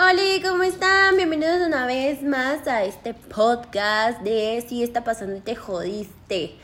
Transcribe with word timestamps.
Hola, 0.00 0.22
¿cómo 0.48 0.62
están? 0.62 1.16
Bienvenidos 1.16 1.66
una 1.66 1.84
vez 1.84 2.22
más 2.22 2.68
a 2.68 2.84
este 2.84 3.14
podcast 3.14 4.20
de 4.20 4.64
Si 4.68 4.84
está 4.84 5.02
pasando 5.02 5.34
y 5.34 5.40
te 5.40 5.56
jodiste. 5.56 6.54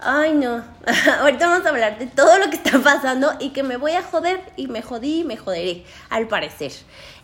Ay, 0.00 0.32
no. 0.34 0.64
Ahorita 1.20 1.48
vamos 1.48 1.64
a 1.64 1.68
hablar 1.68 2.00
de 2.00 2.08
todo 2.08 2.36
lo 2.38 2.50
que 2.50 2.56
está 2.56 2.80
pasando 2.82 3.32
y 3.38 3.50
que 3.50 3.62
me 3.62 3.76
voy 3.76 3.92
a 3.92 4.02
joder 4.02 4.40
y 4.56 4.66
me 4.66 4.82
jodí 4.82 5.20
y 5.20 5.24
me 5.24 5.36
joderé, 5.36 5.84
al 6.08 6.26
parecer. 6.26 6.72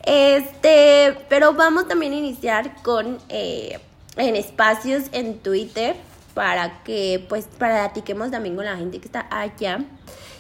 Este, 0.05 1.19
pero 1.29 1.53
vamos 1.55 1.89
también 1.89 2.13
a 2.13 2.17
iniciar 2.17 2.81
con 2.85 3.19
eh, 3.29 3.81
en 4.17 4.37
espacios 4.37 5.07
en 5.11 5.41
Twitter 5.41 5.97
para 6.35 6.85
que 6.85 7.27
pues 7.29 7.49
platiquemos 7.59 8.31
también 8.31 8.55
con 8.55 8.67
la 8.67 8.77
gente 8.77 9.01
que 9.01 9.07
está 9.07 9.27
allá. 9.33 9.81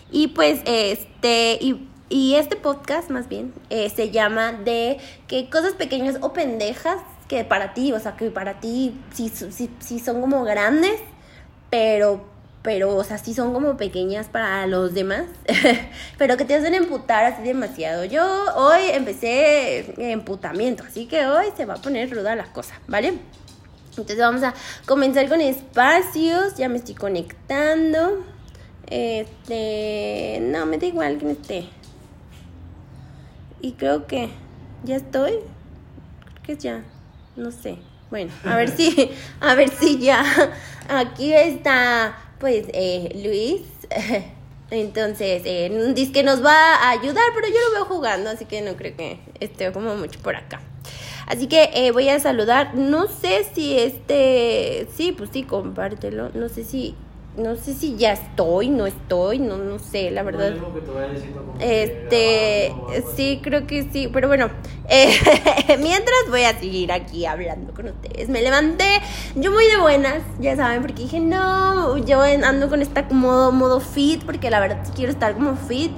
Y 0.08 0.28
pues 0.28 0.60
este, 0.66 1.58
y, 1.60 1.88
y 2.08 2.36
este 2.36 2.56
podcast 2.56 3.10
más 3.10 3.28
bien 3.28 3.52
eh, 3.70 3.90
se 3.90 4.10
llama 4.10 4.52
de 4.52 4.98
que 5.26 5.50
cosas 5.50 5.74
pequeñas 5.74 6.18
o 6.20 6.32
pendejas 6.32 6.98
que 7.28 7.44
para 7.44 7.74
ti, 7.74 7.92
o 7.92 7.98
sea, 7.98 8.16
que 8.16 8.30
para 8.30 8.60
ti 8.60 8.96
sí, 9.12 9.32
sí, 9.80 9.98
son 9.98 10.20
como 10.20 10.44
grandes, 10.44 11.00
pero, 11.70 12.24
pero, 12.62 12.94
o 12.94 13.02
sea, 13.02 13.18
sí 13.18 13.34
son 13.34 13.52
como 13.52 13.76
pequeñas 13.76 14.28
para 14.28 14.66
los 14.68 14.94
demás, 14.94 15.24
pero 16.18 16.36
que 16.36 16.44
te 16.44 16.54
hacen 16.54 16.74
emputar 16.74 17.24
así 17.24 17.42
demasiado. 17.42 18.04
Yo 18.04 18.22
hoy 18.54 18.82
empecé 18.92 20.12
emputamiento, 20.12 20.84
así 20.84 21.06
que 21.06 21.26
hoy 21.26 21.46
se 21.56 21.64
va 21.64 21.74
a 21.74 21.82
poner 21.82 22.10
ruda 22.10 22.36
las 22.36 22.48
cosas, 22.48 22.78
¿vale? 22.86 23.18
Entonces 23.90 24.18
vamos 24.18 24.42
a 24.42 24.54
comenzar 24.86 25.28
con 25.28 25.40
espacios, 25.40 26.54
ya 26.56 26.68
me 26.68 26.76
estoy 26.76 26.94
conectando. 26.94 28.24
Este, 28.88 30.38
no, 30.42 30.64
me 30.66 30.78
da 30.78 30.86
igual 30.86 31.18
que 31.18 31.30
esté. 31.32 31.68
Y 33.66 33.72
creo 33.72 34.06
que 34.06 34.28
ya 34.84 34.94
estoy. 34.94 35.40
Creo 36.44 36.56
que 36.56 36.56
ya, 36.56 36.84
no 37.34 37.50
sé. 37.50 37.78
Bueno, 38.10 38.30
a 38.44 38.54
ver 38.54 38.68
si, 38.68 39.10
a 39.40 39.56
ver 39.56 39.70
si 39.70 39.98
ya. 39.98 40.22
Aquí 40.88 41.32
está, 41.32 42.16
pues, 42.38 42.66
eh, 42.72 43.10
Luis. 43.24 43.62
Entonces, 44.70 45.42
eh, 45.44 45.92
dice 45.96 46.12
que 46.12 46.22
nos 46.22 46.44
va 46.44 46.76
a 46.76 46.90
ayudar, 46.90 47.24
pero 47.34 47.48
yo 47.48 47.54
lo 47.54 47.72
veo 47.72 47.84
jugando, 47.86 48.30
así 48.30 48.44
que 48.44 48.62
no 48.62 48.76
creo 48.76 48.96
que 48.96 49.18
esté 49.40 49.72
como 49.72 49.96
mucho 49.96 50.20
por 50.20 50.36
acá. 50.36 50.60
Así 51.26 51.48
que 51.48 51.70
eh, 51.74 51.90
voy 51.90 52.08
a 52.08 52.20
saludar. 52.20 52.76
No 52.76 53.08
sé 53.08 53.50
si 53.52 53.76
este. 53.76 54.86
Sí, 54.94 55.10
pues 55.10 55.30
sí, 55.32 55.42
compártelo. 55.42 56.30
No 56.34 56.48
sé 56.48 56.62
si 56.62 56.94
no 57.36 57.56
sé 57.56 57.74
si 57.74 57.96
ya 57.96 58.12
estoy, 58.12 58.68
no 58.68 58.86
estoy, 58.86 59.38
no, 59.38 59.58
no 59.58 59.78
sé, 59.78 60.10
la 60.10 60.22
verdad. 60.22 60.54
este, 61.60 62.74
sí, 63.14 63.40
creo 63.42 63.66
que 63.66 63.88
sí, 63.92 64.08
pero 64.12 64.28
bueno, 64.28 64.50
eh, 64.88 65.10
mientras 65.78 66.16
voy 66.28 66.42
a 66.42 66.58
seguir 66.58 66.92
aquí 66.92 67.26
hablando 67.26 67.74
con 67.74 67.88
ustedes. 67.88 68.28
Me 68.28 68.42
levanté, 68.42 69.00
yo 69.34 69.50
muy 69.50 69.66
de 69.66 69.78
buenas, 69.78 70.22
ya 70.40 70.56
saben, 70.56 70.80
porque 70.82 71.02
dije, 71.02 71.20
no, 71.20 71.98
yo 71.98 72.22
ando 72.22 72.68
con 72.68 72.82
esta 72.82 73.02
modo, 73.10 73.52
modo 73.52 73.80
fit, 73.80 74.24
porque 74.24 74.50
la 74.50 74.60
verdad 74.60 74.82
quiero 74.94 75.12
estar 75.12 75.34
como 75.34 75.56
fit. 75.56 75.92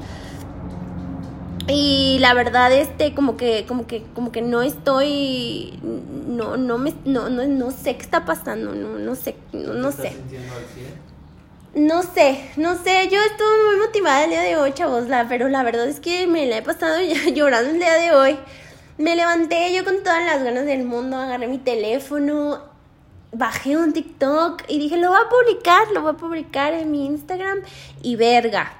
Y 1.70 2.16
la 2.20 2.32
verdad, 2.32 2.72
este, 2.72 3.14
como 3.14 3.36
que, 3.36 3.66
como 3.66 3.86
que, 3.86 4.02
como 4.14 4.32
que 4.32 4.40
no 4.40 4.62
estoy, 4.62 5.78
no, 6.26 6.56
no 6.56 6.78
me, 6.78 6.94
no, 7.04 7.28
no, 7.28 7.46
no 7.46 7.70
sé 7.70 7.94
qué 7.96 8.02
está 8.02 8.24
pasando, 8.24 8.74
no, 8.74 8.98
no 8.98 9.14
sé, 9.14 9.36
no, 9.52 9.74
no 9.74 9.92
sé. 9.92 10.16
No 11.74 12.02
sé, 12.02 12.50
no 12.56 12.82
sé, 12.82 13.08
yo 13.10 13.20
estuve 13.20 13.66
muy 13.66 13.76
motivada 13.86 14.24
el 14.24 14.30
día 14.30 14.40
de 14.40 14.56
hoy, 14.56 14.72
chavos, 14.72 15.06
la, 15.08 15.28
pero 15.28 15.48
la 15.48 15.62
verdad 15.62 15.86
es 15.86 16.00
que 16.00 16.26
me 16.26 16.46
la 16.46 16.58
he 16.58 16.62
pasado 16.62 16.96
llorando 17.34 17.70
el 17.70 17.78
día 17.78 17.94
de 17.94 18.12
hoy. 18.12 18.38
Me 18.96 19.14
levanté 19.14 19.72
yo 19.74 19.84
con 19.84 20.02
todas 20.02 20.24
las 20.24 20.42
ganas 20.42 20.64
del 20.64 20.84
mundo, 20.84 21.18
agarré 21.18 21.46
mi 21.46 21.58
teléfono, 21.58 22.62
bajé 23.32 23.76
un 23.76 23.92
TikTok 23.92 24.62
y 24.66 24.78
dije, 24.78 24.96
lo 24.96 25.10
voy 25.10 25.18
a 25.24 25.28
publicar, 25.28 25.88
lo 25.92 26.00
voy 26.00 26.12
a 26.12 26.16
publicar 26.16 26.72
en 26.72 26.90
mi 26.90 27.04
Instagram 27.04 27.60
y 28.02 28.16
verga, 28.16 28.72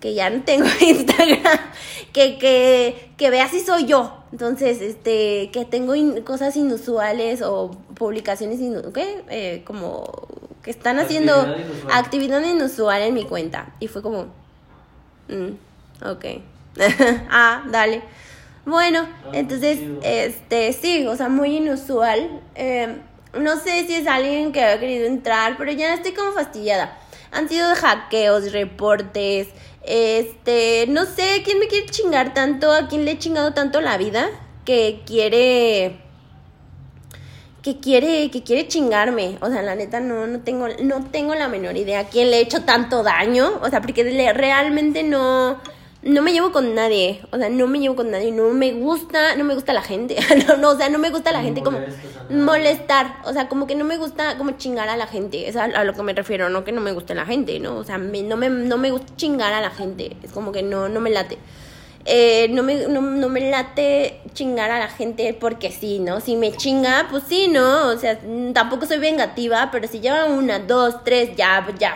que 0.00 0.14
ya 0.14 0.30
no 0.30 0.42
tengo 0.42 0.66
Instagram, 0.80 1.60
que, 2.14 2.38
que, 2.38 3.12
que 3.18 3.30
vea 3.30 3.46
si 3.48 3.60
soy 3.60 3.84
yo. 3.84 4.24
Entonces, 4.32 4.80
este, 4.80 5.50
que 5.52 5.66
tengo 5.66 5.92
cosas 6.24 6.56
inusuales 6.56 7.42
o 7.42 7.70
publicaciones 7.94 8.58
inusuales, 8.58 8.94
¿qué? 8.94 9.24
Eh, 9.28 9.62
como 9.66 10.10
que 10.62 10.70
están 10.70 10.98
haciendo 10.98 11.34
actividad 11.92 12.42
inusual. 12.42 13.02
en 13.02 13.14
mi 13.14 13.24
cuenta. 13.24 13.74
Y 13.80 13.88
fue 13.88 14.02
como, 14.02 14.26
mm, 15.28 16.08
ok. 16.08 16.24
ah, 17.30 17.64
dale. 17.70 18.02
Bueno, 18.64 19.08
ah, 19.08 19.30
entonces, 19.32 19.78
este, 20.02 20.72
sí, 20.72 21.06
o 21.06 21.16
sea, 21.16 21.28
muy 21.28 21.56
inusual. 21.56 22.40
Eh, 22.54 22.96
no 23.38 23.58
sé 23.58 23.86
si 23.86 23.96
es 23.96 24.06
alguien 24.06 24.52
que 24.52 24.62
ha 24.62 24.78
querido 24.78 25.06
entrar, 25.06 25.56
pero 25.58 25.72
ya 25.72 25.94
estoy 25.94 26.12
como 26.12 26.32
fastidiada. 26.32 26.98
Han 27.32 27.48
sido 27.48 27.74
hackeos, 27.74 28.52
reportes, 28.52 29.48
este, 29.84 30.86
no 30.88 31.06
sé, 31.06 31.42
¿quién 31.44 31.58
me 31.58 31.66
quiere 31.66 31.86
chingar 31.86 32.34
tanto? 32.34 32.72
¿A 32.72 32.88
quién 32.88 33.04
le 33.04 33.12
he 33.12 33.18
chingado 33.18 33.52
tanto 33.52 33.80
la 33.80 33.96
vida? 33.96 34.28
Que 34.64 35.02
quiere 35.06 36.01
que 37.62 37.78
quiere, 37.78 38.30
que 38.30 38.42
quiere 38.42 38.66
chingarme. 38.66 39.38
O 39.40 39.48
sea, 39.48 39.62
la 39.62 39.74
neta 39.74 40.00
no, 40.00 40.26
no 40.26 40.40
tengo, 40.40 40.66
no 40.82 41.04
tengo 41.04 41.34
la 41.34 41.48
menor 41.48 41.76
idea 41.76 42.00
a 42.00 42.04
quién 42.08 42.30
le 42.30 42.38
he 42.38 42.40
hecho 42.40 42.62
tanto 42.62 43.02
daño. 43.02 43.60
O 43.62 43.70
sea, 43.70 43.80
porque 43.80 44.02
realmente 44.34 45.04
no, 45.04 45.60
no 46.02 46.22
me 46.22 46.32
llevo 46.32 46.50
con 46.50 46.74
nadie. 46.74 47.22
O 47.30 47.38
sea, 47.38 47.48
no 47.48 47.68
me 47.68 47.78
llevo 47.78 47.94
con 47.94 48.10
nadie. 48.10 48.32
No 48.32 48.48
me 48.50 48.72
gusta, 48.72 49.36
no 49.36 49.44
me 49.44 49.54
gusta 49.54 49.72
la 49.72 49.82
gente. 49.82 50.16
no, 50.48 50.56
no, 50.56 50.70
o 50.70 50.76
sea, 50.76 50.88
no 50.88 50.98
me 50.98 51.10
gusta 51.10 51.30
la 51.30 51.40
gente 51.40 51.62
como 51.62 51.78
molestar. 52.30 53.18
O 53.24 53.32
sea, 53.32 53.48
como 53.48 53.68
que 53.68 53.76
no 53.76 53.84
me 53.84 53.96
gusta 53.96 54.36
como 54.38 54.52
chingar 54.52 54.88
a 54.88 54.96
la 54.96 55.06
gente. 55.06 55.48
Es 55.48 55.54
a, 55.54 55.84
lo 55.84 55.94
que 55.94 56.02
me 56.02 56.14
refiero, 56.14 56.50
no 56.50 56.64
que 56.64 56.72
no 56.72 56.80
me 56.80 56.92
guste 56.92 57.14
la 57.14 57.26
gente, 57.26 57.60
¿no? 57.60 57.76
O 57.76 57.84
sea, 57.84 57.96
no, 57.96 58.36
me, 58.36 58.50
no 58.50 58.76
me 58.76 58.90
gusta 58.90 59.14
chingar 59.14 59.52
a 59.52 59.60
la 59.60 59.70
gente. 59.70 60.16
Es 60.24 60.32
como 60.32 60.50
que 60.50 60.64
no, 60.64 60.88
no 60.88 61.00
me 61.00 61.10
late. 61.10 61.38
Eh, 62.04 62.48
no, 62.50 62.62
me, 62.64 62.88
no, 62.88 63.00
me 63.28 63.50
late 63.50 64.20
chingar 64.34 64.70
a 64.72 64.80
la 64.80 64.88
gente 64.88 65.34
porque 65.34 65.70
sí, 65.70 66.00
¿no? 66.00 66.20
Si 66.20 66.36
me 66.36 66.52
chinga, 66.52 67.06
pues 67.10 67.24
sí, 67.28 67.48
¿no? 67.48 67.88
O 67.88 67.96
sea, 67.96 68.18
tampoco 68.52 68.86
soy 68.86 68.98
vengativa, 68.98 69.70
pero 69.70 69.86
si 69.86 70.00
lleva 70.00 70.24
una, 70.24 70.58
dos, 70.58 71.04
tres, 71.04 71.36
ya, 71.36 71.64
ya, 71.78 71.94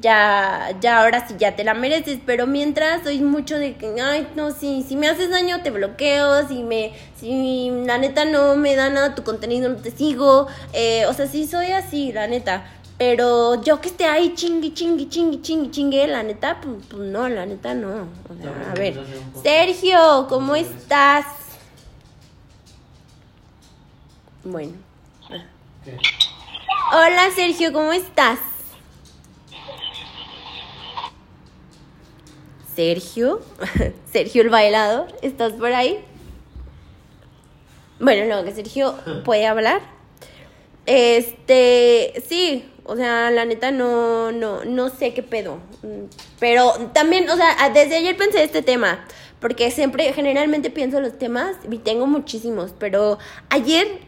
ya, 0.00 0.72
ya, 0.80 1.00
ahora 1.00 1.26
sí, 1.28 1.34
ya 1.38 1.54
te 1.54 1.64
la 1.64 1.74
mereces. 1.74 2.18
Pero 2.24 2.46
mientras 2.46 3.02
soy 3.02 3.20
mucho 3.20 3.58
de 3.58 3.76
que, 3.76 3.94
ay, 4.00 4.26
no, 4.36 4.52
si, 4.52 4.82
si 4.82 4.96
me 4.96 5.08
haces 5.08 5.30
daño, 5.30 5.62
te 5.62 5.70
bloqueo, 5.70 6.48
si 6.48 6.62
me, 6.62 6.92
si 7.16 7.70
la 7.84 7.98
neta 7.98 8.24
no 8.24 8.56
me 8.56 8.74
da 8.74 8.88
nada 8.90 9.14
tu 9.14 9.22
contenido, 9.22 9.68
no 9.68 9.76
te 9.76 9.90
sigo. 9.90 10.46
Eh, 10.72 11.04
o 11.06 11.12
sea, 11.12 11.26
sí 11.26 11.46
soy 11.46 11.72
así, 11.72 12.12
la 12.12 12.26
neta. 12.26 12.64
Pero 13.04 13.60
yo 13.64 13.80
que 13.80 13.88
esté 13.88 14.04
ahí 14.04 14.32
chingui, 14.36 14.72
chingui, 14.74 15.08
chingui, 15.08 15.42
chingui, 15.42 15.70
chingue, 15.72 16.06
la 16.06 16.22
neta, 16.22 16.60
pues, 16.60 16.86
pues 16.88 17.02
no, 17.02 17.28
la 17.28 17.44
neta 17.44 17.74
no. 17.74 18.06
a 18.70 18.74
ver, 18.74 18.94
Sergio, 19.42 20.26
¿cómo 20.28 20.54
estás? 20.54 21.26
Bueno. 24.44 24.74
Hola 26.92 27.30
Sergio, 27.34 27.72
¿cómo 27.72 27.92
estás? 27.92 28.38
Sergio, 32.76 33.40
Sergio 34.12 34.42
el 34.42 34.48
bailador, 34.48 35.08
¿estás 35.22 35.54
por 35.54 35.72
ahí? 35.72 36.04
Bueno, 37.98 38.32
no, 38.32 38.44
que 38.44 38.54
Sergio 38.54 38.94
puede 39.24 39.48
hablar. 39.48 39.80
Este, 40.86 42.22
sí, 42.28 42.71
o 42.84 42.96
sea, 42.96 43.30
la 43.30 43.44
neta 43.44 43.70
no, 43.70 44.32
no, 44.32 44.64
no 44.64 44.88
sé 44.88 45.14
qué 45.14 45.22
pedo. 45.22 45.58
Pero 46.40 46.72
también, 46.92 47.28
o 47.30 47.36
sea, 47.36 47.70
desde 47.72 47.96
ayer 47.96 48.16
pensé 48.16 48.42
este 48.42 48.62
tema. 48.62 49.04
Porque 49.40 49.70
siempre, 49.70 50.12
generalmente 50.12 50.70
pienso 50.70 51.00
los 51.00 51.18
temas 51.18 51.56
y 51.68 51.78
tengo 51.78 52.06
muchísimos. 52.06 52.74
Pero 52.78 53.18
ayer 53.50 54.00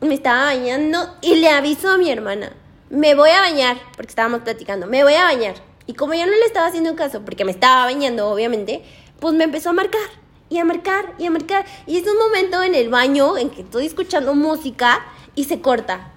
me 0.00 0.14
estaba 0.14 0.44
bañando 0.44 1.16
y 1.22 1.36
le 1.36 1.48
aviso 1.48 1.90
a 1.90 1.98
mi 1.98 2.10
hermana. 2.10 2.52
Me 2.88 3.14
voy 3.14 3.30
a 3.30 3.40
bañar, 3.40 3.78
porque 3.96 4.10
estábamos 4.10 4.42
platicando. 4.42 4.86
Me 4.86 5.04
voy 5.04 5.14
a 5.14 5.24
bañar. 5.24 5.54
Y 5.86 5.94
como 5.94 6.14
yo 6.14 6.26
no 6.26 6.32
le 6.32 6.44
estaba 6.44 6.66
haciendo 6.66 6.94
caso, 6.94 7.22
porque 7.24 7.44
me 7.44 7.52
estaba 7.52 7.84
bañando, 7.84 8.28
obviamente, 8.28 8.82
pues 9.18 9.34
me 9.34 9.44
empezó 9.44 9.70
a 9.70 9.74
marcar. 9.74 10.08
Y 10.48 10.58
a 10.58 10.64
marcar, 10.64 11.14
y 11.18 11.26
a 11.26 11.30
marcar. 11.30 11.64
Y 11.86 11.98
es 11.98 12.06
un 12.06 12.18
momento 12.18 12.62
en 12.62 12.74
el 12.74 12.88
baño 12.88 13.38
en 13.38 13.50
que 13.50 13.62
estoy 13.62 13.86
escuchando 13.86 14.34
música 14.34 15.04
y 15.36 15.44
se 15.44 15.60
corta. 15.60 16.12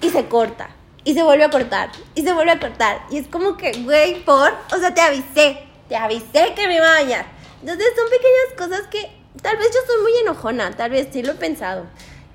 Y 0.00 0.10
se 0.10 0.26
corta 0.26 0.70
y 1.04 1.14
se 1.14 1.22
vuelve 1.22 1.44
a 1.44 1.50
cortar, 1.50 1.90
y 2.14 2.22
se 2.22 2.32
vuelve 2.32 2.52
a 2.52 2.60
cortar. 2.60 3.02
Y 3.10 3.18
es 3.18 3.28
como 3.28 3.56
que, 3.56 3.72
güey, 3.82 4.24
por, 4.24 4.52
o 4.74 4.78
sea, 4.78 4.94
te 4.94 5.00
avisé, 5.00 5.58
te 5.88 5.96
avisé 5.96 6.54
que 6.54 6.66
me 6.68 6.76
iba 6.76 6.88
a 6.88 7.02
bañar. 7.02 7.26
Entonces 7.60 7.88
son 7.96 8.08
pequeñas 8.08 8.56
cosas 8.56 8.88
que 8.88 9.10
tal 9.40 9.56
vez 9.56 9.68
yo 9.68 9.80
soy 9.86 10.02
muy 10.02 10.12
enojona, 10.20 10.70
tal 10.76 10.90
vez 10.90 11.08
sí 11.12 11.22
lo 11.22 11.32
he 11.32 11.36
pensado, 11.36 11.86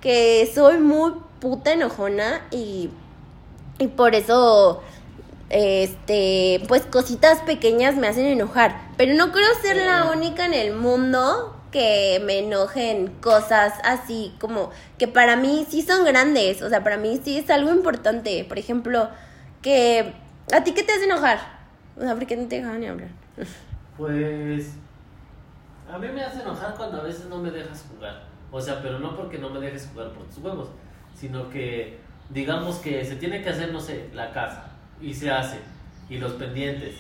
que 0.02 0.50
soy 0.54 0.78
muy 0.78 1.14
puta 1.40 1.72
enojona 1.74 2.46
y, 2.52 2.90
y 3.78 3.88
por 3.88 4.16
eso, 4.16 4.82
este, 5.50 6.62
pues 6.68 6.84
cositas 6.84 7.42
pequeñas 7.42 7.96
me 7.96 8.08
hacen 8.08 8.26
enojar. 8.26 8.88
Pero 8.98 9.14
no 9.14 9.32
creo 9.32 9.48
ser 9.62 9.78
la 9.78 10.12
única 10.12 10.46
en 10.46 10.54
el 10.54 10.74
mundo 10.74 11.57
que 11.72 12.22
me 12.26 12.40
enojen 12.40 13.08
cosas 13.22 13.74
así 13.84 14.34
como 14.40 14.72
que 14.98 15.08
para 15.08 15.36
mí 15.36 15.66
sí 15.70 15.82
son 15.82 16.06
grandes, 16.06 16.62
o 16.62 16.70
sea, 16.70 16.84
para 16.84 16.98
mí 16.98 17.20
sí 17.24 17.38
es 17.38 17.50
algo 17.50 17.72
importante. 17.72 18.46
Por 18.48 18.58
ejemplo, 18.58 19.10
que 19.62 20.14
a 20.54 20.64
ti 20.64 20.74
qué 20.74 20.84
te 20.84 20.94
hace 20.94 21.06
enojar? 21.06 21.40
O 21.98 22.02
sea, 22.02 22.16
¿por 22.16 22.26
qué 22.26 22.38
no 22.38 22.48
te 22.48 22.58
dejan 22.58 22.80
ni 22.80 22.88
hablar? 22.88 23.10
Pues 23.98 24.74
a 25.92 25.98
mí 25.98 26.08
me 26.10 26.24
hace 26.24 26.42
enojar 26.42 26.76
cuando 26.76 27.02
a 27.02 27.04
veces 27.04 27.26
no 27.26 27.38
me 27.38 27.52
dejas 27.52 27.86
jugar. 27.90 28.24
O 28.52 28.62
sea, 28.62 28.82
pero 28.82 29.00
no 29.00 29.16
porque 29.16 29.38
no 29.38 29.50
me 29.50 29.60
dejes 29.60 29.90
jugar 29.92 30.12
por 30.12 30.26
tus 30.28 30.38
huevos, 30.38 30.70
sino 31.16 31.50
que 31.50 31.98
digamos 32.30 32.78
que 32.78 33.04
se 33.04 33.16
tiene 33.16 33.42
que 33.42 33.50
hacer, 33.50 33.72
no 33.72 33.80
sé, 33.80 34.10
la 34.14 34.32
casa 34.32 34.66
y 35.02 35.14
se 35.14 35.32
hace 35.32 35.60
y 36.10 36.18
los 36.18 36.34
pendientes 36.34 36.96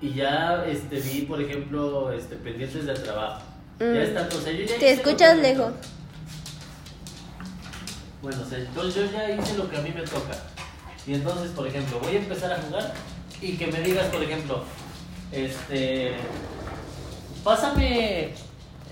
y 0.00 0.14
ya 0.14 0.64
este 0.66 0.98
vi, 1.00 1.22
por 1.22 1.40
ejemplo, 1.40 2.10
este 2.12 2.36
pendientes 2.36 2.86
del 2.86 3.02
trabajo 3.02 3.42
ya 3.80 3.86
mm. 3.86 3.96
está, 3.96 4.20
entonces 4.22 4.58
yo 4.58 4.64
ya 4.66 4.78
Te 4.78 4.90
escuchas 4.92 5.38
lejos. 5.38 5.72
Bueno, 8.20 8.42
entonces 8.42 8.94
yo 8.94 9.10
ya 9.10 9.30
hice 9.30 9.56
lo 9.56 9.70
que 9.70 9.78
a 9.78 9.80
mí 9.80 9.90
me 9.94 10.02
toca. 10.02 10.36
Y 11.06 11.14
entonces, 11.14 11.50
por 11.52 11.66
ejemplo, 11.66 11.98
voy 12.00 12.16
a 12.16 12.18
empezar 12.18 12.52
a 12.52 12.60
jugar 12.60 12.92
y 13.40 13.56
que 13.56 13.66
me 13.68 13.80
digas, 13.80 14.06
por 14.08 14.22
ejemplo, 14.22 14.62
este, 15.32 16.12
pásame, 17.42 18.34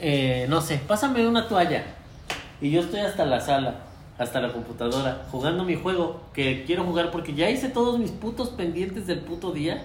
eh, 0.01 0.47
no 0.49 0.63
sé, 0.63 0.81
pásame 0.87 1.29
una 1.29 1.47
toalla. 1.47 1.85
Y 2.63 2.71
yo 2.71 2.81
estoy 2.81 3.01
hasta 3.01 3.27
la 3.27 3.43
sala, 3.43 3.81
hasta 4.17 4.41
la 4.41 4.55
computadora, 4.55 5.27
jugando 5.31 5.65
mi 5.65 5.77
juego 5.77 6.23
que 6.33 6.65
quiero 6.65 6.85
jugar 6.85 7.11
porque 7.11 7.35
ya 7.35 7.51
hice 7.51 7.69
todos 7.69 7.99
mis 7.99 8.11
putos 8.11 8.49
pendientes 8.49 9.07
del 9.07 9.21
puto 9.21 9.53
día 9.53 9.85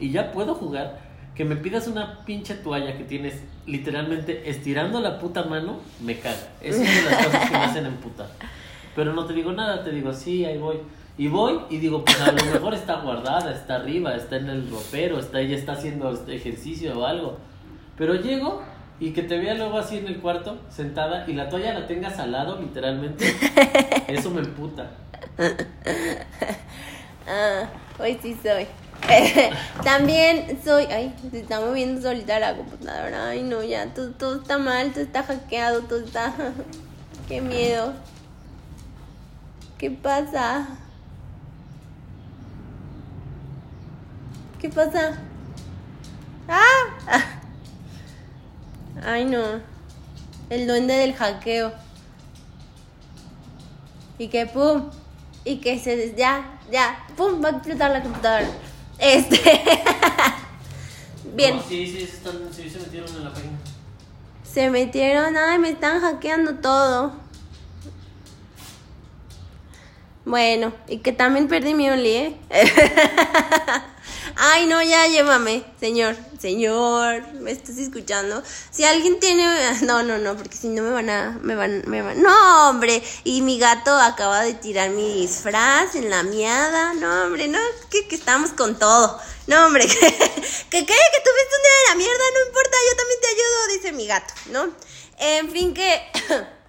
y 0.00 0.10
ya 0.10 0.32
puedo 0.32 0.56
jugar 0.56 1.11
que 1.34 1.44
me 1.44 1.56
pidas 1.56 1.88
una 1.88 2.24
pinche 2.24 2.54
toalla 2.54 2.96
que 2.96 3.04
tienes 3.04 3.42
literalmente 3.66 4.50
estirando 4.50 5.00
la 5.00 5.18
puta 5.18 5.44
mano, 5.44 5.80
me 6.00 6.18
caga. 6.18 6.48
Es 6.60 6.76
una 6.76 6.90
de 6.90 7.02
las 7.02 7.26
cosas 7.26 7.48
que 7.48 7.56
me 7.56 7.64
hacen 7.64 7.86
emputar. 7.86 8.28
Pero 8.94 9.14
no 9.14 9.24
te 9.24 9.32
digo 9.32 9.52
nada, 9.52 9.82
te 9.82 9.90
digo, 9.90 10.12
sí, 10.12 10.44
ahí 10.44 10.58
voy. 10.58 10.76
Y 11.16 11.28
voy 11.28 11.60
y 11.70 11.78
digo, 11.78 12.04
pues 12.04 12.20
a 12.20 12.32
lo 12.32 12.44
mejor 12.44 12.74
está 12.74 12.96
guardada, 12.96 13.52
está 13.52 13.76
arriba, 13.76 14.14
está 14.14 14.36
en 14.36 14.48
el 14.48 14.70
ropero, 14.70 15.18
está 15.18 15.40
ella 15.40 15.56
está 15.56 15.72
haciendo 15.72 16.10
este 16.12 16.34
ejercicio 16.34 16.98
o 16.98 17.06
algo. 17.06 17.38
Pero 17.96 18.14
llego 18.14 18.62
y 18.98 19.12
que 19.12 19.22
te 19.22 19.38
vea 19.38 19.54
luego 19.54 19.78
así 19.78 19.98
en 19.98 20.06
el 20.06 20.18
cuarto, 20.18 20.58
sentada, 20.70 21.24
y 21.28 21.32
la 21.32 21.48
toalla 21.48 21.74
la 21.74 21.86
tengas 21.86 22.18
al 22.18 22.32
lado, 22.32 22.60
literalmente, 22.60 23.34
eso 24.08 24.30
me 24.30 24.40
emputa. 24.40 24.90
Ah, 27.24 27.68
hoy 28.00 28.18
sí 28.20 28.36
soy. 28.42 28.66
también 29.84 30.58
soy. 30.64 30.84
Ay, 30.84 31.14
se 31.30 31.40
está 31.40 31.60
moviendo 31.60 32.00
solita 32.00 32.38
la 32.38 32.56
computadora. 32.56 33.28
Ay, 33.28 33.42
no, 33.42 33.62
ya. 33.62 33.92
Todo, 33.92 34.10
todo 34.10 34.40
está 34.40 34.58
mal, 34.58 34.92
todo 34.92 35.04
está 35.04 35.22
hackeado, 35.22 35.82
todo 35.82 36.00
está. 36.00 36.34
Qué 37.28 37.40
miedo. 37.40 37.94
¿Qué 39.78 39.90
pasa? 39.90 40.68
¿Qué 44.60 44.68
pasa? 44.68 45.18
¡Ah! 46.48 46.84
Ay, 49.04 49.24
no. 49.24 49.42
El 50.50 50.66
duende 50.66 50.94
del 50.94 51.14
hackeo. 51.14 51.72
Y 54.18 54.28
que 54.28 54.46
pum. 54.46 54.90
Y 55.44 55.56
que 55.56 55.78
se. 55.78 56.14
Ya, 56.14 56.60
ya. 56.70 57.04
Pum, 57.16 57.42
va 57.42 57.48
a 57.48 57.52
explotar 57.52 57.90
la 57.90 58.02
computadora. 58.02 58.46
Este. 59.02 59.36
Bien. 61.34 61.60
sí, 61.68 61.86
sí, 61.88 62.06
sí, 62.06 62.70
se 62.70 62.78
metieron 62.78 63.08
en 63.16 63.24
la 63.24 63.32
página. 63.34 63.58
Se 64.44 64.70
metieron, 64.70 65.36
ay, 65.36 65.58
me 65.58 65.70
están 65.70 66.00
hackeando 66.00 66.54
todo. 66.56 67.12
Bueno, 70.24 70.72
y 70.86 70.98
que 70.98 71.12
también 71.12 71.48
perdí 71.48 71.74
mi 71.74 71.90
Only, 71.90 72.10
¿eh? 72.10 72.36
Ay, 74.36 74.66
no, 74.66 74.82
ya 74.82 75.06
llévame, 75.06 75.64
señor, 75.78 76.16
señor, 76.40 77.26
¿me 77.34 77.50
estás 77.50 77.78
escuchando? 77.78 78.42
Si 78.70 78.84
alguien 78.84 79.20
tiene, 79.20 79.44
no, 79.82 80.02
no, 80.02 80.18
no, 80.18 80.36
porque 80.36 80.56
si 80.56 80.68
no 80.68 80.82
me 80.82 80.90
van 80.90 81.10
a, 81.10 81.38
me 81.42 81.54
van, 81.54 81.82
me 81.86 82.02
van, 82.02 82.22
no, 82.22 82.70
hombre, 82.70 83.02
y 83.24 83.42
mi 83.42 83.58
gato 83.58 83.94
acaba 83.96 84.42
de 84.42 84.54
tirar 84.54 84.90
mi 84.90 85.20
disfraz 85.20 85.94
en 85.94 86.10
la 86.10 86.22
miada, 86.22 86.94
no, 86.94 87.24
hombre, 87.24 87.48
no, 87.48 87.58
que, 87.90 88.08
que 88.08 88.14
estamos 88.14 88.50
con 88.52 88.78
todo, 88.78 89.20
no, 89.46 89.66
hombre, 89.66 89.86
que, 89.88 89.94
que, 89.98 90.06
que, 90.06 90.86
que 90.86 90.86
tuviste 90.86 91.56
un 91.56 91.62
día 91.62 91.76
de 91.76 91.88
la 91.88 91.94
mierda, 91.96 92.24
no 92.34 92.46
importa, 92.46 92.76
yo 92.90 92.96
también 92.96 93.20
te 93.20 93.28
ayudo, 93.28 93.66
dice 93.74 93.92
mi 93.92 94.06
gato, 94.06 94.34
¿no? 94.46 94.68
En 95.18 95.50
fin, 95.50 95.74
que... 95.74 96.52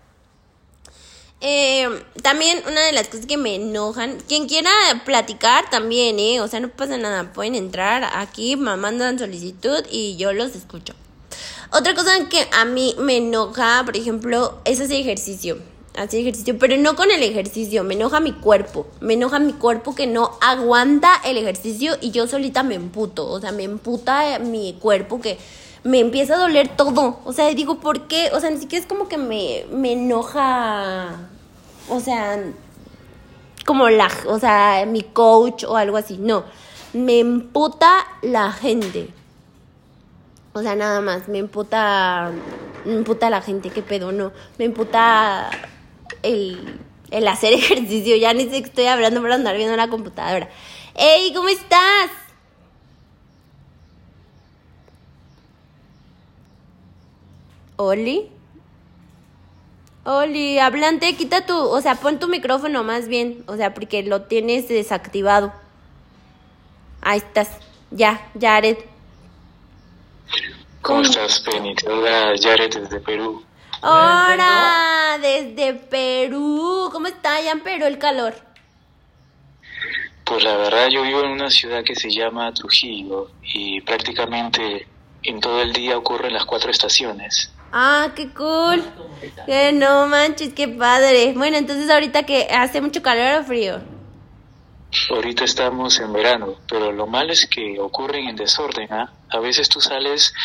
Eh, 1.45 1.89
también 2.21 2.63
una 2.69 2.85
de 2.85 2.93
las 2.93 3.09
cosas 3.09 3.25
que 3.25 3.35
me 3.35 3.55
enojan, 3.55 4.17
quien 4.29 4.47
quiera 4.47 4.71
platicar 5.03 5.69
también, 5.69 6.17
¿eh? 6.17 6.39
O 6.39 6.47
sea, 6.47 6.61
no 6.61 6.69
pasa 6.69 6.97
nada, 6.97 7.33
pueden 7.33 7.55
entrar 7.55 8.09
aquí, 8.15 8.55
me 8.55 8.77
mandan 8.77 9.19
solicitud 9.19 9.83
y 9.91 10.15
yo 10.15 10.31
los 10.31 10.55
escucho. 10.55 10.93
Otra 11.69 11.95
cosa 11.95 12.11
que 12.29 12.47
a 12.53 12.63
mí 12.63 12.95
me 12.97 13.17
enoja, 13.17 13.81
por 13.83 13.97
ejemplo, 13.97 14.61
es 14.63 14.79
hacer 14.79 15.01
ejercicio. 15.01 15.57
Hacer 15.97 16.21
ejercicio, 16.21 16.57
pero 16.57 16.77
no 16.77 16.95
con 16.95 17.11
el 17.11 17.21
ejercicio, 17.21 17.83
me 17.83 17.95
enoja 17.95 18.21
mi 18.21 18.31
cuerpo. 18.31 18.87
Me 19.01 19.15
enoja 19.15 19.39
mi 19.39 19.51
cuerpo 19.51 19.93
que 19.95 20.07
no 20.07 20.37
aguanta 20.39 21.19
el 21.25 21.37
ejercicio 21.37 21.97
y 21.99 22.11
yo 22.11 22.25
solita 22.25 22.63
me 22.63 22.75
emputo. 22.75 23.27
O 23.27 23.41
sea, 23.41 23.51
me 23.51 23.63
emputa 23.63 24.39
mi 24.39 24.77
cuerpo 24.79 25.19
que 25.19 25.37
me 25.83 25.99
empieza 25.99 26.35
a 26.35 26.39
doler 26.39 26.69
todo. 26.69 27.19
O 27.25 27.33
sea, 27.33 27.53
digo, 27.53 27.81
¿por 27.81 28.07
qué? 28.07 28.29
O 28.33 28.39
sea, 28.39 28.49
ni 28.49 28.59
siquiera 28.59 28.81
es 28.81 28.87
como 28.87 29.09
que 29.09 29.17
me, 29.17 29.65
me 29.69 29.91
enoja 29.91 31.29
o 31.89 31.99
sea, 31.99 32.39
como 33.65 33.89
la, 33.89 34.09
o 34.27 34.39
sea, 34.39 34.85
mi 34.87 35.03
coach 35.03 35.63
o 35.63 35.77
algo 35.77 35.97
así, 35.97 36.17
no, 36.17 36.45
me 36.93 37.19
emputa 37.19 38.05
la 38.21 38.51
gente. 38.51 39.09
O 40.53 40.61
sea, 40.61 40.75
nada 40.75 41.01
más, 41.01 41.27
me 41.27 41.39
emputa, 41.39 42.31
me 42.85 42.93
emputa 42.93 43.29
la 43.29 43.41
gente, 43.41 43.69
qué 43.69 43.81
pedo, 43.81 44.11
no, 44.11 44.31
me 44.59 44.65
emputa 44.65 45.49
el, 46.21 46.79
el 47.11 47.27
hacer 47.27 47.53
ejercicio, 47.53 48.15
ya 48.15 48.33
ni 48.33 48.43
sé 48.45 48.61
que 48.61 48.69
estoy 48.69 48.85
hablando 48.85 49.21
para 49.21 49.35
andar 49.35 49.55
viendo 49.57 49.75
la 49.75 49.89
computadora. 49.89 50.49
¡Ey, 50.95 51.33
¿cómo 51.33 51.49
estás? 51.49 52.11
¿Oli? 57.77 58.32
Oli, 60.05 60.59
hablante, 60.59 61.15
quita 61.15 61.45
tu, 61.45 61.57
o 61.57 61.79
sea, 61.79 61.95
pon 61.95 62.19
tu 62.19 62.27
micrófono 62.27 62.83
más 62.83 63.07
bien, 63.07 63.43
o 63.47 63.55
sea, 63.55 63.73
porque 63.73 64.03
lo 64.03 64.23
tienes 64.23 64.67
desactivado. 64.67 65.53
Ahí 67.01 67.19
estás, 67.19 67.49
ya, 67.89 68.29
Jared. 68.39 68.77
¿Cómo, 70.81 71.03
estás, 71.03 71.39
Penny? 71.39 71.75
Te 71.75 71.89
habla 71.89 72.33
Jared 72.41 72.73
desde 72.73 72.99
Perú. 72.99 73.43
Hola, 73.81 75.17
desde 75.21 75.73
Perú. 75.73 76.89
¿Cómo 76.91 77.07
está 77.07 77.35
allá 77.35 77.51
en 77.51 77.61
Perú 77.61 77.85
el 77.85 77.97
calor? 77.97 78.33
Pues 80.25 80.43
la 80.43 80.57
verdad 80.57 80.87
yo 80.89 81.03
vivo 81.03 81.21
en 81.23 81.31
una 81.31 81.49
ciudad 81.49 81.83
que 81.83 81.95
se 81.95 82.09
llama 82.09 82.53
Trujillo 82.53 83.29
y 83.41 83.79
prácticamente 83.81 84.87
en 85.23 85.39
todo 85.39 85.61
el 85.61 85.71
día 85.71 85.97
ocurren 85.97 86.33
las 86.33 86.45
cuatro 86.45 86.71
estaciones. 86.71 87.53
Ah, 87.75 88.11
qué 88.15 88.29
cool. 88.29 88.83
Que 89.47 89.71
no 89.71 90.07
manches, 90.07 90.53
qué 90.53 90.67
padre. 90.67 91.33
Bueno, 91.35 91.57
entonces 91.57 91.89
ahorita 91.89 92.21
que 92.21 92.47
hace 92.51 92.81
mucho 92.81 93.01
calor 93.01 93.41
o 93.41 93.43
frío. 93.43 93.81
Ahorita 95.09 95.43
estamos 95.43 95.99
en 95.99 96.13
verano, 96.13 96.53
pero 96.69 96.91
lo 96.91 97.07
malo 97.07 97.33
es 97.33 97.47
que 97.47 97.79
ocurren 97.79 98.27
en 98.27 98.35
desorden. 98.35 98.93
¿ah? 98.93 99.11
A 99.31 99.39
veces 99.39 99.69
tú 99.69 99.81
sales 99.81 100.35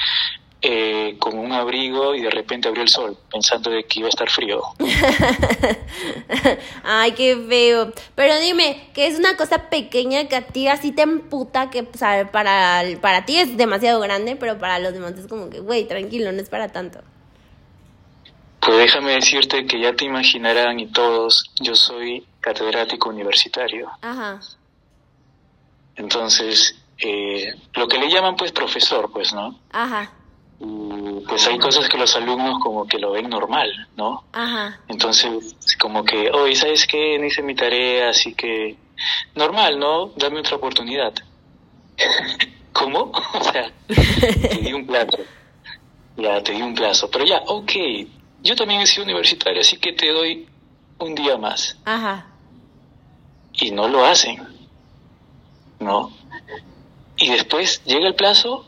eh, 0.63 1.17
con 1.19 1.39
un 1.39 1.53
abrigo 1.53 2.15
y 2.15 2.23
de 2.23 2.31
repente 2.31 2.69
abrió 2.69 2.83
el 2.83 2.89
sol, 2.89 3.19
pensando 3.31 3.69
de 3.69 3.85
que 3.85 3.99
iba 3.99 4.07
a 4.07 4.09
estar 4.09 4.31
frío. 4.31 4.63
Ay, 6.83 7.13
qué 7.13 7.37
feo. 7.47 7.93
Pero 8.15 8.41
dime, 8.41 8.89
que 8.95 9.07
es 9.07 9.19
una 9.19 9.37
cosa 9.37 9.69
pequeña 9.69 10.29
que 10.29 10.37
a 10.37 10.47
ti 10.47 10.67
así 10.67 10.93
te 10.93 11.03
emputa, 11.03 11.69
que 11.69 11.83
para, 11.83 12.85
para 13.03 13.27
ti 13.27 13.37
es 13.37 13.59
demasiado 13.59 14.01
grande, 14.01 14.35
pero 14.37 14.59
para 14.59 14.79
los 14.79 14.95
demás 14.95 15.13
es 15.13 15.27
como 15.27 15.51
que, 15.51 15.61
güey, 15.61 15.87
tranquilo, 15.87 16.33
no 16.33 16.41
es 16.41 16.49
para 16.49 16.69
tanto. 16.69 17.01
Pues 18.69 18.81
déjame 18.81 19.13
decirte 19.13 19.65
que 19.65 19.81
ya 19.81 19.95
te 19.95 20.05
imaginarán 20.05 20.79
y 20.79 20.89
todos, 20.89 21.51
yo 21.59 21.75
soy 21.75 22.23
catedrático 22.39 23.09
universitario. 23.09 23.91
Ajá. 24.03 24.41
Entonces, 25.97 26.77
eh, 26.99 27.51
lo 27.73 27.89
que 27.89 27.97
le 27.97 28.11
llaman 28.11 28.37
pues 28.37 28.53
profesor, 28.53 29.11
pues, 29.11 29.33
¿no? 29.33 29.59
Ajá. 29.73 30.13
Y 30.61 31.25
pues 31.27 31.47
hay 31.47 31.59
cosas 31.59 31.89
que 31.89 31.97
los 31.97 32.15
alumnos 32.15 32.59
como 32.63 32.87
que 32.87 32.99
lo 32.99 33.13
ven 33.13 33.31
normal, 33.31 33.71
¿no? 33.97 34.25
Ajá. 34.35 34.79
Entonces, 34.87 35.57
como 35.81 36.05
que, 36.05 36.31
oye, 36.31 36.55
¿sabes 36.55 36.87
qué? 36.87 37.19
No 37.19 37.25
hice 37.25 37.41
mi 37.41 37.55
tarea, 37.55 38.11
así 38.11 38.35
que 38.35 38.77
normal, 39.35 39.79
¿no? 39.79 40.09
Dame 40.15 40.41
otra 40.41 40.57
oportunidad. 40.57 41.15
¿Cómo? 42.75 43.13
o 43.33 43.45
sea, 43.45 43.73
te 43.87 44.59
di 44.61 44.75
un 44.75 44.87
plato 44.87 45.17
ya 46.23 46.43
te 46.43 46.53
di 46.53 46.63
un 46.63 46.75
plazo, 46.75 47.11
pero 47.11 47.25
ya, 47.25 47.43
ok, 47.47 47.73
yo 48.43 48.57
también 48.57 48.81
he 48.81 48.87
sido 48.87 49.05
universitario, 49.05 49.61
así 49.61 49.79
que 49.79 49.93
te 49.93 50.13
doy 50.13 50.49
un 50.99 51.15
día 51.15 51.37
más. 51.37 51.77
Ajá. 51.85 52.27
Y 53.53 53.71
no 53.71 53.89
lo 53.89 54.05
hacen, 54.05 54.47
¿no? 55.81 56.13
Y 57.17 57.31
después 57.31 57.83
llega 57.85 58.07
el 58.07 58.15
plazo, 58.15 58.67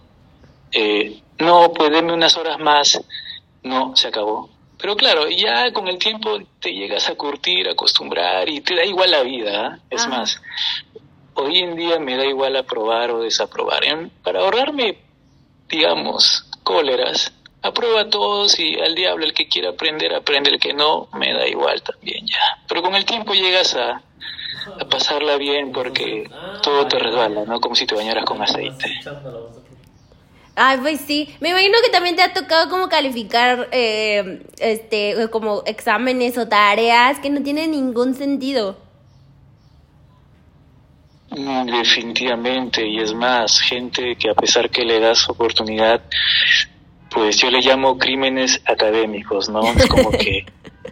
eh, 0.73 1.23
no, 1.39 1.73
pues 1.73 1.91
denme 1.91 2.13
unas 2.13 2.37
horas 2.37 2.59
más, 2.59 3.01
no, 3.63 3.95
se 3.97 4.09
acabó. 4.09 4.51
Pero 4.81 4.97
claro, 4.97 5.29
ya 5.29 5.73
con 5.73 5.89
el 5.89 5.99
tiempo 5.99 6.39
te 6.59 6.73
llegas 6.73 7.09
a 7.09 7.15
curtir, 7.15 7.69
a 7.69 7.73
acostumbrar 7.73 8.49
y 8.49 8.61
te 8.63 8.75
da 8.75 8.85
igual 8.85 9.11
la 9.11 9.23
vida. 9.23 9.67
¿ah? 9.67 9.79
Es 9.91 10.07
más, 10.09 10.41
hoy 11.35 11.59
en 11.59 11.77
día 11.77 11.99
me 11.99 12.17
da 12.17 12.25
igual 12.25 12.57
aprobar 12.57 13.11
o 13.11 13.21
desaprobar. 13.21 13.83
Para 14.23 14.41
ahorrarme, 14.41 14.99
digamos, 15.69 16.47
cóleras, 16.63 17.33
aprueba 17.63 18.03
a 18.03 18.11
todos 18.11 18.59
y 18.59 18.79
al 18.79 18.95
diablo 18.95 19.25
el 19.25 19.35
que 19.35 19.49
quiera 19.49 19.71
aprender, 19.71 20.15
aprende, 20.15 20.51
el 20.51 20.59
que 20.59 20.73
no, 20.73 21.09
me 21.15 21.33
da 21.33 21.47
igual 21.47 21.83
también 21.83 22.27
ya. 22.27 22.63
Pero 22.69 22.83
con 22.83 22.95
el 22.95 23.05
tiempo 23.05 23.35
llegas 23.35 23.75
a, 23.75 24.03
a 24.79 24.85
pasarla 24.89 25.37
bien 25.37 25.73
porque 25.73 26.29
todo 26.63 26.87
te 26.87 26.99
resbala, 26.99 27.45
¿no? 27.45 27.61
Como 27.61 27.75
si 27.75 27.87
te 27.87 27.95
bañaras 27.95 28.25
con 28.25 28.43
aceite. 28.43 29.01
Ay, 30.57 30.79
pues 30.79 31.01
sí. 31.01 31.35
Me 31.41 31.51
imagino 31.51 31.79
que 31.85 31.91
también 31.91 32.17
te 32.17 32.23
ha 32.23 32.33
tocado 32.33 32.69
como 32.69 32.89
calificar 32.89 33.69
eh, 33.73 34.43
este 34.59 35.29
como 35.31 35.63
exámenes 35.65 36.37
o 36.37 36.49
tareas 36.49 37.19
que 37.21 37.31
no 37.31 37.43
tienen 37.43 37.71
ningún 37.71 38.15
sentido. 38.15 38.77
Mm, 41.31 41.67
definitivamente, 41.67 42.85
y 42.87 42.99
es 42.99 43.15
más, 43.15 43.61
gente 43.61 44.17
que 44.17 44.31
a 44.31 44.35
pesar 44.35 44.69
que 44.69 44.85
le 44.85 44.99
das 44.99 45.29
oportunidad, 45.29 46.03
pues 47.11 47.37
yo 47.37 47.51
le 47.51 47.61
llamo 47.61 47.99
crímenes 47.99 48.61
académicos, 48.65 49.49
¿no? 49.49 49.63
Es 49.63 49.87
como 49.87 50.11
que 50.11 50.47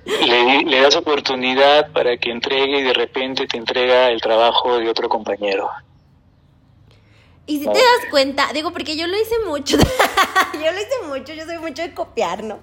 le, 0.04 0.62
le 0.62 0.80
das 0.80 0.96
oportunidad 0.96 1.92
para 1.92 2.16
que 2.16 2.30
entregue 2.30 2.80
y 2.80 2.82
de 2.82 2.92
repente 2.92 3.46
te 3.46 3.56
entrega 3.56 4.10
el 4.10 4.20
trabajo 4.20 4.78
de 4.78 4.88
otro 4.88 5.08
compañero. 5.08 5.70
Y 7.48 7.60
si 7.60 7.64
te 7.64 7.72
das 7.72 8.10
cuenta, 8.10 8.46
digo, 8.52 8.72
porque 8.72 8.94
yo 8.94 9.06
lo 9.06 9.18
hice 9.18 9.34
mucho, 9.46 9.78
yo 10.52 10.70
lo 10.70 10.78
hice 10.78 11.08
mucho, 11.08 11.32
yo 11.32 11.46
soy 11.46 11.58
mucho 11.58 11.80
de 11.80 11.94
copiar, 11.94 12.44
¿no? 12.44 12.58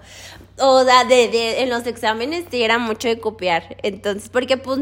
O 0.60 0.84
sea, 0.84 1.04
de, 1.06 1.28
de, 1.28 1.64
en 1.64 1.72
los 1.72 1.88
exámenes 1.88 2.46
sí 2.52 2.62
era 2.62 2.78
mucho 2.78 3.08
de 3.08 3.20
copiar. 3.20 3.78
Entonces, 3.82 4.30
porque 4.30 4.58
pues, 4.58 4.82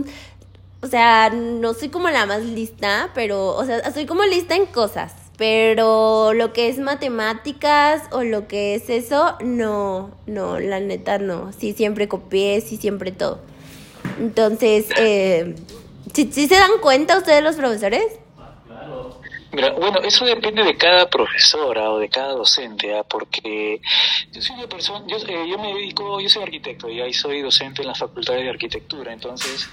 o 0.82 0.88
sea, 0.88 1.30
no 1.30 1.74
soy 1.74 1.88
como 1.88 2.10
la 2.10 2.26
más 2.26 2.44
lista, 2.44 3.12
pero, 3.16 3.56
o 3.56 3.66
sea, 3.66 3.92
soy 3.94 4.06
como 4.06 4.24
lista 4.24 4.56
en 4.56 4.66
cosas. 4.66 5.14
Pero 5.38 6.34
lo 6.34 6.54
que 6.54 6.70
es 6.70 6.78
matemáticas 6.78 8.04
o 8.12 8.24
lo 8.24 8.48
que 8.48 8.76
es 8.76 8.90
eso, 8.90 9.36
no, 9.42 10.12
no, 10.28 10.60
la 10.60 10.80
neta 10.80 11.18
no. 11.18 11.52
Sí, 11.54 11.74
siempre 11.74 12.08
copié, 12.08 12.62
sí, 12.62 12.78
siempre 12.78 13.12
todo. 13.12 13.40
Entonces, 14.20 14.88
eh, 14.98 15.56
¿sí, 16.14 16.30
¿sí 16.32 16.48
se 16.48 16.56
dan 16.56 16.72
cuenta 16.82 17.18
ustedes 17.18 17.44
los 17.44 17.56
profesores? 17.56 18.20
bueno, 19.54 20.00
eso 20.00 20.26
depende 20.26 20.64
de 20.64 20.76
cada 20.76 21.10
profesora 21.10 21.92
o 21.92 22.00
de 22.00 22.10
cada 22.10 22.34
docente, 22.34 22.98
¿ah? 22.98 23.04
porque 23.04 23.80
yo 24.32 24.42
soy 24.42 24.56
una 24.56 24.68
persona, 24.68 25.06
yo, 25.08 25.18
eh, 25.18 25.48
yo, 25.48 25.58
me 25.60 25.74
dedico, 25.76 26.20
yo 26.20 26.28
soy 26.28 26.44
arquitecto 26.44 26.90
y 26.90 27.02
ahí 27.02 27.14
soy 27.14 27.42
docente 27.42 27.82
en 27.82 27.90
las 27.90 28.00
facultades 28.00 28.44
de 28.44 28.50
arquitectura, 28.50 29.14
entonces 29.14 29.70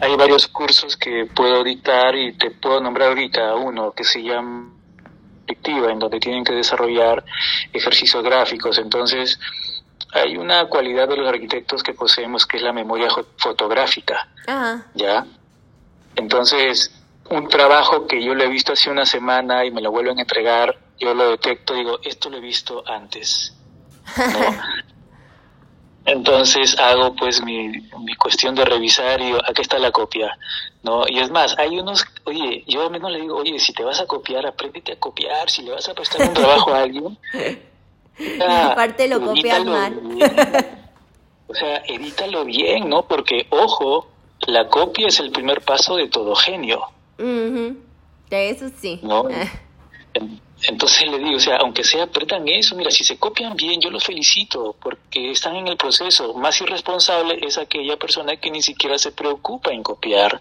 hay 0.00 0.16
varios 0.16 0.48
cursos 0.48 0.96
que 0.96 1.26
puedo 1.26 1.62
dictar 1.62 2.14
y 2.16 2.32
te 2.32 2.50
puedo 2.50 2.80
nombrar 2.80 3.08
ahorita 3.08 3.56
uno 3.56 3.92
que 3.92 4.04
se 4.04 4.22
llama 4.22 4.79
en 5.90 5.98
donde 5.98 6.20
tienen 6.20 6.44
que 6.44 6.52
desarrollar 6.52 7.24
ejercicios 7.72 8.22
gráficos, 8.22 8.78
entonces 8.78 9.38
hay 10.12 10.36
una 10.36 10.66
cualidad 10.66 11.08
de 11.08 11.16
los 11.16 11.28
arquitectos 11.28 11.82
que 11.82 11.94
poseemos 11.94 12.46
que 12.46 12.56
es 12.56 12.62
la 12.62 12.72
memoria 12.72 13.08
fotográfica, 13.36 14.28
¿ya? 14.94 15.26
Entonces, 16.16 16.92
un 17.30 17.48
trabajo 17.48 18.06
que 18.06 18.22
yo 18.22 18.34
lo 18.34 18.42
he 18.42 18.48
visto 18.48 18.72
hace 18.72 18.90
una 18.90 19.06
semana 19.06 19.64
y 19.64 19.70
me 19.70 19.80
lo 19.80 19.90
vuelven 19.90 20.18
a 20.18 20.22
entregar, 20.22 20.76
yo 20.98 21.14
lo 21.14 21.30
detecto, 21.30 21.74
digo, 21.74 22.00
esto 22.02 22.28
lo 22.28 22.38
he 22.38 22.40
visto 22.40 22.82
antes. 22.86 23.56
Entonces 26.10 26.76
hago 26.78 27.14
pues 27.14 27.40
mi, 27.42 27.68
mi 27.68 28.14
cuestión 28.16 28.54
de 28.56 28.64
revisar 28.64 29.20
y 29.20 29.26
digo, 29.26 29.38
aquí 29.48 29.62
está 29.62 29.78
la 29.78 29.92
copia, 29.92 30.36
¿no? 30.82 31.04
Y 31.08 31.20
es 31.20 31.30
más, 31.30 31.56
hay 31.56 31.78
unos, 31.78 32.04
oye, 32.24 32.64
yo 32.66 32.82
al 32.82 32.90
menos 32.90 33.12
le 33.12 33.20
digo, 33.20 33.36
oye, 33.36 33.58
si 33.60 33.72
te 33.72 33.84
vas 33.84 34.00
a 34.00 34.06
copiar, 34.06 34.44
apréndete 34.44 34.92
a 34.92 34.96
copiar, 34.96 35.48
si 35.48 35.62
le 35.62 35.70
vas 35.70 35.88
a 35.88 35.94
prestar 35.94 36.28
un 36.28 36.34
trabajo 36.34 36.74
a 36.74 36.82
alguien, 36.82 37.16
aparte 38.40 39.06
lo 39.06 39.20
copias 39.20 39.64
mal. 39.64 40.00
O 41.46 41.54
sea, 41.54 41.82
edítalo 41.86 42.44
bien, 42.44 42.88
¿no? 42.88 43.02
Porque, 43.02 43.46
ojo, 43.50 44.08
la 44.46 44.68
copia 44.68 45.08
es 45.08 45.20
el 45.20 45.30
primer 45.30 45.60
paso 45.60 45.94
de 45.96 46.08
todo 46.08 46.34
genio. 46.34 46.80
De 47.18 48.50
eso 48.50 48.68
sí. 48.80 49.00
Entonces 50.68 51.10
le 51.10 51.18
digo, 51.18 51.36
o 51.36 51.40
sea, 51.40 51.56
aunque 51.56 51.84
sea, 51.84 52.04
apretan 52.04 52.46
eso, 52.48 52.76
mira, 52.76 52.90
si 52.90 53.02
se 53.04 53.18
copian 53.18 53.56
bien, 53.56 53.80
yo 53.80 53.90
los 53.90 54.04
felicito, 54.04 54.76
porque 54.80 55.30
están 55.30 55.56
en 55.56 55.68
el 55.68 55.76
proceso. 55.76 56.34
Más 56.34 56.60
irresponsable 56.60 57.38
es 57.40 57.56
aquella 57.56 57.96
persona 57.96 58.36
que 58.36 58.50
ni 58.50 58.60
siquiera 58.60 58.98
se 58.98 59.12
preocupa 59.12 59.72
en 59.72 59.82
copiar. 59.82 60.40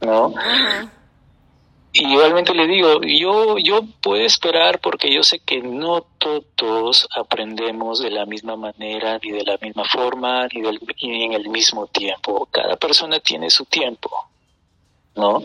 ¿No? 0.00 0.34
Y 1.96 2.12
igualmente 2.12 2.52
le 2.52 2.66
digo, 2.66 3.00
yo, 3.02 3.56
yo 3.56 3.82
puedo 4.02 4.22
esperar 4.24 4.80
porque 4.80 5.14
yo 5.14 5.22
sé 5.22 5.38
que 5.38 5.62
no 5.62 6.04
todos 6.56 7.08
aprendemos 7.16 8.00
de 8.00 8.10
la 8.10 8.26
misma 8.26 8.56
manera, 8.56 9.18
ni 9.22 9.30
de 9.30 9.44
la 9.44 9.56
misma 9.58 9.84
forma, 9.84 10.48
ni, 10.48 10.60
del, 10.60 10.80
ni 11.02 11.24
en 11.24 11.34
el 11.34 11.48
mismo 11.48 11.86
tiempo. 11.86 12.48
Cada 12.50 12.76
persona 12.76 13.20
tiene 13.20 13.48
su 13.48 13.64
tiempo. 13.66 14.10
¿No? 15.16 15.42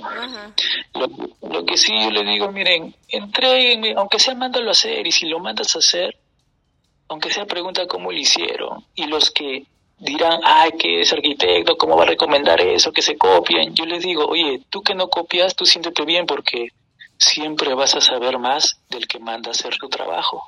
Lo, 1.41 1.65
que 1.65 1.77
sí 1.77 1.93
yo 2.03 2.11
le 2.11 2.23
digo, 2.23 2.51
miren, 2.51 2.95
entreguenme, 3.07 3.93
aunque 3.95 4.19
sea 4.19 4.35
mándalo 4.35 4.69
a 4.69 4.71
hacer, 4.71 5.05
y 5.05 5.11
si 5.11 5.27
lo 5.27 5.39
mandas 5.39 5.75
a 5.75 5.79
hacer, 5.79 6.17
aunque 7.07 7.31
sea 7.31 7.45
pregunta 7.45 7.87
cómo 7.87 8.11
lo 8.11 8.17
hicieron, 8.17 8.85
y 8.95 9.05
los 9.05 9.31
que 9.31 9.65
dirán, 9.99 10.39
ay, 10.43 10.71
que 10.77 11.01
es 11.01 11.13
arquitecto, 11.13 11.77
¿cómo 11.77 11.97
va 11.97 12.03
a 12.03 12.07
recomendar 12.07 12.61
eso? 12.61 12.91
Que 12.91 13.01
se 13.01 13.17
copien. 13.17 13.75
Yo 13.75 13.85
les 13.85 14.01
digo, 14.01 14.25
oye, 14.25 14.61
tú 14.69 14.81
que 14.81 14.95
no 14.95 15.09
copias, 15.09 15.55
tú 15.55 15.65
siéntete 15.65 16.05
bien 16.05 16.25
porque 16.25 16.69
siempre 17.17 17.73
vas 17.73 17.95
a 17.95 18.01
saber 18.01 18.39
más 18.39 18.79
del 18.89 19.07
que 19.07 19.19
manda 19.19 19.49
a 19.49 19.51
hacer 19.51 19.77
tu 19.77 19.89
trabajo. 19.89 20.41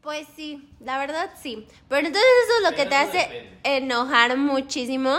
Pues 0.00 0.28
sí, 0.36 0.62
la 0.80 0.98
verdad 0.98 1.30
sí. 1.42 1.66
Pero 1.88 2.06
entonces 2.06 2.30
eso 2.44 2.56
es 2.58 2.70
lo 2.70 2.76
que 2.76 2.86
te 2.86 2.94
hace 2.94 3.50
enojar 3.64 4.36
muchísimo. 4.36 5.18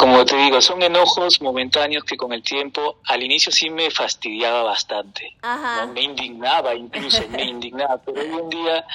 Como 0.00 0.24
te 0.24 0.34
digo, 0.34 0.62
son 0.62 0.80
enojos 0.80 1.42
momentáneos 1.42 2.04
que 2.04 2.16
con 2.16 2.32
el 2.32 2.42
tiempo 2.42 2.96
al 3.04 3.22
inicio 3.22 3.52
sí 3.52 3.68
me 3.68 3.90
fastidiaba 3.90 4.62
bastante. 4.62 5.36
Me 5.92 6.00
indignaba 6.00 6.74
incluso, 6.74 7.22
me 7.28 7.44
indignaba, 7.54 7.98
pero 7.98 8.22
hoy 8.22 8.40
en 8.40 8.48
día 8.48 8.86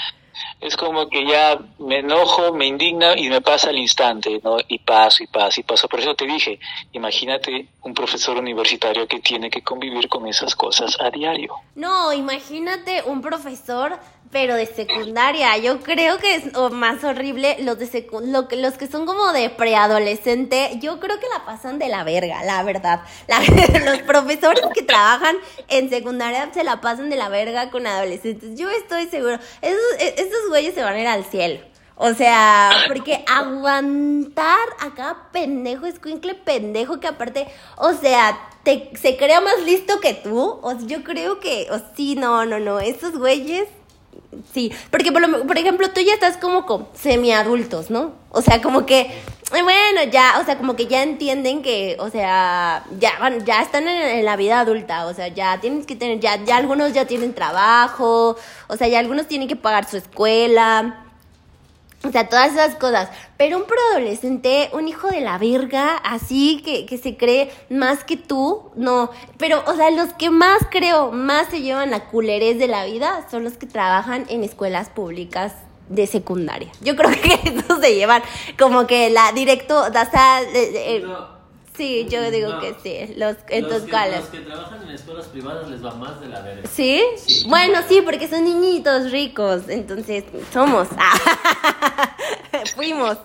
es 0.59 0.75
como 0.75 1.07
que 1.07 1.24
ya 1.24 1.59
me 1.77 2.00
enojo, 2.00 2.53
me 2.53 2.65
indigna 2.65 3.15
y 3.15 3.29
me 3.29 3.39
pasa 3.39 3.69
al 3.69 3.77
instante, 3.77 4.41
¿no? 4.43 4.57
Y 4.67 4.79
paso 4.79 5.21
y 5.21 5.27
paso 5.27 5.59
y 5.59 5.63
paso. 5.63 5.88
Por 5.88 6.00
eso 6.00 6.15
te 6.15 6.25
dije, 6.25 6.59
imagínate 6.93 7.67
un 7.83 7.93
profesor 7.93 8.38
universitario 8.38 9.07
que 9.07 9.19
tiene 9.19 9.51
que 9.51 9.62
convivir 9.62 10.09
con 10.09 10.27
esas 10.27 10.55
cosas 10.55 10.97
a 11.00 11.12
diario. 11.12 11.53
No, 11.75 12.13
imagínate 12.13 13.03
un 13.05 13.21
profesor 13.21 14.00
pero 14.32 14.55
de 14.55 14.65
secundaria. 14.65 15.58
Yo 15.58 15.79
creo 15.82 16.17
que 16.17 16.36
es 16.36 16.53
más 16.72 17.03
horrible 17.03 17.58
los 17.62 17.79
de 17.79 18.08
lo 18.24 18.48
que, 18.48 18.58
los 18.58 18.74
que 18.74 18.88
son 18.88 19.05
como 19.05 19.32
de 19.32 19.50
preadolescente. 19.50 20.77
Yo 20.82 21.00
creo 21.00 21.20
que 21.20 21.27
la 21.29 21.46
pasan 21.46 21.79
de 21.79 21.88
la 21.88 22.03
verga, 22.03 22.44
la 22.46 22.63
verdad. 22.63 23.01
los 23.86 24.00
profesores 24.00 24.65
que 24.74 24.84
trabajan 24.84 25.36
en 25.70 25.89
secundaria 25.89 26.50
se 26.53 26.63
la 26.63 26.82
pasan 26.82 27.10
de 27.10 27.15
la 27.15 27.29
verga 27.29 27.70
con 27.72 27.88
adolescentes. 27.88 28.58
Yo 28.58 28.70
estoy 28.70 29.08
seguro. 29.08 29.39
Esos, 29.62 30.00
e, 30.00 30.15
esos 30.17 30.50
güeyes 30.50 30.74
se 30.74 30.84
van 30.84 30.96
a 30.96 31.01
ir 31.01 31.08
al 31.08 31.25
cielo. 31.25 31.62
O 31.98 32.13
sea, 32.13 32.72
porque 32.88 33.24
aguantar 33.25 34.67
acá 34.82 35.29
pendejo, 35.32 35.86
escuincle 35.86 36.36
pendejo 36.36 37.00
que 37.00 37.08
aparte, 37.08 37.48
o 37.77 37.94
sea, 37.94 38.38
te, 38.63 38.91
se 39.01 39.15
crea 39.15 39.39
más 39.39 39.62
listo 39.63 40.01
que 40.01 40.13
tú. 40.13 40.60
O 40.62 40.77
yo 40.86 41.05
creo 41.05 41.39
que, 41.39 41.67
o 41.72 41.79
sí, 41.96 42.15
no, 42.15 42.46
no, 42.46 42.60
no, 42.60 42.82
esos 42.82 43.17
güeyes 43.17 43.70
Sí, 44.54 44.72
porque 44.92 45.12
por, 45.12 45.48
por 45.48 45.58
ejemplo 45.58 45.89
tú 45.92 46.01
ya 46.01 46.13
estás 46.13 46.38
como 46.38 46.65
con 46.65 46.88
semiadultos, 46.94 47.89
¿no? 47.89 48.13
O 48.30 48.42
sea, 48.42 48.62
como 48.62 48.86
que, 48.86 49.10
bueno, 49.50 50.04
ya, 50.12 50.39
o 50.42 50.46
sea, 50.46 50.58
como 50.58 50.75
que 50.75 50.88
ya 50.88 51.04
entienden 51.04 51.62
que, 51.62 51.96
o 52.00 52.10
sea, 52.10 52.84
ya 53.00 53.12
ya 53.46 53.62
están 53.62 53.88
en, 53.88 54.25
la 54.25 54.36
vida 54.36 54.60
adulta, 54.60 55.06
o 55.06 55.13
sea, 55.13 55.30
ya 55.30 55.60
tienes 55.62 55.86
que 55.86 55.96
tener, 55.96 56.20
ya, 56.20 56.44
ya 56.44 56.58
algunos 56.58 56.94
ya 56.94 57.06
tienen 57.06 57.34
trabajo, 57.34 58.36
o 58.68 58.75
sea, 58.77 58.88
ya 58.88 59.00
algunos 59.00 59.27
tienen 59.27 59.48
que 59.48 59.56
pagar 59.56 59.89
su 59.89 59.98
escuela. 59.98 61.04
O 62.04 62.12
sea, 62.12 62.30
todas 62.30 62.52
esas 62.52 62.75
cosas. 62.75 63.10
Pero 63.38 63.58
un 63.58 63.66
preadolescente, 63.66 64.70
un 64.74 64.88
hijo 64.88 65.08
de 65.10 65.22
la 65.22 65.38
verga, 65.38 65.96
así 65.98 66.62
que, 66.64 66.86
que 66.86 66.98
se 66.98 67.18
cree 67.18 67.52
más 67.70 68.04
que 68.04 68.18
tú, 68.18 68.72
no. 68.75 69.10
Pero, 69.38 69.64
o 69.66 69.75
sea, 69.75 69.90
los 69.92 70.14
que 70.14 70.30
más 70.30 70.62
creo, 70.70 71.12
más 71.12 71.48
se 71.50 71.62
llevan 71.62 71.92
la 71.92 72.06
culerez 72.06 72.60
de 72.60 72.68
la 72.68 72.86
vida 72.86 73.28
son 73.32 73.44
los 73.44 73.54
que 73.54 73.66
trabajan 73.66 74.25
en 74.30 74.44
escuelas 74.44 74.90
públicas 74.90 75.54
de 75.90 76.08
secundaria. 76.08 76.72
Yo 76.82 76.96
creo 76.96 77.12
que 77.22 77.40
esos 77.50 77.80
se 77.80 77.96
llevan 77.96 78.22
como 78.58 78.88
que 78.88 79.10
la 79.10 79.32
directo, 79.32 79.82
o 79.82 79.92
sea, 79.92 80.42
Sí, 81.77 82.08
yo 82.10 82.32
digo 82.32 82.60
que 82.60 82.75
sí. 82.82 83.13
Los, 83.15 83.36
los, 83.36 83.44
que, 83.44 83.62
los 83.62 83.82
que 84.29 84.39
trabajan 84.39 84.84
en 84.84 84.89
escuelas 84.89 85.27
privadas 85.27 85.70
les 85.70 85.84
va 85.84 85.94
más 85.96 86.20
de 86.22 86.27
la 86.27 86.41
verga. 86.41 86.67
¿Sí? 86.70 87.01
Bueno, 87.48 87.79
sí, 87.88 88.01
porque 88.01 88.27
son 88.27 88.46
niñitos 88.46 89.12
ricos. 89.12 89.67
Entonces, 89.67 90.24
somos. 90.51 90.88
Fuimos. 92.75 93.17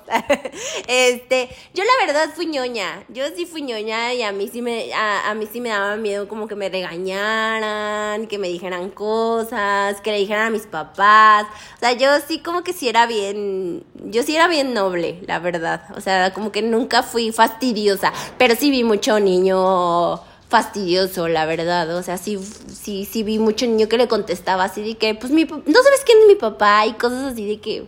este, 0.87 1.49
yo 1.75 1.85
la 1.85 2.07
verdad 2.07 2.30
fui 2.35 2.47
ñoña. 2.47 3.04
Yo 3.09 3.25
sí 3.37 3.47
fui 3.47 3.62
ñoña 3.62 4.12
y 4.14 4.23
a 4.23 4.33
mí 4.33 4.49
sí 4.49 4.62
me, 4.62 4.92
a, 4.92 5.30
a 5.30 5.35
mí 5.35 5.49
sí 5.50 5.61
me 5.61 5.71
daba 5.71 5.97
miedo 5.97 6.28
como 6.28 6.49
que 6.49 6.57
me 6.57 6.69
regañaran, 6.69 8.26
que 8.26 8.38
me 8.38 8.49
dijeran 8.49 8.90
cosas, 8.90 10.00
que 10.00 10.11
le 10.12 10.19
dijeran 10.19 10.47
a 10.47 10.50
mis 10.50 10.66
papás. 10.66 11.47
O 11.76 11.80
sea, 11.80 11.92
yo 11.92 12.09
sí 12.26 12.40
como 12.40 12.62
que 12.62 12.73
sí 12.73 12.88
era 12.88 13.07
bien, 13.07 13.85
yo 14.04 14.23
sí 14.23 14.35
era 14.35 14.49
bien 14.49 14.75
noble, 14.75 15.21
la 15.26 15.38
verdad. 15.38 15.83
O 15.97 16.00
sea, 16.00 16.33
como 16.33 16.52
que 16.52 16.62
nunca 16.62 17.02
fui 17.02 17.33
fastidiosa 17.33 17.80
pero 18.38 18.54
sí 18.54 18.71
vi 18.71 18.85
mucho 18.85 19.21
niño 19.21 20.21
fastidioso, 20.49 21.28
la 21.28 21.47
verdad. 21.47 21.97
O 21.97 22.02
sea, 22.02 22.16
sí, 22.19 22.38
sí, 22.38 23.04
sí 23.04 23.23
vi 23.23 23.38
mucho 23.38 23.66
niño 23.66 23.88
que 23.88 23.99
le 23.99 24.09
contestaba 24.09 24.64
así 24.64 24.83
de 24.83 24.97
que, 24.97 25.14
pues, 25.14 25.33
mi, 25.33 25.45
no 25.45 25.83
sabes 25.83 26.02
quién 26.04 26.19
es 26.23 26.26
mi 26.26 26.35
papá 26.35 26.87
y 26.87 26.95
cosas 26.95 27.33
así 27.33 27.47
de 27.47 27.61
que, 27.61 27.87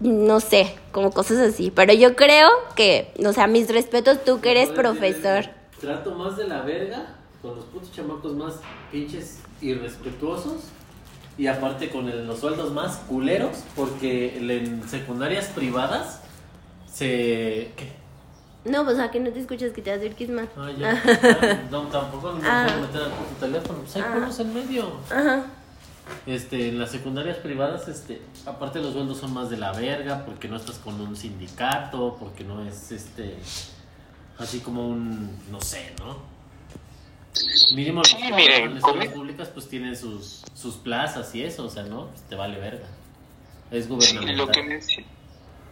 no 0.00 0.40
sé, 0.40 0.76
como 0.92 1.10
cosas 1.10 1.38
así. 1.38 1.70
Pero 1.70 1.92
yo 1.92 2.16
creo 2.16 2.48
que, 2.74 3.12
o 3.24 3.32
sea, 3.32 3.46
mis 3.46 3.68
respetos, 3.68 4.24
tú 4.24 4.40
que 4.40 4.50
eres 4.50 4.70
profesor. 4.70 5.44
Trato 5.80 6.14
más 6.14 6.36
de 6.36 6.48
la 6.48 6.62
verga 6.62 7.16
con 7.42 7.56
los 7.56 7.64
putos 7.66 7.92
chamacos 7.92 8.34
más 8.34 8.60
pinches 8.90 9.38
irrespetuosos 9.60 10.64
y 11.38 11.46
aparte 11.46 11.88
con 11.88 12.26
los 12.26 12.38
sueldos 12.38 12.72
más 12.72 12.98
culeros 13.08 13.64
porque 13.74 14.36
en 14.36 14.86
secundarias 14.88 15.46
privadas 15.46 16.20
se... 16.92 17.72
¿qué? 17.76 18.00
No, 18.64 18.84
pues 18.84 18.98
a 18.98 19.10
que 19.10 19.20
no 19.20 19.30
te 19.30 19.40
escuchas 19.40 19.72
que 19.72 19.80
te 19.80 19.90
acerques 19.90 20.28
más. 20.28 20.48
Ah, 20.54 20.70
ya. 20.76 21.02
No, 21.70 21.84
tampoco 21.84 22.32
me 22.32 22.46
ah. 22.46 22.66
puedo 22.66 22.86
meter 22.86 23.02
a 23.02 23.06
tu 23.06 23.34
teléfono. 23.40 23.78
Pues 23.78 23.96
hay 23.96 24.02
ah. 24.04 24.30
en 24.38 24.54
medio. 24.54 24.92
Ajá. 25.08 25.46
Este, 26.26 26.68
en 26.68 26.78
las 26.78 26.90
secundarias 26.90 27.38
privadas, 27.38 27.88
este, 27.88 28.20
aparte 28.46 28.80
los 28.80 28.92
sueldos 28.92 29.18
son 29.18 29.32
más 29.32 29.50
de 29.50 29.56
la 29.56 29.72
verga, 29.72 30.24
porque 30.24 30.48
no 30.48 30.56
estás 30.56 30.78
con 30.78 31.00
un 31.00 31.16
sindicato, 31.16 32.16
porque 32.20 32.44
no 32.44 32.64
es 32.64 32.92
este 32.92 33.36
así 34.40 34.60
como 34.60 34.88
un, 34.88 35.38
no 35.50 35.60
sé, 35.60 35.94
¿no? 35.98 36.18
Mínimo 37.74 38.02
sí, 38.04 38.16
miren, 38.34 38.74
las 38.74 38.78
escuelas 38.78 39.08
públicas 39.08 39.48
pues 39.48 39.68
tienen 39.68 39.96
sus, 39.96 40.42
sus 40.54 40.76
plazas 40.76 41.32
y 41.34 41.42
eso, 41.42 41.66
o 41.66 41.70
sea, 41.70 41.84
¿no? 41.84 42.08
Pues 42.08 42.22
te 42.22 42.34
vale 42.34 42.58
verga. 42.58 42.86
Es 43.70 43.88
gubernamental. 43.88 44.36
lo 44.36 44.48
que 44.48 44.62
me 44.62 44.80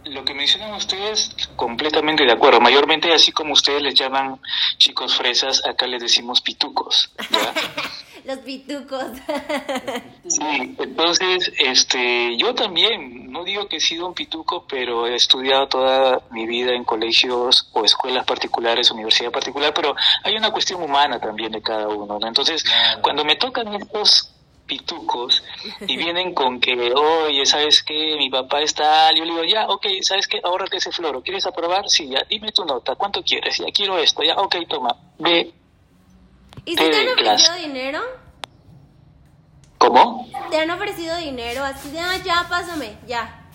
lo 0.05 0.23
que 0.23 0.33
mencionan 0.33 0.73
ustedes, 0.73 1.35
completamente 1.57 2.23
de 2.23 2.31
acuerdo. 2.31 2.61
Mayormente, 2.61 3.11
así 3.13 3.33
como 3.33 3.53
ustedes 3.53 3.81
les 3.81 3.95
llaman 3.95 4.39
chicos 4.77 5.15
fresas, 5.15 5.61
acá 5.65 5.85
les 5.87 6.01
decimos 6.01 6.39
pitucos. 6.41 7.11
Los 8.29 8.37
pitucos. 8.39 9.05
sí, 10.27 10.75
entonces, 10.77 11.51
este, 11.57 12.37
yo 12.37 12.53
también, 12.53 13.31
no 13.31 13.43
digo 13.43 13.67
que 13.67 13.77
he 13.77 13.79
sido 13.79 14.05
un 14.05 14.13
pituco, 14.13 14.67
pero 14.69 15.07
he 15.07 15.15
estudiado 15.15 15.67
toda 15.67 16.21
mi 16.29 16.45
vida 16.45 16.75
en 16.75 16.83
colegios 16.83 17.71
o 17.73 17.83
escuelas 17.83 18.27
particulares, 18.27 18.91
universidad 18.91 19.31
particular, 19.31 19.73
pero 19.73 19.95
hay 20.23 20.35
una 20.35 20.51
cuestión 20.51 20.83
humana 20.83 21.19
también 21.19 21.51
de 21.51 21.63
cada 21.63 21.87
uno. 21.87 22.19
Entonces, 22.21 22.63
cuando 23.01 23.25
me 23.25 23.35
tocan 23.35 23.73
estos 23.73 24.31
pitucos 24.67 25.43
y 25.87 25.97
vienen 25.97 26.35
con 26.35 26.59
que, 26.59 26.93
oye, 26.93 27.47
¿sabes 27.47 27.81
qué? 27.81 28.15
Mi 28.15 28.29
papá 28.29 28.61
está... 28.61 29.11
Yo 29.15 29.25
le 29.25 29.31
digo, 29.31 29.43
ya, 29.43 29.65
ok, 29.69 29.87
¿sabes 30.01 30.27
qué? 30.27 30.39
que 30.69 30.77
ese 30.77 30.91
floro. 30.91 31.23
¿Quieres 31.23 31.47
aprobar? 31.47 31.89
Sí, 31.89 32.09
ya, 32.09 32.23
dime 32.29 32.51
tu 32.51 32.63
nota. 32.63 32.93
¿Cuánto 32.93 33.23
quieres? 33.23 33.57
Ya 33.57 33.71
quiero 33.73 33.97
esto. 33.97 34.21
Ya, 34.21 34.35
ok, 34.35 34.55
toma. 34.69 34.95
Ve. 35.17 35.51
¿Y 36.65 36.71
si 36.71 36.89
te 36.89 36.95
han 36.95 37.07
ofrecido 37.09 37.55
dinero? 37.55 38.18
¿Cómo? 39.89 40.27
¿Te 40.51 40.59
han 40.59 40.69
ofrecido 40.69 41.17
dinero? 41.17 41.63
Así 41.63 41.89
de, 41.89 41.99
ah, 41.99 42.17
ya, 42.23 42.45
pásame, 42.47 42.95
ya. 43.07 43.47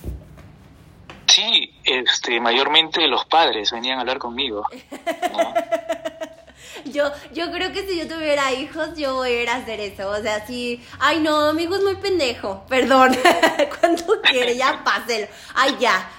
Sí, 1.27 1.73
este, 1.85 2.41
mayormente 2.41 3.07
los 3.07 3.25
padres 3.27 3.71
venían 3.71 3.99
a 3.99 4.01
hablar 4.01 4.19
conmigo. 4.19 4.65
yo, 6.87 7.13
yo 7.33 7.53
creo 7.53 7.73
que 7.73 7.87
si 7.87 7.99
yo 7.99 8.09
tuviera 8.09 8.53
hijos, 8.53 8.97
yo 8.97 9.15
voy 9.15 9.31
a 9.31 9.43
ir 9.43 9.49
a 9.49 9.57
hacer 9.57 9.79
eso. 9.79 10.11
O 10.11 10.21
sea, 10.23 10.45
si, 10.45 10.85
ay 10.99 11.21
no, 11.21 11.51
amigo 11.51 11.77
es 11.77 11.83
muy 11.83 11.95
pendejo, 11.97 12.65
perdón, 12.69 13.17
cuando 13.81 14.21
quiere, 14.23 14.57
ya 14.57 14.81
páselo. 14.85 15.29
Ay, 15.55 15.77
ya. 15.79 16.11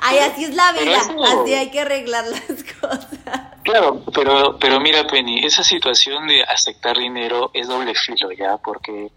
ay, 0.00 0.18
así 0.18 0.44
es 0.44 0.54
la 0.54 0.72
vida, 0.72 1.00
así 1.00 1.54
hay 1.54 1.72
que 1.72 1.80
arreglar 1.80 2.24
las 2.24 2.62
cosas. 2.80 3.47
Claro, 3.68 4.02
pero, 4.14 4.58
pero 4.58 4.80
mira, 4.80 5.06
Penny, 5.06 5.40
esa 5.44 5.62
situación 5.62 6.26
de 6.26 6.42
aceptar 6.42 6.96
dinero 6.96 7.50
es 7.52 7.68
doble 7.68 7.94
filo, 7.94 8.32
¿ya? 8.32 8.56
Porque 8.56 9.10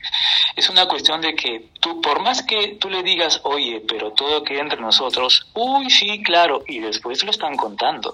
es 0.57 0.69
una 0.69 0.89
cuestión 0.89 1.21
de 1.21 1.33
que 1.35 1.69
tú, 1.79 2.01
por 2.01 2.21
más 2.21 2.43
que 2.43 2.75
tú 2.75 2.89
le 2.89 3.01
digas, 3.01 3.39
oye, 3.45 3.81
pero 3.87 4.11
todo 4.11 4.43
queda 4.43 4.59
entre 4.59 4.81
nosotros, 4.81 5.47
uy, 5.53 5.89
sí, 5.89 6.21
claro, 6.21 6.63
y 6.67 6.79
después 6.79 7.23
lo 7.23 7.31
están 7.31 7.55
contando. 7.55 8.13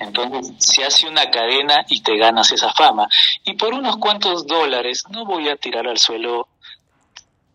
Entonces 0.00 0.52
se 0.58 0.82
hace 0.82 1.06
una 1.06 1.30
cadena 1.30 1.84
y 1.88 2.00
te 2.00 2.16
ganas 2.16 2.50
esa 2.50 2.72
fama. 2.72 3.06
Y 3.44 3.52
por 3.52 3.72
unos 3.72 3.98
cuantos 3.98 4.48
dólares 4.48 5.04
no 5.10 5.24
voy 5.26 5.48
a 5.48 5.56
tirar 5.56 5.86
al 5.86 5.98
suelo 5.98 6.48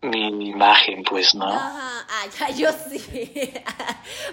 mi 0.02 0.50
imagen, 0.50 1.04
pues, 1.04 1.36
¿no? 1.36 1.46
Ajá, 1.46 2.06
ah, 2.10 2.26
ya, 2.40 2.50
yo 2.50 2.70
sí. 2.90 2.98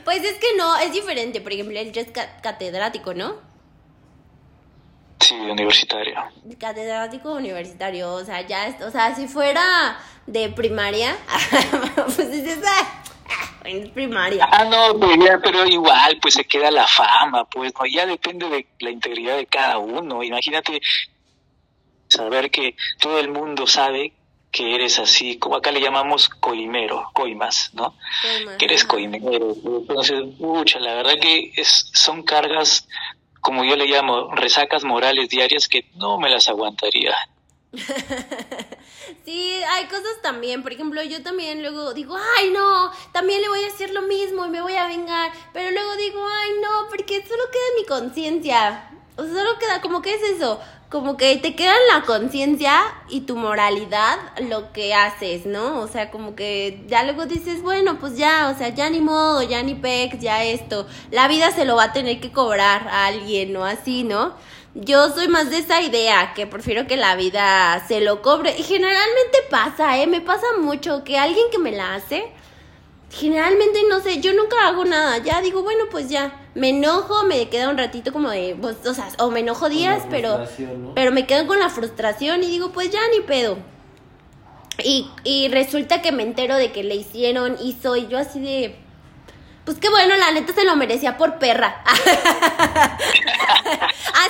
pues 0.05 0.25
es 0.25 0.39
que 0.39 0.57
no, 0.57 0.77
es 0.79 0.93
diferente. 0.93 1.41
Por 1.41 1.53
ejemplo, 1.53 1.79
él 1.79 1.93
es 1.95 2.09
catedrático, 2.43 3.15
¿no? 3.15 3.37
Sí, 5.21 5.35
universitario. 5.35 6.17
Catedrático 6.59 7.33
universitario, 7.33 8.15
o 8.15 8.25
sea, 8.25 8.47
ya, 8.47 8.79
o 8.87 8.91
sea, 8.91 9.15
si 9.15 9.29
fuera 9.29 9.99
de 10.27 10.49
primaria, 10.51 11.17
pues 11.95 12.19
es 12.19 12.59
esa 12.59 13.03
en 13.65 13.91
primaria. 13.91 14.49
Ah, 14.51 14.65
no, 14.65 14.99
pues 14.99 15.19
pero 15.43 15.67
igual, 15.67 16.19
pues 16.23 16.35
se 16.35 16.45
queda 16.45 16.71
la 16.71 16.87
fama, 16.87 17.45
pues, 17.45 17.73
¿no? 17.79 17.85
Ya 17.87 18.07
depende 18.07 18.49
de 18.49 18.67
la 18.79 18.91
integridad 18.91 19.37
de 19.37 19.47
cada 19.47 19.79
uno. 19.79 20.23
Imagínate 20.23 20.81
saber 22.09 22.51
que 22.51 22.75
todo 22.99 23.19
el 23.19 23.29
mundo 23.31 23.67
sabe 23.67 24.15
que 24.59 24.75
eres 24.75 24.99
así, 24.99 25.39
como 25.39 25.55
acá 25.55 25.71
le 25.71 25.81
llamamos 25.81 26.29
coimero, 26.29 27.11
coimas, 27.15 27.71
¿no? 27.75 27.95
que 28.59 28.65
eres 28.65 28.85
coimero. 28.85 29.55
Entonces, 29.65 30.21
mucha, 30.41 30.81
la 30.81 30.97
verdad 30.97 31.13
que 31.21 31.53
es, 31.55 31.91
son 31.95 32.25
cargas, 32.25 32.89
como 33.41 33.65
yo 33.65 33.77
le 33.77 33.87
llamo, 33.87 34.35
resacas 34.35 34.83
morales 34.83 35.29
diarias 35.29 35.69
que 35.69 35.85
no 35.95 36.19
me 36.19 36.29
las 36.29 36.49
aguantaría. 36.49 37.15
sí, 39.25 39.53
hay 39.71 39.85
cosas 39.87 40.21
también. 40.23 40.65
Por 40.65 40.73
ejemplo, 40.73 41.01
yo 41.05 41.23
también 41.23 41.63
luego 41.63 41.95
digo, 41.95 42.17
ay, 42.37 42.51
no, 42.51 42.91
también 43.13 43.41
le 43.41 43.49
voy 43.49 43.63
a 43.63 43.69
hacer 43.69 43.91
lo 43.91 44.03
mismo 44.03 44.45
y 44.45 44.51
me 44.51 44.61
voy 44.61 44.75
a 44.75 44.89
vengar. 44.89 45.31
Pero 45.53 45.71
luego 45.71 45.95
digo, 45.95 46.21
ay, 46.29 46.51
no, 46.61 46.89
porque 46.89 47.23
solo 47.23 47.45
queda 47.53 47.63
en 47.71 47.81
mi 47.81 47.87
conciencia. 47.87 48.91
O 49.15 49.23
sea, 49.23 49.35
solo 49.35 49.57
queda, 49.61 49.81
como 49.81 50.03
que 50.03 50.15
es 50.15 50.23
eso, 50.23 50.61
como 50.89 51.19
que 51.19 51.37
te 51.37 51.55
queda 51.55 51.75
la 51.93 52.03
conciencia 52.03 52.81
y 53.11 53.21
tu 53.23 53.37
moralidad 53.37 54.19
lo 54.49 54.73
que 54.73 54.95
haces, 54.95 55.45
¿no? 55.45 55.81
O 55.81 55.89
sea, 55.89 56.11
como 56.11 56.35
que 56.35 56.83
ya 56.89 57.03
luego 57.05 57.27
dices, 57.27 57.63
bueno, 57.63 57.99
pues 57.99 58.17
ya, 58.17 58.51
o 58.55 58.57
sea, 58.57 58.71
ya 58.71 58.89
ni 58.89 59.01
modo, 59.01 59.43
ya 59.43 59.63
ni 59.63 59.75
pex, 59.75 60.19
ya 60.19 60.45
esto. 60.45 60.87
La 61.11 61.29
vida 61.29 61.51
se 61.51 61.67
lo 61.67 61.77
va 61.77 61.85
a 61.85 61.93
tener 61.93 62.21
que 62.21 62.33
cobrar 62.33 62.89
a 62.89 63.07
alguien 63.07 63.55
o 63.57 63.65
así, 63.65 64.03
¿no? 64.03 64.35
Yo 64.75 65.11
soy 65.11 65.29
más 65.29 65.51
de 65.51 65.59
esa 65.59 65.83
idea, 65.83 66.33
que 66.35 66.47
prefiero 66.47 66.87
que 66.87 66.97
la 66.97 67.17
vida 67.17 67.85
se 67.87 68.01
lo 68.01 68.23
cobre. 68.23 68.57
Y 68.59 68.63
generalmente 68.63 69.39
pasa, 69.51 69.99
¿eh? 69.99 70.07
Me 70.07 70.23
pasa 70.23 70.47
mucho 70.59 71.05
que 71.05 71.19
alguien 71.19 71.47
que 71.51 71.59
me 71.59 71.73
la 71.73 71.97
hace, 71.97 72.33
generalmente 73.11 73.81
no 73.91 74.01
sé, 74.01 74.21
yo 74.21 74.33
nunca 74.33 74.67
hago 74.67 74.87
nada. 74.87 75.19
Ya 75.19 75.43
digo, 75.43 75.63
bueno, 75.63 75.85
pues 75.91 76.09
ya. 76.09 76.48
Me 76.59 76.71
enojo, 76.71 77.25
me 77.25 77.49
queda 77.49 77.71
un 77.71 77.79
ratito 77.79 78.13
como 78.13 78.31
de, 78.31 78.57
pues, 78.61 78.85
o 78.85 78.93
sea, 78.93 79.09
o 79.19 79.31
me 79.31 79.41
enojo 79.41 79.69
días, 79.69 80.03
pero, 80.11 80.45
pero 80.95 81.13
me 81.13 81.27
quedo 81.27 81.47
con 81.47 81.59
la 81.59 81.71
frustración 81.71 82.43
y 82.43 82.47
digo, 82.47 82.73
pues 82.73 82.91
ya 82.91 83.01
ni 83.15 83.21
pedo. 83.21 83.57
Y, 84.83 85.09
y 85.25 85.49
resulta 85.49 86.03
que 86.03 86.13
me 86.13 86.23
entero 86.23 86.57
de 86.57 86.73
que 86.73 86.85
le 86.85 86.95
hicieron, 86.95 87.57
hizo, 87.63 87.97
y 87.97 88.09
yo 88.09 88.19
así 88.19 88.41
de 88.41 88.77
Pues 89.69 89.81
qué 89.81 89.91
bueno, 89.91 90.17
la 90.17 90.31
neta 90.31 90.55
se 90.55 90.65
lo 90.65 90.77
merecía 90.77 91.19
por 91.19 91.39
perra. 91.39 91.83
ah, 91.85 92.99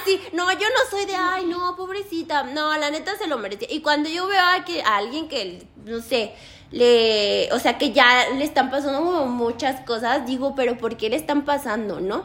sí, 0.04 0.20
no, 0.32 0.50
yo 0.50 0.66
no 0.66 0.90
soy 0.90 1.06
de, 1.06 1.14
ay, 1.14 1.46
no, 1.46 1.76
pobrecita. 1.76 2.42
No, 2.42 2.76
la 2.76 2.90
neta 2.90 3.16
se 3.16 3.28
lo 3.28 3.38
merecía. 3.38 3.68
Y 3.70 3.80
cuando 3.80 4.08
yo 4.08 4.26
veo 4.26 4.42
a, 4.42 4.64
que, 4.64 4.82
a 4.82 4.96
alguien 4.96 5.28
que, 5.28 5.64
no 5.84 6.00
sé, 6.00 6.32
le, 6.72 7.48
o 7.52 7.60
sea, 7.60 7.78
que 7.78 7.92
ya 7.92 8.30
le 8.36 8.42
están 8.42 8.68
pasando 8.68 9.00
muchas 9.26 9.80
cosas, 9.82 10.26
digo, 10.26 10.56
pero 10.56 10.76
¿por 10.76 10.96
qué 10.96 11.08
le 11.08 11.14
están 11.14 11.44
pasando, 11.44 12.00
no? 12.00 12.24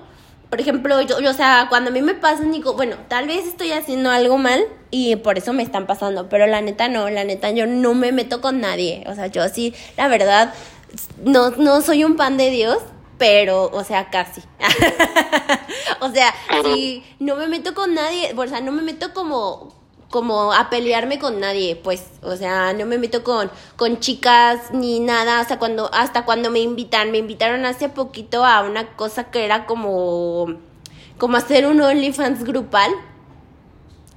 Por 0.49 0.59
ejemplo, 0.59 0.99
yo, 1.01 1.17
o 1.17 1.33
sea, 1.33 1.67
cuando 1.69 1.91
a 1.91 1.93
mí 1.93 2.01
me 2.01 2.15
pasan, 2.15 2.51
digo, 2.51 2.73
bueno, 2.73 2.95
tal 3.09 3.27
vez 3.27 3.45
estoy 3.45 3.73
haciendo 3.73 4.09
algo 4.09 4.39
mal 4.39 4.65
y 4.89 5.17
por 5.17 5.37
eso 5.37 5.53
me 5.53 5.61
están 5.61 5.85
pasando, 5.85 6.29
pero 6.29 6.47
la 6.47 6.61
neta 6.61 6.87
no, 6.87 7.11
la 7.11 7.23
neta 7.23 7.51
yo 7.51 7.67
no 7.67 7.93
me 7.93 8.11
meto 8.11 8.41
con 8.41 8.59
nadie, 8.59 9.03
o 9.05 9.13
sea, 9.13 9.27
yo 9.27 9.47
sí, 9.49 9.75
la 9.97 10.07
verdad, 10.07 10.51
no, 11.23 11.51
no 11.51 11.81
soy 11.81 12.03
un 12.03 12.15
pan 12.15 12.37
de 12.37 12.49
Dios, 12.49 12.79
pero, 13.23 13.69
o 13.71 13.85
sea, 13.85 14.09
casi. 14.09 14.41
o 16.01 16.11
sea, 16.11 16.33
si 16.61 17.05
no 17.19 17.37
me 17.37 17.47
meto 17.47 17.73
con 17.73 17.93
nadie, 17.93 18.33
o 18.35 18.47
sea, 18.47 18.59
no 18.59 18.73
me 18.73 18.81
meto 18.81 19.13
como 19.13 19.81
como 20.09 20.51
a 20.51 20.69
pelearme 20.69 21.19
con 21.19 21.39
nadie, 21.39 21.77
pues, 21.77 22.03
o 22.21 22.35
sea, 22.35 22.73
no 22.73 22.85
me 22.85 22.97
meto 22.97 23.23
con, 23.23 23.49
con 23.77 24.01
chicas 24.01 24.73
ni 24.73 24.99
nada, 24.99 25.41
o 25.41 25.45
sea, 25.45 25.57
cuando, 25.57 25.89
hasta 25.93 26.25
cuando 26.25 26.51
me 26.51 26.59
invitan, 26.59 27.11
me 27.11 27.17
invitaron 27.19 27.65
hace 27.65 27.87
poquito 27.87 28.43
a 28.43 28.61
una 28.61 28.95
cosa 28.97 29.31
que 29.31 29.45
era 29.45 29.65
como, 29.67 30.57
como 31.17 31.37
hacer 31.37 31.65
un 31.65 31.79
OnlyFans 31.79 32.43
grupal, 32.43 32.91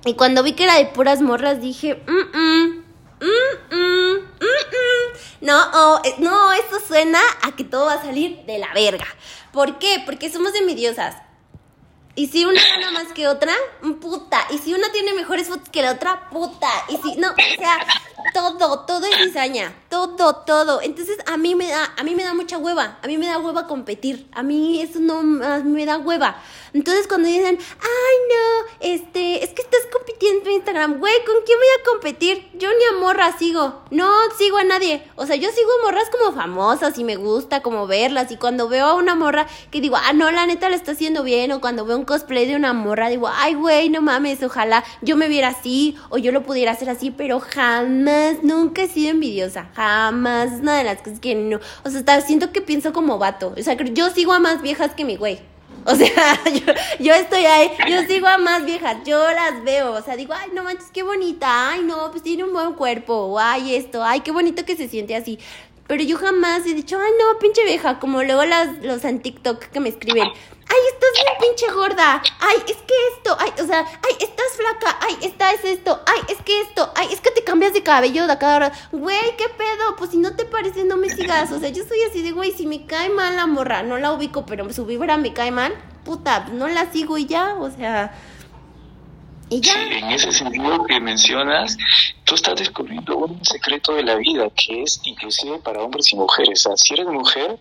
y 0.05 0.15
cuando 0.15 0.43
vi 0.43 0.55
que 0.55 0.65
era 0.65 0.79
de 0.79 0.87
puras 0.87 1.23
morras 1.23 1.61
dije, 1.61 2.03
mm, 2.07 2.39
mm, 2.39 2.83
mm, 3.71 4.16
no, 5.41 5.59
oh, 5.75 6.01
eh, 6.05 6.15
no, 6.19 6.53
eso 6.53 6.81
suena 6.87 7.21
a 7.43 7.53
que 7.55 7.65
todo 7.65 7.87
va 7.87 7.95
a 7.95 8.03
salir 8.03 8.45
de 8.47 8.59
la 8.59 8.73
verga. 8.75 9.07
¿Por 9.53 9.79
qué? 9.79 10.03
Porque 10.05 10.31
somos 10.31 10.55
envidiosas. 10.55 11.17
Y 12.15 12.29
si 12.29 12.47
una 12.47 12.61
gana 12.63 12.91
más 12.93 13.13
que 13.13 13.29
otra, 13.29 13.53
puta. 14.01 14.47
Y 14.51 14.59
si 14.59 14.73
una 14.73 14.91
tiene 14.91 15.13
mejores 15.13 15.49
fotos 15.49 15.69
que 15.69 15.83
la 15.83 15.93
otra, 15.93 16.31
puta. 16.31 16.69
Y 16.89 16.97
si, 16.97 17.17
no, 17.17 17.29
o 17.31 17.59
sea, 17.59 17.79
todo, 18.33 18.81
todo 18.87 19.07
es 19.07 19.17
cizaña. 19.17 19.75
Todo, 19.97 20.37
todo. 20.45 20.83
Entonces 20.83 21.17
a 21.27 21.39
mí 21.39 21.55
me 21.55 21.69
da, 21.69 21.95
a 21.97 22.05
mí 22.05 22.15
me 22.15 22.23
da 22.23 22.35
mucha 22.35 22.59
hueva. 22.59 22.99
A 23.03 23.07
mí 23.07 23.17
me 23.17 23.27
da 23.27 23.39
hueva 23.39 23.67
competir. 23.67 24.29
A 24.33 24.43
mí 24.43 24.83
eso 24.83 25.01
no 25.01 25.23
me 25.23 25.87
da 25.87 25.97
hueva. 25.97 26.37
Entonces 26.75 27.09
cuando 27.09 27.29
dicen, 27.29 27.59
ay 27.59 28.17
no, 28.29 28.67
este, 28.81 29.43
es 29.43 29.51
que 29.51 29.63
estás 29.63 29.81
compitiendo 29.91 30.51
en 30.51 30.57
Instagram, 30.57 30.99
güey, 30.99 31.15
¿con 31.25 31.37
quién 31.47 31.59
voy 31.59 31.69
a 31.81 31.91
competir? 31.91 32.49
Yo 32.59 32.69
ni 32.69 32.97
a 32.97 33.01
morras 33.01 33.37
sigo, 33.39 33.83
no 33.91 34.07
sigo 34.37 34.59
a 34.59 34.65
nadie. 34.65 35.03
O 35.17 35.25
sea, 35.25 35.37
yo 35.37 35.49
sigo 35.51 35.71
a 35.81 35.87
morras 35.87 36.11
como 36.11 36.37
famosas 36.37 36.99
y 36.99 37.05
me 37.05 37.17
gusta 37.17 37.63
como 37.63 37.87
verlas. 37.87 38.31
Y 38.31 38.37
cuando 38.37 38.69
veo 38.69 38.85
a 38.85 38.95
una 38.95 39.15
morra 39.15 39.47
que 39.71 39.81
digo, 39.81 39.97
ah, 39.97 40.13
no, 40.13 40.31
la 40.31 40.45
neta 40.47 40.69
la 40.69 40.77
está 40.77 40.93
haciendo 40.93 41.23
bien. 41.23 41.53
O 41.53 41.63
cuando 41.63 41.87
veo 41.87 41.97
un 41.97 42.05
cosplay 42.05 42.47
de 42.47 42.57
una 42.57 42.75
morra, 42.75 43.09
digo, 43.09 43.31
ay, 43.33 43.55
güey, 43.55 43.89
no 43.89 44.03
mames, 44.03 44.43
ojalá 44.43 44.85
yo 45.01 45.17
me 45.17 45.29
viera 45.29 45.49
así 45.49 45.97
o 46.11 46.19
yo 46.19 46.33
lo 46.33 46.43
pudiera 46.43 46.73
hacer 46.73 46.91
así, 46.91 47.11
pero 47.11 47.41
jamás, 47.41 48.43
nunca 48.43 48.83
he 48.83 48.89
sido 48.89 49.11
envidiosa, 49.11 49.71
jamás, 49.75 49.86
una 50.13 50.79
de 50.79 50.85
las 50.85 50.99
cosas 51.03 51.21
que 51.21 51.35
no, 51.35 51.61
o 51.85 51.91
sea, 51.91 52.01
hasta 52.01 52.21
siento 52.21 52.53
que 52.53 52.61
pienso 52.61 52.93
como 52.93 53.19
vato, 53.19 53.55
o 53.57 53.63
sea, 53.63 53.75
yo 53.75 54.11
sigo 54.11 54.33
a 54.33 54.39
más 54.39 54.63
viejas 54.63 54.93
que 54.95 55.05
mi 55.05 55.17
güey. 55.17 55.41
O 55.89 55.95
sea, 55.95 56.09
yo, 56.99 57.13
estoy 57.15 57.45
ahí, 57.45 57.71
yo 57.89 58.03
sigo 58.09 58.27
a 58.27 58.39
más 58.39 58.65
viejas, 58.65 58.97
yo 59.05 59.19
las 59.19 59.63
veo, 59.63 59.93
o 59.93 60.03
sea, 60.03 60.17
digo, 60.17 60.35
ay, 60.37 60.51
no 60.53 60.65
manches, 60.65 60.91
qué 60.93 61.05
bonita, 61.05 61.71
ay, 61.71 61.83
no, 61.85 62.11
pues 62.11 62.25
tiene 62.25 62.43
un 62.43 62.53
buen 62.53 62.73
cuerpo, 62.73 63.37
ay, 63.39 63.77
esto, 63.77 64.03
ay, 64.03 64.21
qué 64.21 64.33
bonito 64.33 64.65
que 64.65 64.75
se 64.77 64.89
siente 64.89 65.15
así. 65.15 65.39
Pero 65.87 66.03
yo 66.03 66.19
jamás 66.19 66.67
he 66.67 66.75
dicho, 66.75 66.99
ay, 67.01 67.13
no, 67.19 67.39
pinche 67.39 67.65
vieja, 67.65 67.99
como 67.99 68.23
luego 68.23 68.45
las, 68.45 68.83
los 68.83 69.05
en 69.05 69.21
TikTok 69.21 69.61
que 69.67 69.81
me 69.81 69.89
escriben, 69.89 70.27
ay, 70.27 70.79
estás 70.93 71.11
bien 71.15 71.35
pinche 71.41 71.73
gorda, 71.73 72.23
ay, 72.41 72.57
es 72.67 72.77
que 72.77 72.95
esto, 73.15 73.37
ay, 73.39 73.53
o 73.63 73.67
sea, 73.67 73.81
ay, 73.81 74.17
estás 74.19 74.47
flaca, 74.57 74.99
ay, 75.01 75.17
esta 75.23 75.53
es 75.53 75.65
esto, 75.65 76.01
ay, 76.07 76.21
es 76.29 76.43
que 76.43 76.61
esto, 76.61 76.93
ay, 76.97 77.09
es 77.13 77.21
que 77.21 77.31
te 77.31 77.45
cambias 77.45 77.73
de 77.73 77.83
cabello 77.83 78.27
de 78.27 78.39
cada 78.39 78.57
hora, 78.57 78.73
güey, 78.91 79.37
qué 79.37 79.49
pedo, 79.49 79.97
pues 79.97 80.11
si 80.11 80.19
no 80.19 80.35
te 80.35 80.45
parece, 80.45 80.85
no 80.85 80.97
me 80.97 81.09
sigas, 81.09 81.53
o 81.53 81.61
sea, 81.61 81.69
yo 81.69 81.85
soy 81.85 82.03
así 82.03 82.23
de, 82.23 82.33
güey, 82.33 82.51
si 82.53 82.67
me 82.67 82.87
cae 82.87 83.09
mal 83.09 83.37
la 83.37 83.47
morra, 83.47 83.83
no 83.83 83.99
la 83.99 84.13
ubico, 84.13 84.45
pero 84.45 84.73
su 84.73 84.87
vibra 84.87 85.17
me 85.17 85.33
cae 85.33 85.53
mal, 85.53 85.73
puta, 86.05 86.49
no 86.53 86.67
la 86.67 86.91
sigo 86.91 87.17
y 87.19 87.27
ya, 87.27 87.55
o 87.55 87.71
sea... 87.71 88.13
¿Y 89.49 89.61
ya? 89.61 89.81
en 89.81 90.11
ese 90.11 90.33
sentido 90.33 90.85
que 90.87 91.01
mencionas, 91.01 91.77
tú 92.25 92.35
estás 92.35 92.57
descubriendo 92.57 93.17
un 93.17 93.45
secreto 93.45 93.95
de 93.95 94.03
la 94.03 94.17
vida 94.17 94.49
que 94.51 94.83
es 94.83 95.01
inclusive 95.05 95.59
para 95.61 95.83
hombres 95.83 96.13
y 96.13 96.17
mujeres. 96.17 96.67
O 96.67 96.71
sea, 96.71 96.77
si 96.77 96.95
eres 96.95 97.07
mujer, 97.07 97.59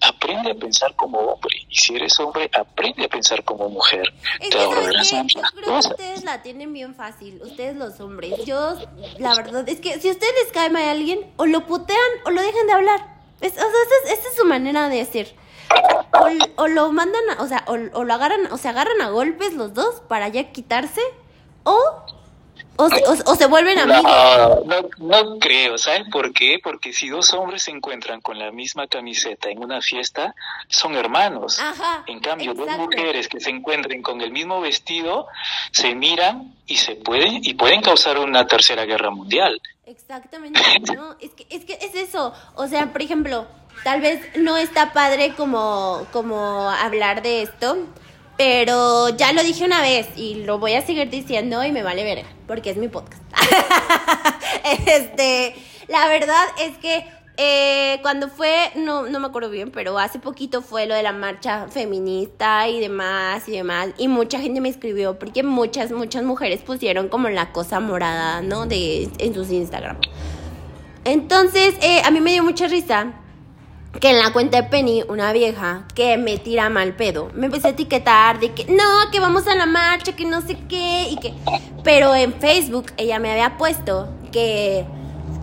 aprende 0.00 0.52
a 0.52 0.54
pensar 0.54 0.94
como 0.94 1.18
hombre. 1.18 1.56
Y 1.68 1.76
si 1.76 1.96
eres 1.96 2.18
hombre, 2.20 2.48
aprende 2.54 3.04
a 3.04 3.08
pensar 3.08 3.42
como 3.44 3.68
mujer. 3.68 4.14
Te 4.38 4.50
Yo 4.50 4.70
creo 4.70 5.80
que 5.80 5.88
ustedes 5.88 6.24
la 6.24 6.42
tienen 6.42 6.72
bien 6.72 6.94
fácil, 6.94 7.40
ustedes 7.42 7.76
los 7.76 7.98
hombres. 8.00 8.44
Yo, 8.44 8.76
la 9.18 9.34
verdad, 9.34 9.68
es 9.68 9.80
que 9.80 9.98
si 10.00 10.10
ustedes 10.10 10.52
caen 10.52 10.72
mal 10.72 10.84
a 10.84 10.90
alguien, 10.92 11.20
o 11.36 11.46
lo 11.46 11.66
putean 11.66 11.98
o 12.26 12.30
lo 12.30 12.40
dejan 12.42 12.66
de 12.66 12.72
hablar. 12.72 13.14
Es, 13.40 13.52
o 13.52 13.56
sea, 13.56 14.12
esa 14.12 14.28
es, 14.28 14.36
su 14.36 14.44
manera 14.44 14.88
de 14.88 14.98
decir. 14.98 15.34
O, 16.56 16.68
lo 16.68 16.92
mandan, 16.92 17.22
o 17.40 17.46
sea, 17.48 17.64
o, 17.66 17.72
o, 17.72 18.04
lo 18.04 18.14
agarran, 18.14 18.52
o 18.52 18.56
se 18.58 18.68
agarran 18.68 19.00
a 19.00 19.08
golpes 19.08 19.54
los 19.54 19.74
dos 19.74 20.00
para 20.08 20.28
ya 20.28 20.52
quitarse, 20.52 21.00
o 21.64 22.04
o 22.76 23.36
se, 23.36 23.46
vuelven 23.46 23.78
amigos. 23.78 24.02
No, 24.66 24.82
no, 24.98 25.38
creo, 25.38 25.78
¿sabes 25.78 26.04
por 26.10 26.32
qué? 26.32 26.58
Porque 26.62 26.92
si 26.92 27.08
dos 27.08 27.32
hombres 27.32 27.62
se 27.62 27.70
encuentran 27.70 28.20
con 28.20 28.38
la 28.38 28.50
misma 28.50 28.88
camiseta 28.88 29.48
en 29.48 29.62
una 29.62 29.80
fiesta, 29.80 30.34
son 30.68 30.96
hermanos. 30.96 31.60
en 32.06 32.20
cambio, 32.20 32.52
dos 32.54 32.68
mujeres 32.76 33.28
que 33.28 33.40
se 33.40 33.50
encuentren 33.50 34.02
con 34.02 34.20
el 34.20 34.32
mismo 34.32 34.60
vestido, 34.60 35.28
se 35.70 35.94
miran 35.94 36.54
y 36.66 36.76
se 36.76 36.96
pueden, 36.96 37.44
y 37.44 37.54
pueden 37.54 37.80
causar 37.80 38.18
una 38.18 38.46
tercera 38.46 38.84
guerra 38.84 39.10
mundial. 39.10 39.60
Exactamente, 39.86 40.60
no, 40.96 41.14
es 41.20 41.30
que, 41.30 41.46
es 41.50 41.64
que 41.64 41.74
es 41.74 41.94
eso. 41.94 42.32
O 42.56 42.66
sea, 42.66 42.92
por 42.92 43.02
ejemplo, 43.02 43.46
tal 43.84 44.00
vez 44.00 44.20
no 44.36 44.56
está 44.56 44.92
padre 44.92 45.34
como, 45.36 46.06
como 46.12 46.70
hablar 46.70 47.22
de 47.22 47.42
esto, 47.42 47.76
pero 48.36 49.10
ya 49.10 49.32
lo 49.32 49.42
dije 49.42 49.64
una 49.64 49.80
vez 49.80 50.08
y 50.16 50.44
lo 50.44 50.58
voy 50.58 50.74
a 50.74 50.82
seguir 50.82 51.10
diciendo 51.10 51.64
y 51.64 51.72
me 51.72 51.82
vale 51.82 52.02
ver, 52.04 52.24
porque 52.46 52.70
es 52.70 52.76
mi 52.76 52.88
podcast. 52.88 53.22
este, 54.86 55.54
la 55.88 56.08
verdad 56.08 56.44
es 56.60 56.76
que 56.78 57.06
eh, 57.36 57.98
cuando 58.02 58.28
fue, 58.28 58.70
no, 58.76 59.06
no 59.06 59.18
me 59.18 59.26
acuerdo 59.26 59.50
bien, 59.50 59.70
pero 59.72 59.98
hace 59.98 60.18
poquito 60.18 60.62
fue 60.62 60.86
lo 60.86 60.94
de 60.94 61.02
la 61.02 61.12
marcha 61.12 61.66
feminista 61.68 62.68
y 62.68 62.80
demás 62.80 63.48
y 63.48 63.52
demás. 63.52 63.88
Y 63.98 64.08
mucha 64.08 64.40
gente 64.40 64.60
me 64.60 64.68
escribió 64.68 65.18
porque 65.18 65.42
muchas, 65.42 65.90
muchas 65.90 66.22
mujeres 66.22 66.62
pusieron 66.62 67.08
como 67.08 67.28
la 67.28 67.52
cosa 67.52 67.80
morada, 67.80 68.40
¿no? 68.40 68.66
De, 68.66 69.08
en 69.18 69.34
sus 69.34 69.50
Instagram. 69.50 69.98
Entonces, 71.04 71.74
eh, 71.82 72.02
a 72.04 72.10
mí 72.10 72.20
me 72.20 72.32
dio 72.32 72.44
mucha 72.44 72.66
risa 72.68 73.12
que 74.00 74.10
en 74.10 74.18
la 74.18 74.32
cuenta 74.32 74.60
de 74.60 74.68
Penny, 74.68 75.02
una 75.08 75.32
vieja 75.32 75.86
que 75.94 76.16
me 76.16 76.38
tira 76.38 76.68
mal 76.68 76.94
pedo, 76.94 77.30
me 77.34 77.46
empecé 77.46 77.68
a 77.68 77.70
etiquetar 77.70 78.40
de 78.40 78.52
que 78.52 78.64
no, 78.66 79.10
que 79.12 79.20
vamos 79.20 79.46
a 79.46 79.54
la 79.54 79.66
marcha, 79.66 80.14
que 80.14 80.24
no 80.24 80.40
sé 80.40 80.56
qué, 80.68 81.08
y 81.10 81.16
que. 81.16 81.34
Pero 81.82 82.14
en 82.14 82.32
Facebook 82.34 82.86
ella 82.96 83.18
me 83.18 83.30
había 83.30 83.56
puesto 83.56 84.08
que, 84.32 84.84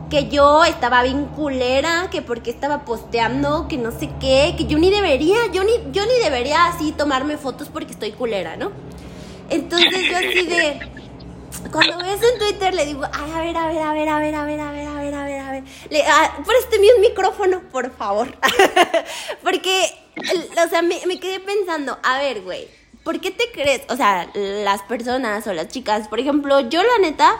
que 0.09 0.27
yo 0.27 0.63
estaba 0.63 1.03
bien 1.03 1.25
culera, 1.25 2.09
que 2.11 2.21
porque 2.21 2.49
estaba 2.49 2.83
posteando, 2.83 3.67
que 3.67 3.77
no 3.77 3.91
sé 3.91 4.09
qué, 4.19 4.55
que 4.57 4.65
yo 4.65 4.77
ni 4.77 4.89
debería, 4.89 5.37
yo 5.53 5.63
ni, 5.63 5.71
yo 5.91 6.05
ni 6.05 6.23
debería 6.23 6.65
así 6.65 6.91
tomarme 6.91 7.37
fotos 7.37 7.69
porque 7.69 7.93
estoy 7.93 8.11
culera, 8.11 8.57
¿no? 8.57 8.71
Entonces 9.49 10.09
yo 10.09 10.17
así 10.17 10.45
de 10.47 10.79
cuando 11.71 11.97
ves 11.97 12.19
en 12.23 12.39
Twitter 12.39 12.73
le 12.73 12.85
digo, 12.85 13.03
Ay, 13.11 13.31
a 13.31 13.41
ver, 13.41 13.57
a 13.57 13.67
ver, 13.67 13.79
a 13.79 13.93
ver, 13.93 14.09
a 14.09 14.19
ver, 14.19 14.35
a 14.35 14.45
ver, 14.45 14.59
a 14.59 14.71
ver, 14.71 14.87
a 14.87 14.93
ver, 14.93 15.00
a 15.65 15.89
ver, 15.89 16.03
a 16.03 16.03
ver. 16.03 16.03
Le, 16.03 16.03
ah, 16.03 16.43
un 16.95 17.01
micrófono, 17.01 17.61
por 17.71 17.91
favor. 17.91 18.35
Porque, 19.43 19.85
o 20.65 20.69
sea, 20.69 20.81
me, 20.81 20.99
me 21.05 21.19
quedé 21.19 21.39
pensando, 21.39 21.97
a 22.03 22.19
ver, 22.19 22.41
güey, 22.41 22.67
¿por 23.03 23.19
qué 23.19 23.31
te 23.31 23.51
crees? 23.51 23.81
O 23.89 23.95
sea, 23.95 24.29
las 24.33 24.81
personas 24.83 25.47
o 25.47 25.53
las 25.53 25.67
chicas, 25.67 26.07
por 26.07 26.19
ejemplo, 26.19 26.61
yo 26.69 26.81
la 26.83 26.99
neta, 27.01 27.37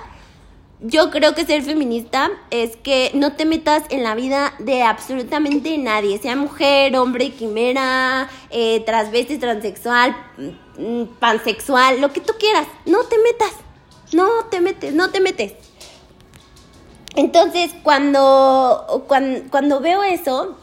yo 0.80 1.12
creo 1.12 1.36
que 1.36 1.46
ser 1.46 1.62
feminista 1.62 2.32
es 2.50 2.76
que 2.76 3.12
no 3.14 3.34
te 3.34 3.46
metas 3.46 3.84
en 3.90 4.04
la 4.04 4.16
vida 4.16 4.54
de 4.60 4.84
absolutamente 4.84 5.78
nadie, 5.78 6.18
sea 6.18 6.36
mujer, 6.36 6.96
hombre, 6.98 7.32
quimera, 7.32 8.30
eh, 8.50 8.82
transvesti, 8.86 9.38
transexual, 9.38 10.16
mm, 10.78 11.04
pansexual, 11.20 12.02
lo 12.02 12.12
que 12.12 12.22
tú 12.22 12.34
quieras, 12.40 12.68
no 12.86 13.04
te 13.04 13.18
metas. 13.20 13.54
No 14.14 14.28
te 14.50 14.60
metes, 14.60 14.94
no 14.94 15.10
te 15.10 15.22
metes. 15.22 15.54
Entonces, 17.16 17.72
cuando, 17.84 19.06
cuando, 19.50 19.80
veo 19.82 20.04
eso, 20.04 20.58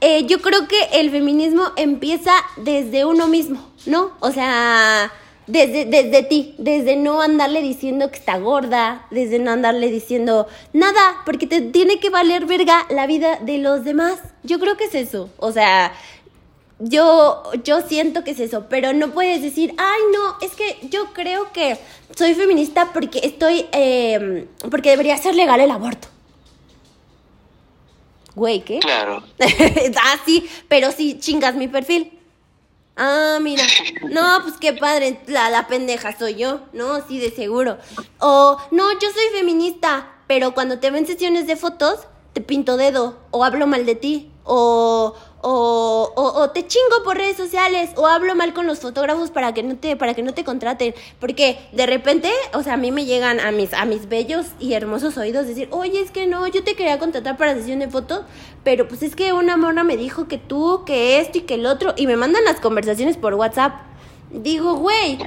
eh, 0.00 0.26
yo 0.26 0.40
creo 0.40 0.66
que 0.66 0.78
el 0.92 1.10
feminismo 1.10 1.62
empieza 1.76 2.32
desde 2.56 3.04
uno 3.04 3.28
mismo, 3.28 3.60
¿no? 3.86 4.10
O 4.20 4.32
sea, 4.32 5.12
desde, 5.46 5.84
desde 5.84 6.22
ti, 6.24 6.54
desde 6.58 6.96
no 6.96 7.22
andarle 7.22 7.62
diciendo 7.62 8.10
que 8.10 8.18
está 8.18 8.38
gorda, 8.38 9.06
desde 9.10 9.38
no 9.38 9.50
andarle 9.50 9.88
diciendo 9.90 10.46
nada, 10.72 11.22
porque 11.24 11.46
te 11.46 11.60
tiene 11.60 12.00
que 12.00 12.10
valer 12.10 12.46
verga 12.46 12.84
la 12.90 13.06
vida 13.06 13.38
de 13.40 13.58
los 13.58 13.84
demás. 13.84 14.18
Yo 14.42 14.58
creo 14.58 14.76
que 14.76 14.84
es 14.84 14.94
eso. 14.94 15.30
O 15.38 15.52
sea, 15.52 15.92
yo, 16.80 17.42
yo 17.64 17.80
siento 17.82 18.24
que 18.24 18.32
es 18.32 18.40
eso, 18.40 18.66
pero 18.68 18.92
no 18.92 19.10
puedes 19.10 19.42
decir, 19.42 19.74
ay, 19.78 20.00
no, 20.12 20.36
es 20.40 20.54
que 20.54 20.78
yo 20.88 21.12
creo 21.12 21.52
que 21.52 21.78
soy 22.16 22.34
feminista 22.34 22.92
porque 22.92 23.20
estoy, 23.22 23.66
em, 23.72 24.46
porque 24.70 24.90
debería 24.90 25.16
ser 25.16 25.34
legal 25.34 25.60
el 25.60 25.70
aborto. 25.70 26.08
Güey, 28.34 28.60
¿qué? 28.64 28.78
Claro. 28.78 29.24
ah, 29.40 30.16
sí, 30.24 30.48
pero 30.68 30.92
sí, 30.92 31.18
chingas 31.18 31.56
mi 31.56 31.66
perfil. 31.66 32.12
Ah, 32.96 33.38
mira. 33.40 33.64
No, 34.10 34.40
pues 34.42 34.54
qué 34.60 34.72
padre, 34.72 35.20
la, 35.26 35.50
la 35.50 35.66
pendeja 35.66 36.16
soy 36.16 36.36
yo. 36.36 36.60
No, 36.72 37.06
sí, 37.06 37.18
de 37.18 37.30
seguro. 37.30 37.78
O, 38.20 38.58
no, 38.70 38.92
yo 38.92 39.08
soy 39.12 39.38
feminista, 39.38 40.12
pero 40.28 40.54
cuando 40.54 40.78
te 40.78 40.90
ven 40.90 41.06
sesiones 41.06 41.46
de 41.48 41.56
fotos, 41.56 42.00
te 42.32 42.40
pinto 42.40 42.76
dedo, 42.76 43.18
o 43.30 43.44
hablo 43.44 43.66
mal 43.66 43.86
de 43.86 43.94
ti, 43.94 44.30
o, 44.44 45.14
o, 45.40 46.12
o, 46.16 46.50
te 46.50 46.66
chingo 46.66 47.04
por 47.04 47.16
redes 47.16 47.36
sociales 47.36 47.90
o 47.96 48.06
hablo 48.06 48.34
mal 48.34 48.52
con 48.54 48.66
los 48.66 48.80
fotógrafos 48.80 49.30
para 49.30 49.54
que 49.54 49.62
no 49.62 49.76
te 49.76 49.96
para 49.96 50.14
que 50.14 50.22
no 50.22 50.34
te 50.34 50.42
contraten 50.42 50.94
porque 51.20 51.58
de 51.72 51.86
repente 51.86 52.30
o 52.54 52.62
sea 52.64 52.74
a 52.74 52.76
mí 52.76 52.90
me 52.90 53.04
llegan 53.04 53.38
a 53.38 53.52
mis 53.52 53.72
a 53.72 53.84
mis 53.84 54.08
bellos 54.08 54.46
y 54.58 54.72
hermosos 54.72 55.16
oídos 55.16 55.46
decir 55.46 55.68
oye 55.70 56.00
es 56.00 56.10
que 56.10 56.26
no 56.26 56.46
yo 56.48 56.64
te 56.64 56.74
quería 56.74 56.98
contratar 56.98 57.36
para 57.36 57.54
sesión 57.54 57.78
de 57.78 57.88
fotos 57.88 58.22
pero 58.64 58.88
pues 58.88 59.02
es 59.02 59.14
que 59.14 59.32
una 59.32 59.56
mona 59.56 59.84
me 59.84 59.96
dijo 59.96 60.26
que 60.26 60.38
tú 60.38 60.82
que 60.84 61.20
esto 61.20 61.38
y 61.38 61.42
que 61.42 61.54
el 61.54 61.66
otro 61.66 61.94
y 61.96 62.08
me 62.08 62.16
mandan 62.16 62.44
las 62.44 62.58
conversaciones 62.58 63.16
por 63.16 63.34
WhatsApp 63.34 63.74
digo 64.30 64.74
güey 64.74 65.18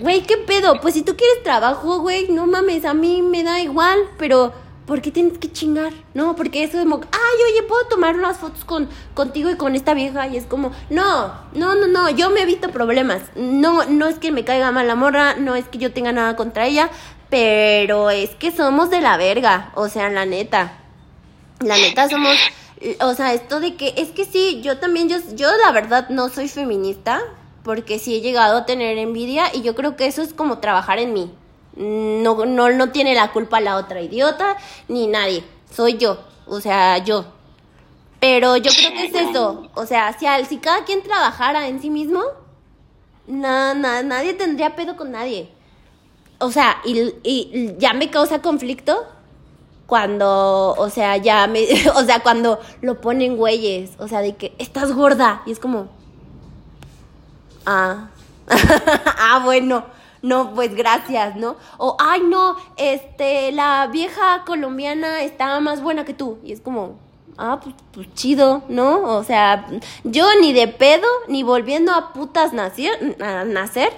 güey 0.00 0.22
qué 0.22 0.36
pedo 0.36 0.80
pues 0.80 0.94
si 0.94 1.02
tú 1.02 1.16
quieres 1.16 1.42
trabajo 1.42 2.00
güey 2.00 2.28
no 2.28 2.46
mames 2.46 2.84
a 2.84 2.94
mí 2.94 3.22
me 3.22 3.42
da 3.42 3.60
igual 3.60 3.98
pero 4.16 4.52
¿por 4.88 5.02
qué 5.02 5.12
tienes 5.12 5.36
que 5.36 5.52
chingar? 5.52 5.92
No, 6.14 6.34
porque 6.34 6.64
eso 6.64 6.78
es 6.78 6.84
como, 6.84 6.96
ay, 6.96 7.52
oye, 7.52 7.62
¿puedo 7.62 7.86
tomar 7.88 8.16
unas 8.16 8.38
fotos 8.38 8.64
con, 8.64 8.88
contigo 9.12 9.50
y 9.50 9.56
con 9.56 9.76
esta 9.76 9.92
vieja? 9.92 10.26
Y 10.28 10.38
es 10.38 10.46
como, 10.46 10.72
no, 10.88 11.34
no, 11.52 11.74
no, 11.74 11.86
no, 11.86 12.08
yo 12.08 12.30
me 12.30 12.40
evito 12.40 12.70
problemas. 12.70 13.20
No, 13.36 13.84
no 13.84 14.08
es 14.08 14.18
que 14.18 14.32
me 14.32 14.44
caiga 14.44 14.72
mal 14.72 14.88
la 14.88 14.94
morra, 14.94 15.34
no 15.36 15.54
es 15.54 15.68
que 15.68 15.76
yo 15.76 15.92
tenga 15.92 16.10
nada 16.12 16.36
contra 16.36 16.66
ella, 16.66 16.88
pero 17.28 18.08
es 18.08 18.30
que 18.30 18.50
somos 18.50 18.88
de 18.88 19.02
la 19.02 19.18
verga, 19.18 19.72
o 19.74 19.88
sea, 19.88 20.08
la 20.08 20.24
neta. 20.24 20.78
La 21.60 21.76
neta 21.76 22.08
somos, 22.08 22.36
o 23.02 23.14
sea, 23.14 23.34
esto 23.34 23.60
de 23.60 23.76
que, 23.76 23.92
es 23.98 24.08
que 24.08 24.24
sí, 24.24 24.62
yo 24.62 24.78
también, 24.78 25.10
yo, 25.10 25.18
yo 25.34 25.48
la 25.64 25.70
verdad 25.70 26.08
no 26.08 26.30
soy 26.30 26.48
feminista, 26.48 27.20
porque 27.62 27.98
sí 27.98 28.16
he 28.16 28.20
llegado 28.22 28.56
a 28.56 28.64
tener 28.64 28.96
envidia 28.96 29.54
y 29.54 29.60
yo 29.60 29.74
creo 29.74 29.96
que 29.96 30.06
eso 30.06 30.22
es 30.22 30.32
como 30.32 30.60
trabajar 30.60 30.98
en 30.98 31.12
mí. 31.12 31.30
No, 31.78 32.44
no, 32.44 32.70
no 32.70 32.90
tiene 32.90 33.14
la 33.14 33.32
culpa 33.32 33.60
la 33.60 33.76
otra 33.76 34.02
idiota, 34.02 34.56
ni 34.88 35.06
nadie. 35.06 35.44
Soy 35.72 35.96
yo. 35.96 36.18
O 36.46 36.60
sea, 36.60 36.98
yo. 36.98 37.24
Pero 38.20 38.56
yo 38.56 38.70
creo 38.70 38.90
que 38.92 39.06
es 39.06 39.14
eso. 39.14 39.68
O 39.74 39.86
sea, 39.86 40.12
si, 40.18 40.26
al, 40.26 40.46
si 40.46 40.58
cada 40.58 40.84
quien 40.84 41.02
trabajara 41.02 41.68
en 41.68 41.80
sí 41.80 41.88
mismo, 41.88 42.22
nada, 43.26 44.02
nadie 44.02 44.34
tendría 44.34 44.74
pedo 44.74 44.96
con 44.96 45.12
nadie. 45.12 45.50
O 46.40 46.50
sea, 46.50 46.78
y, 46.84 47.14
y 47.22 47.74
ya 47.78 47.92
me 47.92 48.10
causa 48.10 48.42
conflicto 48.42 49.06
cuando, 49.88 50.74
o 50.76 50.90
sea, 50.90 51.16
ya 51.16 51.46
me, 51.46 51.64
o 51.94 52.04
sea, 52.04 52.20
cuando 52.20 52.60
lo 52.82 53.00
ponen 53.00 53.38
güeyes, 53.38 53.92
o 53.98 54.06
sea, 54.06 54.20
de 54.20 54.36
que 54.36 54.54
estás 54.58 54.92
gorda 54.92 55.42
y 55.46 55.52
es 55.52 55.58
como, 55.58 55.88
ah, 57.64 58.10
ah, 58.48 59.40
bueno, 59.44 59.86
no, 60.22 60.54
pues 60.54 60.74
gracias, 60.74 61.36
¿no? 61.36 61.56
O, 61.76 61.96
ay, 61.98 62.22
no, 62.22 62.56
este, 62.76 63.52
la 63.52 63.86
vieja 63.86 64.44
colombiana 64.46 65.22
está 65.22 65.58
más 65.60 65.82
buena 65.82 66.04
que 66.04 66.14
tú. 66.14 66.38
Y 66.42 66.52
es 66.52 66.60
como, 66.60 66.98
ah, 67.36 67.60
pues, 67.62 67.74
pues 67.92 68.12
chido, 68.14 68.62
¿no? 68.68 69.16
O 69.16 69.24
sea, 69.24 69.66
yo 70.04 70.26
ni 70.40 70.52
de 70.52 70.68
pedo, 70.68 71.06
ni 71.28 71.42
volviendo 71.42 71.92
a 71.92 72.12
putas 72.12 72.52
nacer, 72.52 73.16
nacer, 73.46 73.92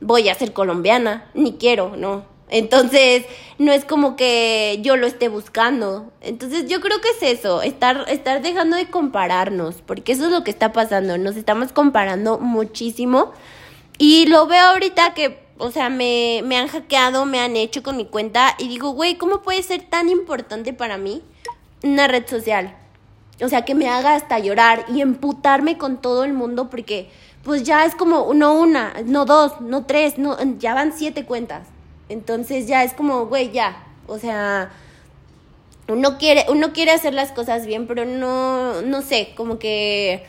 voy 0.00 0.28
a 0.28 0.34
ser 0.34 0.52
colombiana, 0.52 1.28
ni 1.34 1.54
quiero, 1.54 1.96
¿no? 1.96 2.24
Entonces, 2.50 3.26
no 3.58 3.72
es 3.72 3.84
como 3.84 4.16
que 4.16 4.78
yo 4.82 4.96
lo 4.96 5.06
esté 5.06 5.28
buscando. 5.28 6.10
Entonces, 6.20 6.66
yo 6.66 6.80
creo 6.80 7.00
que 7.00 7.08
es 7.10 7.38
eso, 7.38 7.62
estar, 7.62 8.06
estar 8.08 8.40
dejando 8.40 8.76
de 8.76 8.88
compararnos, 8.88 9.76
porque 9.84 10.12
eso 10.12 10.26
es 10.26 10.30
lo 10.32 10.44
que 10.44 10.50
está 10.50 10.72
pasando, 10.72 11.18
nos 11.18 11.36
estamos 11.36 11.72
comparando 11.72 12.38
muchísimo. 12.38 13.32
Y 13.98 14.26
lo 14.26 14.46
veo 14.46 14.64
ahorita 14.64 15.12
que 15.12 15.47
o 15.58 15.70
sea, 15.70 15.88
me, 15.88 16.40
me 16.44 16.56
han 16.56 16.68
hackeado, 16.68 17.26
me 17.26 17.40
han 17.40 17.56
hecho 17.56 17.82
con 17.82 17.96
mi 17.96 18.06
cuenta 18.06 18.54
y 18.58 18.68
digo, 18.68 18.90
güey, 18.90 19.16
¿cómo 19.16 19.42
puede 19.42 19.62
ser 19.62 19.82
tan 19.82 20.08
importante 20.08 20.72
para 20.72 20.98
mí 20.98 21.22
una 21.82 22.06
red 22.08 22.26
social? 22.26 22.76
O 23.40 23.48
sea, 23.48 23.64
que 23.64 23.74
me 23.74 23.88
haga 23.88 24.14
hasta 24.14 24.38
llorar 24.38 24.84
y 24.88 25.00
emputarme 25.00 25.78
con 25.78 26.00
todo 26.00 26.24
el 26.24 26.32
mundo 26.32 26.70
porque 26.70 27.10
pues 27.44 27.62
ya 27.62 27.84
es 27.84 27.94
como 27.94 28.32
no 28.34 28.54
una, 28.54 28.94
no 29.04 29.24
dos, 29.24 29.60
no 29.60 29.84
tres, 29.84 30.18
no, 30.18 30.36
ya 30.58 30.74
van 30.74 30.92
siete 30.92 31.24
cuentas. 31.24 31.66
Entonces 32.08 32.66
ya 32.66 32.84
es 32.84 32.94
como, 32.94 33.26
güey, 33.26 33.52
ya. 33.52 33.84
O 34.06 34.18
sea, 34.18 34.70
uno 35.88 36.18
quiere, 36.18 36.46
uno 36.48 36.72
quiere 36.72 36.90
hacer 36.90 37.14
las 37.14 37.32
cosas 37.32 37.66
bien, 37.66 37.86
pero 37.86 38.04
no, 38.04 38.82
no 38.82 39.02
sé, 39.02 39.34
como 39.36 39.58
que, 39.58 40.24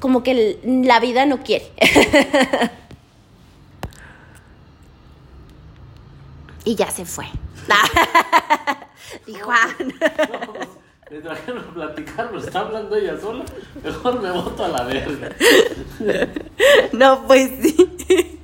como 0.00 0.22
que 0.22 0.58
la 0.64 1.00
vida 1.00 1.26
no 1.26 1.42
quiere. 1.42 1.66
Y 6.64 6.74
ya 6.74 6.90
se 6.90 7.04
fue. 7.04 7.26
y 9.26 9.34
Juan. 9.34 9.94
Le 11.10 11.20
trajeron 11.20 11.64
a 11.64 11.74
platicar, 11.74 12.28
pero 12.28 12.40
está 12.40 12.60
hablando 12.60 12.96
ella 12.96 13.18
sola. 13.20 13.44
Mejor 13.82 14.20
me 14.20 14.30
boto 14.30 14.64
a 14.64 14.68
la 14.68 14.84
verga. 14.84 15.34
No, 16.92 17.26
pues 17.26 17.50
sí. 17.62 18.40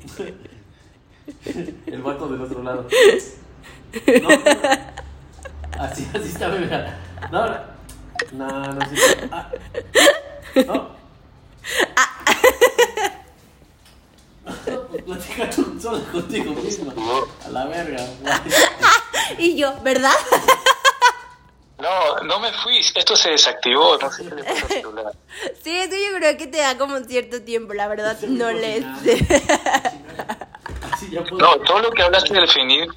El 1.86 2.02
vato 2.02 2.28
del 2.28 2.40
otro 2.40 2.62
lado. 2.62 2.86
No, 4.22 4.28
así, 5.82 6.06
así 6.12 6.28
está, 6.28 6.48
mira. 6.48 6.98
No, 7.32 7.46
no, 8.32 8.74
no, 8.74 8.86
sí. 8.88 8.96
Ah, 9.30 9.50
no. 10.66 10.90
Ah. 11.96 12.16
Tú 15.54 15.78
sola 15.80 16.00
contigo 16.10 16.52
mismo. 16.52 16.92
A 17.44 17.48
la 17.50 17.66
verga. 17.66 18.04
y 19.38 19.56
yo, 19.56 19.74
¿verdad? 19.82 20.14
No, 21.78 22.20
no 22.24 22.40
me 22.40 22.52
fui. 22.52 22.78
Esto 22.78 23.16
se 23.16 23.30
desactivó. 23.30 23.98
No 23.98 24.10
sé 24.10 24.24
qué 24.28 24.34
le 24.34 24.44
pasa 24.44 24.62
al 24.62 24.68
celular. 24.68 25.12
Sí, 25.62 25.76
eso 25.76 25.92
yo 25.94 26.16
creo 26.18 26.36
que 26.38 26.46
te 26.46 26.58
da 26.58 26.78
como 26.78 26.98
cierto 27.00 27.42
tiempo. 27.42 27.74
La 27.74 27.88
verdad, 27.88 28.18
no 28.22 28.50
le. 28.50 28.84
No, 31.38 31.58
todo 31.58 31.80
lo 31.80 31.90
que 31.90 32.02
hablaste 32.02 32.32
del, 32.32 32.46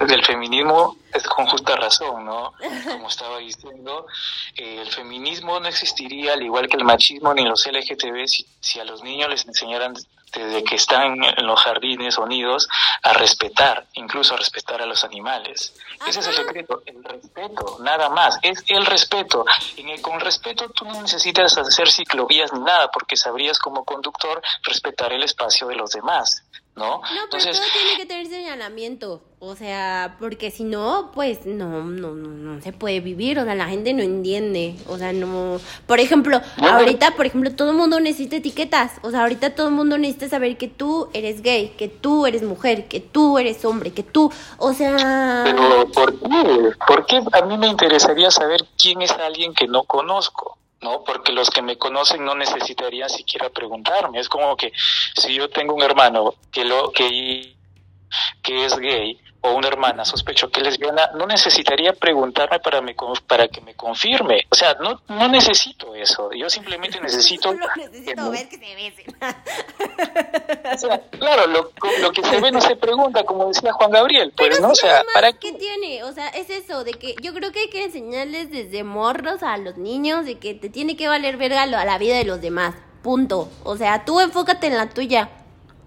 del 0.08 0.26
feminismo 0.26 0.98
es 1.14 1.24
con 1.24 1.46
justa 1.48 1.76
razón, 1.76 2.26
¿no? 2.26 2.54
Como 2.86 3.08
estaba 3.08 3.40
diciendo, 3.40 4.08
eh, 4.56 4.82
el 4.82 4.90
feminismo 4.90 5.60
no 5.60 5.68
existiría, 5.68 6.34
al 6.34 6.42
igual 6.42 6.68
que 6.68 6.78
el 6.78 6.86
machismo 6.86 7.34
ni 7.34 7.44
los 7.44 7.68
LGTB, 7.68 8.26
si, 8.26 8.46
si 8.60 8.80
a 8.80 8.86
los 8.86 9.04
niños 9.04 9.30
les 9.30 9.46
enseñaran 9.46 9.94
desde 10.34 10.64
que 10.64 10.76
están 10.76 11.24
en 11.24 11.46
los 11.46 11.60
jardines 11.62 12.18
o 12.18 12.26
nidos 12.26 12.68
a 13.04 13.14
respetar, 13.14 13.86
incluso 13.94 14.34
a 14.34 14.38
respetar 14.38 14.82
a 14.82 14.86
los 14.86 15.04
animales. 15.04 15.74
Ese 16.08 16.20
es 16.20 16.28
el 16.28 16.34
secreto, 16.36 16.82
el 16.86 17.04
respeto, 17.04 17.78
nada 17.82 18.10
más, 18.10 18.38
es 18.42 18.64
el 18.68 18.86
respeto. 18.86 19.46
En 19.78 19.90
el, 19.90 20.02
con 20.02 20.20
respeto 20.20 20.70
tú 20.70 20.86
no 20.86 21.02
necesitas 21.02 21.58
hacer 21.58 21.92
ciclovías 21.92 22.54
ni 22.54 22.60
nada, 22.60 22.90
porque 22.92 23.18
sabrías 23.18 23.60
como 23.60 23.84
conductor 23.86 24.42
respetar 24.64 25.14
el 25.14 25.24
espacio 25.24 25.68
de 25.68 25.76
los 25.76 25.92
demás. 25.92 26.44
¿No? 26.80 27.02
No, 27.02 27.22
pero 27.30 27.44
todo 27.44 27.62
tiene 27.74 27.98
que 27.98 28.06
tener 28.06 28.28
señalamiento, 28.28 29.22
o 29.40 29.56
sea, 29.56 30.16
porque 30.20 30.50
si 30.50 30.64
no, 30.64 31.12
pues 31.14 31.46
no, 31.46 31.84
no, 31.84 32.16
no, 32.16 32.30
no 32.30 32.62
se 32.62 32.72
puede 32.72 33.02
vivir, 33.02 33.38
o 33.38 33.44
sea, 33.44 33.54
la 33.54 33.68
gente 33.68 33.94
no 33.94 34.02
entiende, 34.02 34.76
o 34.88 34.98
sea, 34.98 35.12
no, 35.12 35.60
por 35.86 36.00
ejemplo, 36.00 36.42
ahorita, 36.58 37.12
por 37.12 37.26
ejemplo, 37.26 37.54
todo 37.54 37.72
el 37.72 37.78
mundo 37.78 38.00
necesita 38.00 38.38
etiquetas, 38.38 38.94
o 39.04 39.12
sea, 39.12 39.22
ahorita 39.22 39.54
todo 39.56 39.68
el 39.68 39.74
mundo 39.74 39.98
necesita 39.98 40.30
saber 40.30 40.58
que 40.58 40.70
tú 40.70 41.10
eres 41.14 41.42
gay, 41.42 41.76
que 41.78 41.90
tú 41.90 42.26
eres 42.26 42.44
mujer, 42.44 42.88
que 42.88 43.02
tú 43.02 43.38
eres 43.38 43.64
hombre, 43.66 43.92
que 43.92 44.04
tú, 44.04 44.32
o 44.58 44.74
sea... 44.74 45.42
Pero, 45.44 45.92
¿por 45.92 46.18
qué? 46.18 46.72
¿Por 46.88 47.06
qué 47.06 47.22
a 47.34 47.42
mí 47.46 47.58
me 47.58 47.68
interesaría 47.68 48.32
saber 48.32 48.66
quién 48.78 49.02
es 49.02 49.12
alguien 49.12 49.54
que 49.54 49.68
no 49.68 49.84
conozco? 49.84 50.58
¿No? 50.82 51.04
Porque 51.04 51.32
los 51.32 51.50
que 51.50 51.62
me 51.62 51.78
conocen 51.78 52.24
no 52.24 52.36
necesitarían 52.36 53.10
siquiera 53.10 53.50
preguntarme. 53.50 54.20
Es 54.20 54.30
como 54.30 54.56
que 54.56 54.72
si 55.16 55.34
yo 55.34 55.50
tengo 55.50 55.74
un 55.74 55.82
hermano 55.82 56.36
que 56.52 56.66
lo 56.66 56.92
que 56.92 57.56
es 58.44 58.78
gay 58.80 59.20
o 59.42 59.54
una 59.54 59.70
hermana 59.70 60.04
sospecho 60.04 60.50
que 60.50 60.60
es 60.60 60.68
lesbiana, 60.68 61.12
no 61.16 61.26
necesitaría 61.26 61.94
preguntarme 61.94 62.60
para, 62.60 62.82
me, 62.82 62.96
para 63.26 63.48
que 63.48 63.62
me 63.62 63.74
confirme. 63.74 64.46
O 64.50 64.56
sea, 64.56 64.76
no, 64.82 65.02
no 65.08 65.28
necesito 65.30 65.96
eso. 65.96 66.30
Yo 66.34 66.50
simplemente 66.50 67.00
necesito... 67.04 67.54
necesito 67.76 68.32
ver 68.32 68.50
que 68.50 68.58
se 68.58 68.76
besen. 68.76 69.16
claro, 71.20 71.48
lo, 71.48 71.72
lo, 72.02 72.12
que 72.12 72.24
se 72.24 72.42
ve 72.42 72.52
no 72.52 72.60
se 72.60 72.76
pregunta, 72.76 73.24
como 73.24 73.48
decía 73.48 73.72
Juan 73.72 73.92
Gabriel. 73.92 74.34
Pues, 74.36 74.60
¿no? 74.60 74.72
O 74.72 74.76
sea, 74.76 75.04
¿para 75.14 75.32
qué 75.34 75.54
tiene? 75.54 76.04
O 76.04 76.12
sea, 76.12 76.28
es 76.30 76.50
eso, 76.50 76.84
de 76.84 76.94
que 76.94 77.16
yo 77.22 77.34
creo 77.34 77.52
que 77.52 77.60
hay 77.60 77.70
que 77.70 77.86
enseñarles 77.86 78.52
desde 78.52 78.84
morros 78.84 79.42
a 79.42 79.58
los 79.58 79.78
niños 79.78 80.26
de 80.26 80.38
que 80.38 80.54
te 80.54 80.70
tiene 80.70 80.98
que 80.98 81.08
valer 81.08 81.38
verga 81.38 81.64
a 81.64 81.86
la 81.86 81.98
vida 81.98 82.18
de 82.18 82.26
los 82.26 82.42
demás. 82.42 82.76
punto. 83.02 83.50
O 83.64 83.78
sea, 83.78 84.04
tú 84.04 84.20
enfócate 84.20 84.68
en 84.68 84.76
la 84.76 84.90
tuya. 84.90 85.30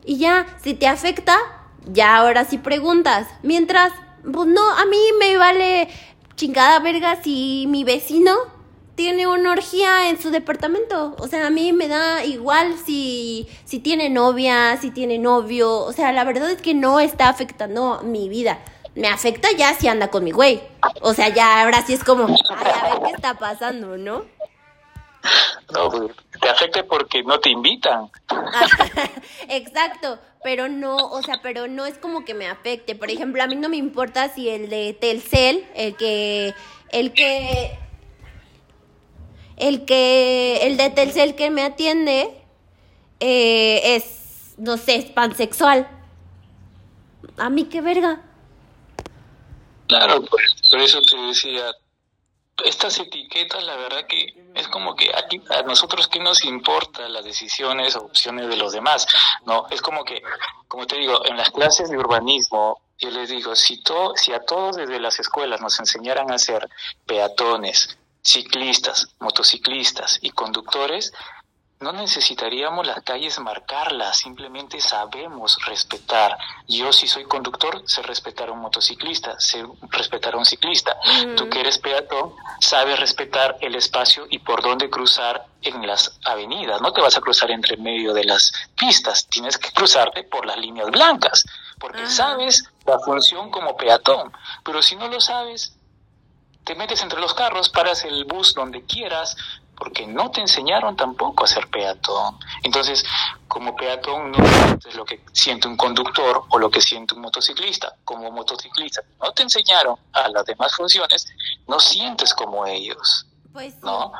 Y 0.04 0.18
ya, 0.18 0.46
si 0.62 0.74
te 0.74 0.88
afecta, 0.88 1.61
ya 1.86 2.16
ahora 2.16 2.44
sí 2.44 2.58
preguntas. 2.58 3.28
Mientras, 3.42 3.92
pues 4.22 4.48
no, 4.48 4.70
a 4.72 4.84
mí 4.86 4.98
me 5.18 5.36
vale 5.36 5.88
chingada 6.36 6.78
verga 6.80 7.22
si 7.22 7.66
mi 7.68 7.84
vecino 7.84 8.34
tiene 8.94 9.26
una 9.26 9.52
orgía 9.52 10.08
en 10.10 10.20
su 10.20 10.30
departamento. 10.30 11.14
O 11.18 11.26
sea, 11.26 11.46
a 11.46 11.50
mí 11.50 11.72
me 11.72 11.88
da 11.88 12.24
igual 12.24 12.76
si, 12.84 13.48
si 13.64 13.78
tiene 13.78 14.10
novia, 14.10 14.76
si 14.80 14.90
tiene 14.90 15.18
novio. 15.18 15.78
O 15.78 15.92
sea, 15.92 16.12
la 16.12 16.24
verdad 16.24 16.50
es 16.50 16.60
que 16.60 16.74
no 16.74 17.00
está 17.00 17.28
afectando 17.28 18.02
mi 18.02 18.28
vida. 18.28 18.58
Me 18.94 19.08
afecta 19.08 19.48
ya 19.56 19.74
si 19.74 19.88
anda 19.88 20.08
con 20.08 20.22
mi 20.24 20.32
güey. 20.32 20.60
O 21.00 21.14
sea, 21.14 21.28
ya 21.30 21.62
ahora 21.62 21.82
sí 21.86 21.94
es 21.94 22.04
como, 22.04 22.26
ay, 22.26 22.72
a 22.80 22.94
ver 22.94 23.02
qué 23.06 23.12
está 23.12 23.34
pasando, 23.34 23.96
¿no? 23.96 24.24
No, 25.72 26.10
te 26.42 26.48
afecta 26.48 26.84
porque 26.84 27.22
no 27.22 27.38
te 27.38 27.50
invitan. 27.50 28.10
Exacto, 29.48 30.18
pero 30.42 30.68
no, 30.68 30.96
o 30.96 31.22
sea, 31.22 31.40
pero 31.40 31.68
no 31.68 31.86
es 31.86 31.96
como 31.98 32.24
que 32.24 32.34
me 32.34 32.48
afecte. 32.48 32.96
Por 32.96 33.10
ejemplo, 33.10 33.42
a 33.42 33.46
mí 33.46 33.54
no 33.54 33.68
me 33.68 33.76
importa 33.76 34.28
si 34.28 34.48
el 34.48 34.68
de 34.68 34.92
Telcel, 34.92 35.64
el 35.74 35.96
que, 35.96 36.52
el 36.90 37.12
que 37.12 37.78
el 39.56 39.84
que, 39.84 40.58
el 40.62 40.76
de 40.76 40.90
Telcel 40.90 41.36
que 41.36 41.50
me 41.50 41.62
atiende 41.62 42.36
eh, 43.20 43.94
es, 43.94 44.54
no 44.58 44.76
sé, 44.76 44.96
es 44.96 45.04
pansexual. 45.04 45.88
A 47.36 47.48
mí 47.48 47.66
qué 47.66 47.80
verga. 47.80 48.20
Claro, 49.86 50.24
pues, 50.24 50.54
por 50.68 50.80
eso 50.80 50.98
te 51.02 51.16
decía, 51.18 51.70
estas 52.64 52.98
etiquetas, 52.98 53.64
la 53.64 53.76
verdad 53.76 54.06
que 54.06 54.34
es 54.54 54.68
como 54.68 54.94
que 54.94 55.10
aquí 55.14 55.40
a 55.50 55.62
nosotros 55.62 56.08
qué 56.08 56.20
nos 56.20 56.44
importa 56.44 57.08
las 57.08 57.24
decisiones 57.24 57.96
o 57.96 58.00
opciones 58.00 58.48
de 58.48 58.56
los 58.56 58.72
demás, 58.72 59.06
¿no? 59.46 59.66
Es 59.70 59.80
como 59.80 60.04
que, 60.04 60.22
como 60.68 60.86
te 60.86 60.98
digo, 60.98 61.24
en 61.26 61.36
las 61.36 61.50
clases 61.50 61.90
de 61.90 61.98
urbanismo, 61.98 62.80
yo 62.98 63.10
les 63.10 63.30
digo, 63.30 63.56
si, 63.56 63.82
to, 63.82 64.14
si 64.16 64.32
a 64.32 64.40
todos 64.40 64.76
desde 64.76 65.00
las 65.00 65.18
escuelas 65.18 65.60
nos 65.60 65.78
enseñaran 65.80 66.30
a 66.30 66.38
ser 66.38 66.68
peatones, 67.06 67.98
ciclistas, 68.22 69.08
motociclistas 69.18 70.18
y 70.22 70.30
conductores, 70.30 71.12
no 71.82 71.92
necesitaríamos 71.92 72.86
las 72.86 73.02
calles 73.02 73.38
marcarlas, 73.40 74.16
simplemente 74.16 74.80
sabemos 74.80 75.58
respetar. 75.66 76.38
Yo 76.68 76.92
si 76.92 77.06
soy 77.06 77.24
conductor, 77.24 77.82
sé 77.86 78.02
respetar 78.02 78.48
a 78.48 78.52
un 78.52 78.60
motociclista, 78.60 79.38
sé 79.38 79.64
respetar 79.90 80.34
a 80.34 80.38
un 80.38 80.44
ciclista. 80.44 80.96
Tú 81.36 81.48
que 81.48 81.60
eres 81.60 81.78
peatón, 81.78 82.34
sabes 82.60 82.98
respetar 82.98 83.56
el 83.60 83.74
espacio 83.74 84.26
y 84.30 84.38
por 84.38 84.62
dónde 84.62 84.88
cruzar 84.88 85.46
en 85.60 85.86
las 85.86 86.18
avenidas. 86.24 86.80
No 86.80 86.92
te 86.92 87.00
vas 87.00 87.16
a 87.16 87.20
cruzar 87.20 87.50
entre 87.50 87.76
medio 87.76 88.14
de 88.14 88.24
las 88.24 88.52
pistas, 88.78 89.26
tienes 89.26 89.58
que 89.58 89.72
cruzarte 89.72 90.22
por 90.24 90.46
las 90.46 90.56
líneas 90.56 90.90
blancas, 90.90 91.44
porque 91.78 92.06
sabes 92.06 92.64
la 92.86 92.98
función 93.00 93.50
como 93.50 93.76
peatón. 93.76 94.32
Pero 94.64 94.82
si 94.82 94.96
no 94.96 95.08
lo 95.08 95.20
sabes, 95.20 95.74
te 96.64 96.74
metes 96.76 97.02
entre 97.02 97.20
los 97.20 97.34
carros, 97.34 97.68
paras 97.68 98.04
el 98.04 98.24
bus 98.24 98.54
donde 98.54 98.84
quieras, 98.84 99.36
porque 99.82 100.06
no 100.06 100.30
te 100.30 100.40
enseñaron 100.40 100.94
tampoco 100.94 101.42
a 101.42 101.46
ser 101.48 101.66
peatón. 101.68 102.38
Entonces, 102.62 103.04
como 103.48 103.74
peatón 103.74 104.30
no 104.30 104.38
es 104.78 104.94
lo 104.94 105.04
que 105.04 105.24
siente 105.32 105.66
un 105.66 105.76
conductor 105.76 106.44
o 106.48 106.56
lo 106.60 106.70
que 106.70 106.80
siente 106.80 107.16
un 107.16 107.22
motociclista. 107.22 107.92
Como 108.04 108.30
motociclista 108.30 109.02
no 109.20 109.32
te 109.32 109.42
enseñaron 109.42 109.96
a 110.12 110.28
las 110.28 110.46
demás 110.46 110.72
funciones, 110.76 111.26
no 111.66 111.80
sientes 111.80 112.32
como 112.32 112.64
ellos. 112.64 113.26
Pues 113.52 113.74
¿no? 113.82 114.12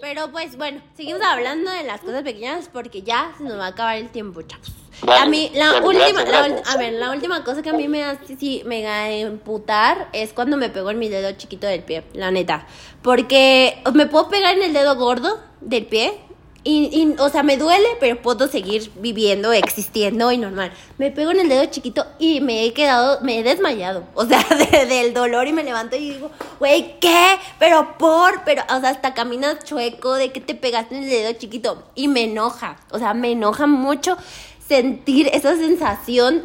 Pero 0.00 0.30
pues 0.30 0.56
bueno, 0.56 0.80
seguimos 0.96 1.20
hablando 1.22 1.70
de 1.70 1.82
las 1.82 2.00
cosas 2.00 2.22
pequeñas 2.22 2.70
porque 2.72 3.02
ya 3.02 3.34
se 3.36 3.44
nos 3.44 3.58
va 3.58 3.66
a 3.66 3.68
acabar 3.68 3.96
el 3.98 4.08
tiempo, 4.08 4.42
chavos. 4.42 4.72
A 5.06 5.26
mí, 5.26 5.50
la 5.54 5.80
última, 5.80 6.20
a 6.20 6.76
ver, 6.76 6.92
la 6.94 7.10
última 7.10 7.42
cosa 7.42 7.62
que 7.62 7.70
a 7.70 7.72
mí 7.72 7.88
me 7.88 8.04
hace 8.04 8.36
sí, 8.36 8.62
me 8.66 8.86
a 8.86 9.10
emputar 9.10 10.08
es 10.12 10.32
cuando 10.32 10.56
me 10.56 10.68
pego 10.68 10.90
en 10.90 10.98
mi 10.98 11.08
dedo 11.08 11.32
chiquito 11.32 11.66
del 11.66 11.82
pie, 11.82 12.04
la 12.12 12.30
neta. 12.30 12.66
Porque 13.02 13.82
me 13.94 14.06
puedo 14.06 14.28
pegar 14.28 14.56
en 14.56 14.62
el 14.62 14.72
dedo 14.72 14.96
gordo 14.96 15.40
del 15.60 15.86
pie 15.86 16.20
y, 16.62 16.90
y, 16.92 17.14
o 17.18 17.28
sea, 17.30 17.42
me 17.42 17.56
duele, 17.56 17.88
pero 18.00 18.20
puedo 18.20 18.46
seguir 18.46 18.90
viviendo, 18.96 19.52
existiendo 19.52 20.30
y 20.30 20.36
normal. 20.36 20.72
Me 20.98 21.10
pego 21.10 21.30
en 21.30 21.40
el 21.40 21.48
dedo 21.48 21.64
chiquito 21.66 22.06
y 22.18 22.40
me 22.40 22.64
he 22.64 22.72
quedado, 22.74 23.20
me 23.22 23.38
he 23.38 23.42
desmayado. 23.42 24.04
O 24.14 24.26
sea, 24.26 24.44
del 24.88 25.14
dolor 25.14 25.46
y 25.48 25.52
me 25.52 25.64
levanto 25.64 25.96
y 25.96 26.12
digo, 26.12 26.30
güey, 26.58 26.98
¿qué? 27.00 27.38
Pero 27.58 27.96
por, 27.96 28.44
pero, 28.44 28.62
o 28.64 28.80
sea, 28.80 28.90
hasta 28.90 29.14
caminas 29.14 29.64
chueco 29.64 30.14
de 30.14 30.32
que 30.32 30.40
te 30.40 30.54
pegaste 30.54 30.96
en 30.96 31.04
el 31.04 31.10
dedo 31.10 31.32
chiquito. 31.32 31.82
Y 31.94 32.08
me 32.08 32.24
enoja, 32.24 32.76
o 32.90 32.98
sea, 32.98 33.14
me 33.14 33.32
enoja 33.32 33.66
mucho 33.66 34.18
sentir 34.68 35.28
esa 35.32 35.56
sensación 35.56 36.44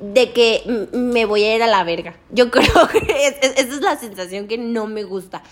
de 0.00 0.32
que 0.32 0.88
me 0.92 1.24
voy 1.24 1.42
a 1.44 1.56
ir 1.56 1.62
a 1.62 1.66
la 1.66 1.82
verga. 1.84 2.14
Yo 2.30 2.50
creo 2.52 2.88
que 2.88 3.26
esa 3.26 3.60
es 3.60 3.80
la 3.80 3.96
sensación 3.96 4.46
que 4.46 4.58
no 4.58 4.86
me 4.86 5.04
gusta. 5.04 5.42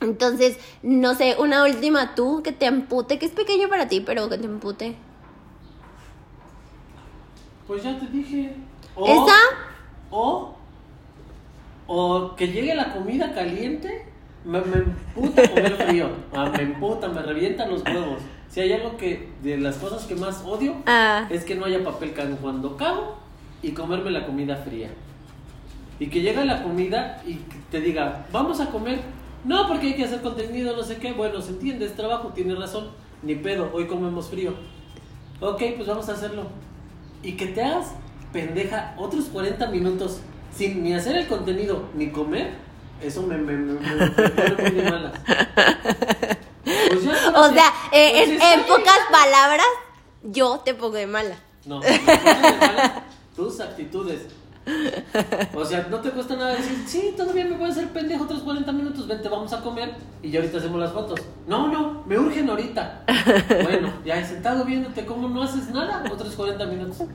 Entonces, 0.00 0.58
no 0.82 1.14
sé, 1.14 1.36
una 1.38 1.64
última 1.64 2.14
tú 2.14 2.42
que 2.42 2.52
te 2.52 2.66
ampute, 2.66 3.18
que 3.18 3.26
es 3.26 3.32
pequeño 3.32 3.68
para 3.68 3.88
ti, 3.88 4.00
pero 4.00 4.28
que 4.28 4.38
te 4.38 4.46
ampute. 4.46 4.96
Pues 7.66 7.82
ya 7.82 7.98
te 7.98 8.06
dije. 8.06 8.54
¿Esa? 8.96 9.36
O, 10.10 10.54
o 11.86 12.34
que 12.34 12.48
llegue 12.48 12.74
la 12.74 12.92
comida 12.92 13.32
caliente, 13.34 14.06
me, 14.44 14.60
me 14.62 14.78
emputa 14.78 15.48
comer 15.48 15.76
frío. 15.88 16.10
Ah, 16.32 16.50
me 16.56 16.62
emputa, 16.62 17.08
me 17.08 17.22
revientan 17.22 17.70
los 17.70 17.84
huevos. 17.84 18.22
Si 18.48 18.60
hay 18.60 18.72
algo 18.72 18.96
que, 18.96 19.28
de 19.42 19.58
las 19.58 19.76
cosas 19.76 20.04
que 20.06 20.16
más 20.16 20.42
odio, 20.44 20.74
ah. 20.86 21.26
es 21.30 21.44
que 21.44 21.54
no 21.54 21.66
haya 21.66 21.84
papel 21.84 22.14
cuando 22.40 22.76
cago 22.76 23.16
y 23.62 23.72
comerme 23.72 24.10
la 24.10 24.26
comida 24.26 24.56
fría. 24.56 24.90
Y 26.00 26.08
que 26.08 26.20
llega 26.22 26.44
la 26.44 26.62
comida 26.62 27.22
y 27.26 27.34
te 27.70 27.80
diga, 27.80 28.26
vamos 28.32 28.60
a 28.60 28.70
comer. 28.70 29.00
No, 29.44 29.66
porque 29.66 29.88
hay 29.88 29.94
que 29.94 30.04
hacer 30.04 30.20
contenido, 30.20 30.76
no 30.76 30.82
sé 30.82 30.96
qué. 30.96 31.12
Bueno, 31.12 31.40
se 31.40 31.50
entiende, 31.50 31.86
es 31.86 31.94
trabajo, 31.94 32.28
tiene 32.34 32.54
razón. 32.54 32.90
Ni 33.22 33.34
pedo, 33.34 33.70
hoy 33.72 33.86
comemos 33.86 34.28
frío. 34.28 34.54
Ok, 35.40 35.62
pues 35.76 35.88
vamos 35.88 36.08
a 36.08 36.12
hacerlo. 36.12 36.44
Y 37.22 37.36
que 37.36 37.46
te 37.46 37.62
hagas 37.62 37.94
pendeja 38.32 38.94
otros 38.96 39.26
40 39.26 39.66
minutos 39.68 40.20
sin 40.54 40.82
ni 40.82 40.94
hacer 40.94 41.16
el 41.16 41.26
contenido 41.26 41.84
ni 41.94 42.10
comer, 42.10 42.52
eso 43.02 43.22
me, 43.22 43.36
me, 43.36 43.54
me, 43.54 43.72
me 43.74 44.10
pone 44.10 44.70
muy 44.70 44.82
malas. 44.82 45.12
Pues 46.64 47.06
o 47.34 47.52
sea, 47.52 47.72
eh, 47.92 48.24
pues 48.26 48.42
en, 48.42 48.64
pocas 48.66 48.98
palabras, 49.10 49.66
yo 50.22 50.60
te 50.64 50.74
pongo 50.74 50.96
de 50.96 51.06
mala. 51.06 51.36
No, 51.64 51.80
de 51.80 51.98
mala 52.00 53.04
tus 53.34 53.60
actitudes. 53.60 54.26
O 55.54 55.64
sea, 55.64 55.86
no 55.90 55.98
te 55.98 56.10
cuesta 56.10 56.36
nada 56.36 56.54
decir, 56.54 56.82
sí, 56.86 57.14
todavía 57.16 57.44
me 57.44 57.56
voy 57.56 57.68
a 57.68 57.72
hacer 57.72 57.88
pendejo 57.88 58.24
otros 58.24 58.40
40 58.40 58.72
minutos, 58.72 59.06
vente, 59.06 59.28
vamos 59.28 59.52
a 59.52 59.60
comer 59.60 59.94
y 60.22 60.30
ya 60.30 60.40
ahorita 60.40 60.58
hacemos 60.58 60.80
las 60.80 60.92
fotos. 60.92 61.20
No, 61.46 61.68
no, 61.68 62.02
me 62.06 62.18
urgen 62.18 62.48
ahorita. 62.48 63.04
Bueno, 63.62 63.92
ya 64.04 64.18
he 64.18 64.24
sentado 64.24 64.64
viéndote 64.64 65.04
cómo 65.06 65.28
no 65.28 65.42
haces 65.42 65.70
nada, 65.70 66.04
otros 66.10 66.34
40 66.34 66.66
minutos. 66.66 66.98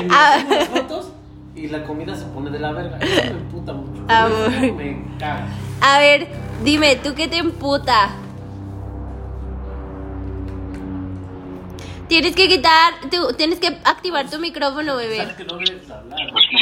Y 0.00 0.04
me 0.04 0.14
hacemos 0.14 0.50
las 0.50 0.68
fotos 0.68 1.08
y 1.54 1.68
la 1.68 1.84
comida 1.84 2.14
se 2.16 2.24
pone 2.26 2.50
de 2.50 2.58
la 2.58 2.72
verga. 2.72 2.98
Eso 2.98 3.32
me 3.32 3.40
emputa 3.40 3.72
mucho. 3.72 4.02
me 4.74 5.04
caga. 5.18 5.46
A 5.80 5.98
ver, 5.98 6.28
dime, 6.64 6.96
¿tú 6.96 7.14
qué 7.14 7.28
te 7.28 7.38
emputa? 7.38 8.10
Tienes 12.08 12.36
que 12.36 12.48
quitar, 12.48 12.94
tienes 13.36 13.58
que 13.60 13.68
activar 13.84 14.28
tu 14.30 14.38
micrófono, 14.38 14.96
bebé. 14.96 15.26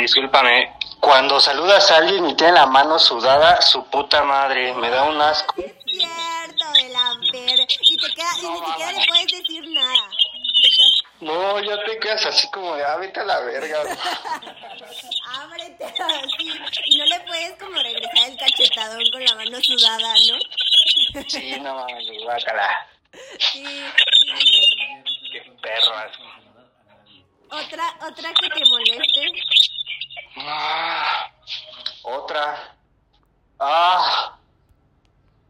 Discúlpame, 0.00 0.72
cuando 1.00 1.40
saludas 1.40 1.90
a 1.90 1.96
alguien 1.96 2.28
y 2.28 2.36
tiene 2.36 2.52
la 2.52 2.66
mano 2.66 2.98
sudada, 2.98 3.60
su 3.60 3.84
puta 3.86 4.22
madre, 4.22 4.72
me 4.74 4.88
da 4.88 5.02
un 5.02 5.20
asco. 5.20 5.54
Es 5.58 5.74
cierto, 5.84 6.72
de 6.74 6.88
la 6.90 7.12
verga. 7.32 7.66
Y, 7.80 7.96
te 7.96 8.14
queda, 8.14 8.30
y 8.40 8.46
ni 8.46 8.66
siquiera 8.66 8.92
le 8.92 9.06
puedes 9.08 9.26
decir 9.26 9.68
nada. 9.70 10.08
No, 11.20 11.60
ya 11.60 11.84
te 11.84 11.98
quedas 11.98 12.26
así 12.26 12.48
como 12.50 12.76
de, 12.76 12.84
ah, 12.84 12.94
a 12.94 13.24
la 13.24 13.40
verga. 13.40 13.80
Ábrete 15.42 15.84
así. 15.84 16.52
Y 16.86 16.98
no 16.98 17.04
le 17.06 17.20
puedes 17.20 17.58
como 17.58 17.82
regresar 17.82 18.30
el 18.30 18.36
cachetadón 18.36 19.10
con 19.10 19.24
la 19.24 19.34
mano 19.34 19.58
sudada, 19.60 20.14
¿no? 20.28 21.22
Sí, 21.28 21.58
no 21.60 21.74
mames, 21.74 22.06
guácala. 22.24 22.88
Sí, 23.38 23.64
perras. 25.62 26.12
¿Otra, 27.50 27.84
otra 28.08 28.32
que 28.34 28.48
te 28.50 28.68
moleste? 28.68 29.32
Ah, 30.36 31.30
otra. 32.02 32.76
Ah, 33.58 34.36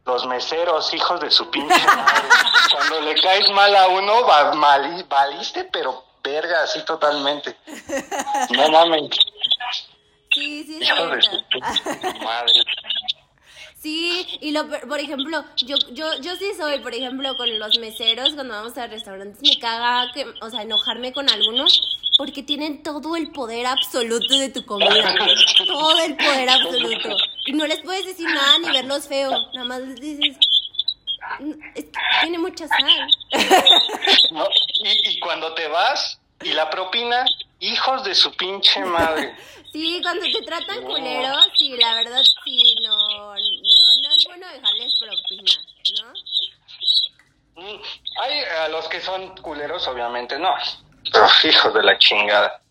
los 0.04 0.26
meseros, 0.26 0.92
hijos 0.94 1.20
de 1.20 1.30
su 1.30 1.48
pinche 1.50 1.86
madre. 1.86 2.28
Cuando 2.72 3.00
le 3.00 3.20
caes 3.20 3.50
mal 3.50 3.74
a 3.74 3.88
uno, 3.88 4.26
va, 4.26 4.52
mal, 4.52 5.04
valiste, 5.08 5.64
pero 5.64 6.04
verga, 6.22 6.62
así 6.64 6.84
totalmente. 6.84 7.56
No 8.50 8.68
mames. 8.70 9.10
Sí, 10.32 10.64
sí, 10.64 10.78
hijos 10.82 11.10
de 11.10 11.22
su 11.22 12.24
madre. 12.24 12.52
Sí, 13.82 14.24
y 14.40 14.52
lo, 14.52 14.68
por 14.68 15.00
ejemplo, 15.00 15.44
yo, 15.56 15.76
yo, 15.90 16.06
yo 16.20 16.36
sí 16.36 16.52
soy, 16.56 16.78
por 16.78 16.94
ejemplo, 16.94 17.36
con 17.36 17.58
los 17.58 17.78
meseros, 17.80 18.32
cuando 18.34 18.54
vamos 18.54 18.78
a 18.78 18.86
restaurantes, 18.86 19.42
me 19.42 19.58
caga, 19.58 20.12
que, 20.12 20.24
o 20.40 20.50
sea, 20.50 20.62
enojarme 20.62 21.12
con 21.12 21.28
algunos, 21.28 21.98
porque 22.16 22.44
tienen 22.44 22.84
todo 22.84 23.16
el 23.16 23.32
poder 23.32 23.66
absoluto 23.66 24.38
de 24.38 24.50
tu 24.50 24.64
comida, 24.64 25.16
todo 25.66 25.98
el 25.98 26.16
poder 26.16 26.48
absoluto. 26.48 27.16
Y 27.46 27.52
no 27.54 27.66
les 27.66 27.80
puedes 27.80 28.06
decir 28.06 28.26
nada 28.26 28.58
ni 28.60 28.70
verlos 28.70 29.08
feo, 29.08 29.32
nada 29.52 29.66
más 29.66 29.80
les 29.80 30.00
dices, 30.00 30.36
tiene 32.20 32.38
mucha 32.38 32.68
sal. 32.68 33.08
y, 34.84 35.10
y 35.10 35.18
cuando 35.18 35.54
te 35.54 35.66
vas, 35.66 36.20
y 36.44 36.52
la 36.52 36.70
propina, 36.70 37.24
hijos 37.58 38.04
de 38.04 38.14
su 38.14 38.32
pinche 38.36 38.84
madre. 38.84 39.34
Sí, 39.72 40.00
cuando 40.02 40.26
te 40.26 40.42
tratan 40.42 40.84
culeros, 40.84 41.48
sí, 41.56 41.74
la 41.78 41.94
verdad, 41.94 42.22
sí, 42.44 42.74
no, 42.82 43.34
es 43.34 44.24
bueno 44.26 44.46
dejarles 44.48 44.92
propina, 45.00 45.52
¿no? 46.02 46.12
Mm, 46.12 47.41
hay 47.56 48.44
a 48.44 48.68
los 48.68 48.88
que 48.88 49.00
son 49.00 49.36
culeros, 49.36 49.86
obviamente, 49.88 50.38
no. 50.38 50.54
hijos 51.44 51.74
de 51.74 51.82
la 51.82 51.98
chingada. 51.98 52.62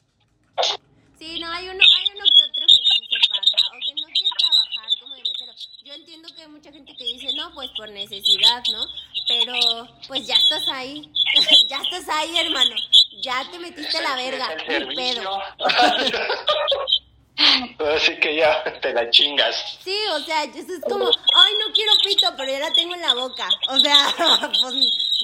Sí, 1.19 1.39
no, 1.39 1.51
hay 1.51 1.69
uno, 1.69 1.79
hay 1.79 2.11
uno 2.15 2.25
que 2.25 2.43
otro 2.49 2.65
que 2.65 2.73
sí 2.73 3.07
se 3.09 3.29
pasa, 3.29 3.67
o 3.67 3.77
que 3.79 4.01
no 4.01 4.07
quiere 4.07 4.29
trabajar 4.39 4.99
como 4.99 5.15
de 5.15 5.21
mesero. 5.21 5.53
Yo 5.83 5.93
entiendo 5.93 6.29
que 6.35 6.41
hay 6.41 6.47
mucha 6.47 6.71
gente 6.71 6.95
que 6.97 7.03
dice, 7.03 7.27
no, 7.35 7.53
pues 7.53 7.69
por 7.77 7.89
necesidad, 7.89 8.63
¿no? 8.71 8.85
Pero, 9.27 9.87
pues 10.07 10.25
ya 10.25 10.35
estás 10.35 10.67
ahí, 10.69 11.11
ya 11.69 11.77
estás 11.77 12.09
ahí, 12.09 12.37
hermano. 12.37 12.75
Ya 13.21 13.49
te 13.51 13.59
metiste 13.59 14.01
la 14.01 14.15
verga, 14.15 14.47
ni 14.67 14.95
pedo. 14.95 15.41
Así 17.37 18.19
que 18.19 18.35
ya 18.35 18.63
te 18.81 18.93
la 18.93 19.09
chingas. 19.09 19.79
Sí, 19.83 19.95
o 20.13 20.19
sea, 20.19 20.43
es 20.43 20.65
como, 20.87 21.05
ay, 21.05 21.53
no 21.65 21.73
quiero 21.73 21.91
pito, 22.03 22.27
pero 22.37 22.51
ya 22.51 22.59
la 22.59 22.73
tengo 22.73 22.93
en 22.93 23.01
la 23.01 23.13
boca. 23.13 23.49
O 23.69 23.79
sea, 23.79 24.13
pues, 24.61 24.75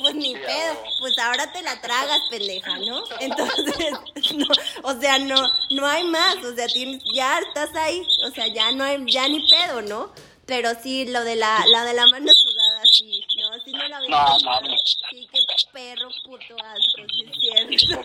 pues 0.01 0.15
ni 0.15 0.33
pedo, 0.33 0.83
pues 0.99 1.17
ahora 1.19 1.51
te 1.51 1.61
la 1.61 1.79
tragas, 1.81 2.21
pendeja, 2.29 2.77
¿no? 2.79 3.03
Entonces, 3.19 3.91
no, 4.35 4.47
o 4.83 4.99
sea, 4.99 5.19
no, 5.19 5.35
no 5.71 5.85
hay 5.85 6.03
más, 6.05 6.37
o 6.37 6.55
sea, 6.55 6.67
tienes, 6.67 7.03
ya 7.13 7.39
estás 7.39 7.75
ahí, 7.75 8.01
o 8.25 8.31
sea, 8.31 8.47
ya 8.47 8.71
no 8.71 8.83
hay, 8.83 9.03
ya 9.07 9.27
ni 9.27 9.47
pedo, 9.47 9.81
¿no? 9.81 10.11
Pero 10.47 10.69
sí, 10.81 11.05
lo 11.05 11.25
de 11.25 11.35
la, 11.35 11.65
la 11.67 11.83
de 11.83 11.93
la 11.93 12.07
mano 12.07 12.31
sudada, 12.33 12.81
sí, 12.89 13.21
no, 13.37 13.49
sí 13.65 13.71
no 13.73 13.85
la. 13.89 13.99
No, 13.99 14.37
no, 14.39 14.77
Sí, 15.11 15.27
qué 15.29 15.39
perro 15.73 16.09
puto 16.23 16.55
asco, 16.63 17.01
sí 17.13 17.25
es 17.25 17.81
cierto. 17.81 18.01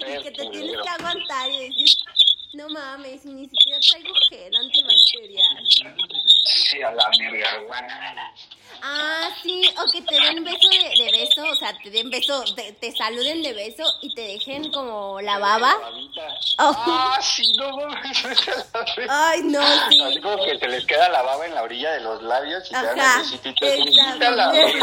y 0.06 0.22
que 0.22 0.30
te 0.32 0.46
tienes 0.50 0.76
que 0.82 0.88
aguantar 0.90 1.50
y 1.50 1.68
decir, 1.68 1.88
no 2.54 2.68
mames, 2.68 3.24
ni 3.24 3.48
siquiera 3.48 3.80
traigo 3.80 4.14
gel 4.28 4.56
antibacterial. 4.56 5.66
Sí, 6.44 6.82
a 6.82 6.90
la 6.92 7.08
mierda, 7.10 8.34
Ah, 8.82 9.28
sí, 9.42 9.62
o 9.76 9.90
que 9.90 10.02
te 10.02 10.14
den 10.14 10.44
beso 10.44 10.68
de, 10.70 11.10
beso, 11.12 11.42
o 11.42 11.54
sea, 11.56 11.76
te 11.82 11.90
den 11.90 12.10
beso, 12.10 12.44
te, 12.54 12.92
saluden 12.92 13.42
de 13.42 13.52
beso 13.52 13.84
y 14.00 14.14
te 14.14 14.22
dejen 14.22 14.70
como 14.72 15.20
la 15.20 15.38
baba. 15.38 15.74
Oh. 16.58 16.74
Ah, 16.76 17.18
sí, 17.20 17.52
no 17.56 17.76
mames. 17.76 18.24
Ay, 19.08 19.42
no, 19.44 19.62
sí. 19.88 20.02
Así 20.02 20.20
como 20.20 20.44
que 20.44 20.58
se 20.58 20.68
les 20.68 20.86
queda 20.86 21.08
la 21.08 21.22
baba 21.22 21.46
en 21.46 21.54
la 21.54 21.62
orilla 21.62 21.92
de 21.92 22.00
los 22.00 22.22
labios 22.22 22.70
y 22.70 22.74
Ajá, 22.74 23.22
te 23.42 23.66
dan 23.66 24.54
el 24.54 24.82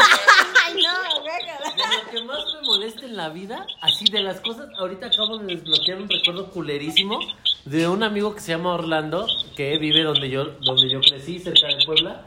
Ay, 0.66 0.74
no, 0.74 2.04
Lo 2.04 2.10
que 2.10 2.22
más 2.22 2.38
me 2.54 2.66
molesta 2.66 3.06
en 3.06 3.16
la 3.16 3.28
vida, 3.28 3.66
así 3.80 4.04
de 4.06 4.22
las 4.22 4.40
cosas, 4.40 4.68
ahorita 4.78 5.06
acabo 5.06 5.38
de 5.38 5.54
desbloquear 5.54 5.98
un 5.98 6.08
recuerdo 6.08 6.50
culerísimo 6.50 7.20
de 7.64 7.86
un 7.88 8.02
amigo 8.02 8.34
que 8.34 8.40
se 8.40 8.52
llama 8.52 8.74
Orlando, 8.74 9.26
que 9.56 9.76
vive 9.78 10.02
donde 10.02 10.30
yo, 10.30 10.44
donde 10.60 10.88
yo 10.90 11.00
crecí, 11.00 11.38
cerca 11.38 11.66
de 11.66 11.84
Puebla, 11.84 12.24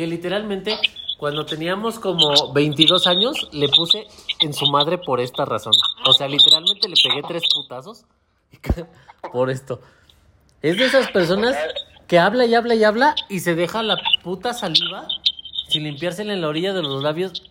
que 0.00 0.06
literalmente 0.06 0.78
cuando 1.18 1.44
teníamos 1.44 1.98
como 1.98 2.54
22 2.54 3.06
años 3.06 3.50
le 3.52 3.68
puse 3.68 4.06
en 4.40 4.54
su 4.54 4.64
madre 4.64 4.96
por 4.96 5.20
esta 5.20 5.44
razón. 5.44 5.74
O 6.06 6.14
sea, 6.14 6.26
literalmente 6.26 6.88
le 6.88 6.94
pegué 6.94 7.20
tres 7.28 7.42
putazos 7.54 8.06
por 9.30 9.50
esto. 9.50 9.82
Es 10.62 10.78
de 10.78 10.86
esas 10.86 11.10
personas 11.10 11.54
que 12.06 12.18
habla 12.18 12.46
y 12.46 12.54
habla 12.54 12.74
y 12.76 12.82
habla 12.82 13.14
y 13.28 13.40
se 13.40 13.54
deja 13.54 13.82
la 13.82 13.98
puta 14.22 14.54
saliva 14.54 15.06
sin 15.68 15.84
limpiársela 15.84 16.32
en 16.32 16.40
la 16.40 16.48
orilla 16.48 16.72
de 16.72 16.80
los 16.80 17.02
labios, 17.02 17.42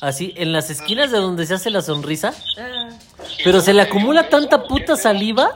así, 0.00 0.32
en 0.38 0.54
las 0.54 0.70
esquinas 0.70 1.12
de 1.12 1.18
donde 1.18 1.44
se 1.44 1.52
hace 1.52 1.68
la 1.68 1.82
sonrisa. 1.82 2.32
Pero 3.44 3.60
se 3.60 3.74
le 3.74 3.82
acumula 3.82 4.30
tanta 4.30 4.66
puta 4.66 4.96
saliva 4.96 5.50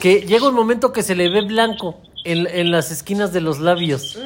que 0.00 0.22
llega 0.22 0.48
un 0.48 0.56
momento 0.56 0.92
que 0.92 1.04
se 1.04 1.14
le 1.14 1.28
ve 1.28 1.42
blanco 1.42 2.00
en, 2.24 2.72
las 2.72 2.90
esquinas 2.90 3.32
de 3.32 3.40
los 3.40 3.60
labios. 3.60 4.18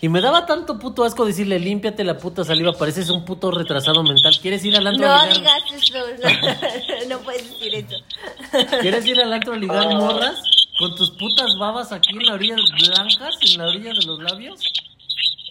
Y 0.00 0.08
me 0.08 0.20
daba 0.20 0.44
tanto 0.46 0.78
puto 0.78 1.04
asco 1.04 1.24
decirle, 1.24 1.58
límpiate 1.58 2.04
la 2.04 2.18
puta 2.18 2.44
saliva, 2.44 2.72
pareces 2.72 3.08
un 3.10 3.24
puto 3.24 3.50
retrasado 3.50 4.02
mental. 4.02 4.36
¿Quieres 4.40 4.64
ir 4.64 4.76
al 4.76 4.86
antro 4.86 5.06
no 5.06 5.14
a 5.14 5.26
ligar? 5.26 5.62
digas 5.64 5.84
eso, 5.84 7.08
no, 7.08 7.18
puedes 7.20 7.48
decir 7.48 7.74
eso. 7.74 7.96
¿Quieres 8.80 9.06
ir 9.06 9.20
al 9.20 9.32
antro 9.32 9.54
a 9.54 9.56
ligar 9.56 9.88
morras 9.94 10.40
con 10.78 10.94
tus 10.94 11.10
putas 11.12 11.56
babas 11.58 11.92
aquí 11.92 12.10
en 12.10 12.26
la 12.26 12.34
orilla 12.34 12.56
blancas, 12.56 13.36
en 13.40 13.58
la 13.58 13.68
orilla 13.68 13.90
de 13.94 14.06
los 14.06 14.22
labios? 14.22 14.60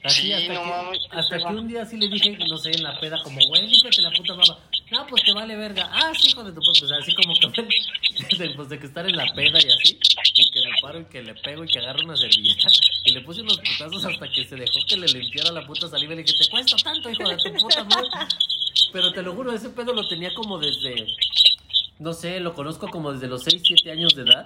Así, 0.05 0.31
hasta, 0.31 0.53
que, 0.53 1.17
hasta 1.17 1.37
que 1.39 1.45
un 1.45 1.67
día 1.67 1.81
así 1.81 1.97
le 1.97 2.07
dije, 2.07 2.37
no 2.47 2.57
sé, 2.59 2.69
en 2.69 2.83
la 2.83 2.99
peda, 2.99 3.17
como, 3.23 3.39
güey, 3.47 3.67
límpiate 3.67 4.03
la 4.03 4.11
puta 4.11 4.33
baba. 4.33 4.59
No, 4.91 5.07
pues 5.07 5.23
te 5.23 5.33
vale 5.33 5.55
verga. 5.55 5.89
Ah, 5.91 6.11
sí, 6.15 6.29
hijo 6.29 6.43
de 6.43 6.51
tu 6.51 6.59
puta. 6.59 6.79
Pues 6.79 6.91
así 6.91 7.15
como 7.15 7.33
que, 7.33 7.47
pues 8.55 8.69
de 8.69 8.79
que 8.79 8.85
estar 8.85 9.09
en 9.09 9.17
la 9.17 9.25
peda 9.33 9.57
y 9.59 9.71
así, 9.71 9.97
y 10.35 10.51
que 10.51 10.59
me 10.59 10.75
paro 10.79 10.99
y 11.01 11.05
que 11.05 11.23
le 11.23 11.33
pego 11.33 11.63
y 11.63 11.67
que 11.67 11.79
agarro 11.79 12.05
una 12.05 12.15
servilleta. 12.15 12.67
Y 13.03 13.11
le 13.13 13.21
puse 13.21 13.41
unos 13.41 13.57
putazos 13.57 14.05
hasta 14.05 14.29
que 14.29 14.45
se 14.45 14.55
dejó 14.55 14.79
que 14.87 14.95
le 14.95 15.07
limpiara 15.07 15.51
la 15.51 15.65
puta 15.65 15.87
saliva 15.87 16.13
y 16.13 16.17
le 16.17 16.23
dije, 16.23 16.37
te 16.37 16.51
cuesta 16.51 16.77
tanto, 16.77 17.09
hijo 17.09 17.27
de 17.27 17.37
tu 17.37 17.53
puta 17.53 17.83
madre. 17.85 18.09
Pero 18.93 19.11
te 19.11 19.23
lo 19.23 19.33
juro, 19.33 19.53
ese 19.53 19.69
pedo 19.71 19.91
lo 19.91 20.07
tenía 20.07 20.31
como 20.35 20.59
desde, 20.59 21.07
no 21.97 22.13
sé, 22.13 22.39
lo 22.39 22.53
conozco 22.53 22.87
como 22.89 23.11
desde 23.11 23.27
los 23.27 23.43
6, 23.43 23.59
7 23.65 23.91
años 23.91 24.13
de 24.15 24.21
edad. 24.21 24.45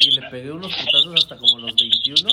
Y 0.00 0.12
le 0.12 0.22
pegué 0.30 0.52
unos 0.52 0.72
putazos 0.72 1.14
hasta 1.16 1.36
como 1.36 1.58
los 1.58 1.74
21 1.74 2.30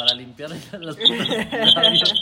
para 0.00 0.14
limpiar 0.14 0.50
las 0.80 0.96
putas 0.96 2.14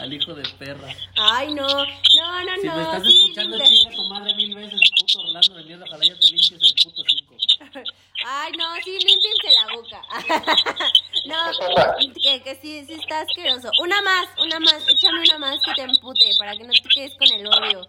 al 0.00 0.12
hijo 0.12 0.34
de 0.34 0.42
perra. 0.58 0.88
Ay, 1.16 1.54
no, 1.54 1.66
no, 1.66 2.44
no, 2.44 2.56
si 2.60 2.66
no. 2.66 2.72
Si 2.72 2.76
me 2.76 2.82
estás 2.82 3.06
escuchando, 3.06 3.58
chinga 3.64 3.96
tu 3.96 4.04
madre 4.04 4.34
mil 4.34 4.54
veces, 4.54 4.80
puto 5.00 5.20
Orlando 5.20 5.54
de 5.54 5.64
mierda, 5.64 5.84
ojalá 5.88 6.04
ya 6.04 6.14
te 6.14 6.26
limpies 6.26 6.52
el 6.52 6.74
puto 6.84 7.02
cinco. 7.08 7.34
Ay, 8.26 8.52
no, 8.52 8.74
sí, 8.84 8.98
límpiense 8.98 9.50
la 9.50 9.74
boca. 9.74 10.02
no, 11.26 12.12
que, 12.22 12.42
que 12.42 12.54
sí, 12.56 12.84
sí 12.86 12.94
está 12.94 13.22
asqueroso. 13.22 13.70
Una 13.80 14.02
más, 14.02 14.28
una 14.38 14.60
más, 14.60 14.86
échame 14.88 15.22
una 15.22 15.38
más 15.38 15.58
que 15.64 15.72
te 15.72 15.82
empute 15.82 16.30
para 16.38 16.54
que 16.54 16.64
no 16.64 16.72
te 16.72 16.88
quedes 16.94 17.14
con 17.16 17.32
el 17.32 17.46
odio. 17.46 17.88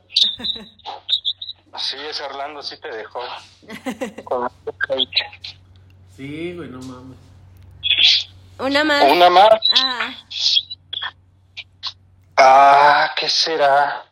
Sí, 1.77 1.97
ese 2.09 2.23
Orlando 2.23 2.61
sí 2.63 2.77
te 2.79 2.87
dejó. 2.95 3.19
sí, 6.15 6.53
güey, 6.53 6.69
no 6.69 6.79
mames. 6.79 7.32
Una 8.59 8.83
más. 8.83 9.11
Una 9.11 9.29
más. 9.29 9.49
Ah. 9.77 10.13
Ah, 12.37 13.11
¿qué 13.15 13.29
será? 13.29 14.05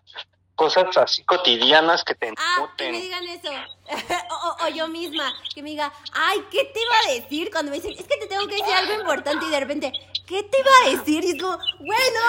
Cosas 0.62 0.96
así 0.96 1.24
cotidianas 1.24 2.04
que 2.04 2.14
te 2.14 2.32
Ah, 2.38 2.70
que 2.78 2.92
me 2.92 3.02
digan 3.02 3.28
eso. 3.28 3.50
o, 4.64 4.68
yo 4.68 4.88
misma, 4.88 5.34
que 5.56 5.64
me 5.64 5.72
diga, 5.72 5.92
ay, 6.14 6.46
¿qué 6.52 6.66
te 6.66 6.80
iba 6.80 6.96
a 7.08 7.20
decir? 7.20 7.50
Cuando 7.52 7.72
me 7.72 7.78
dicen, 7.78 7.94
es 7.98 8.06
que 8.06 8.18
te 8.18 8.28
tengo 8.28 8.46
que 8.46 8.58
decir 8.58 8.72
algo 8.72 8.94
importante 8.94 9.44
y 9.48 9.50
de 9.50 9.60
repente, 9.60 9.92
¿qué 10.28 10.44
te 10.44 10.60
iba 10.60 10.70
a 10.86 10.90
decir? 10.98 11.26
Y 11.26 11.32
es 11.32 11.42
como, 11.42 11.58
bueno, 11.80 12.20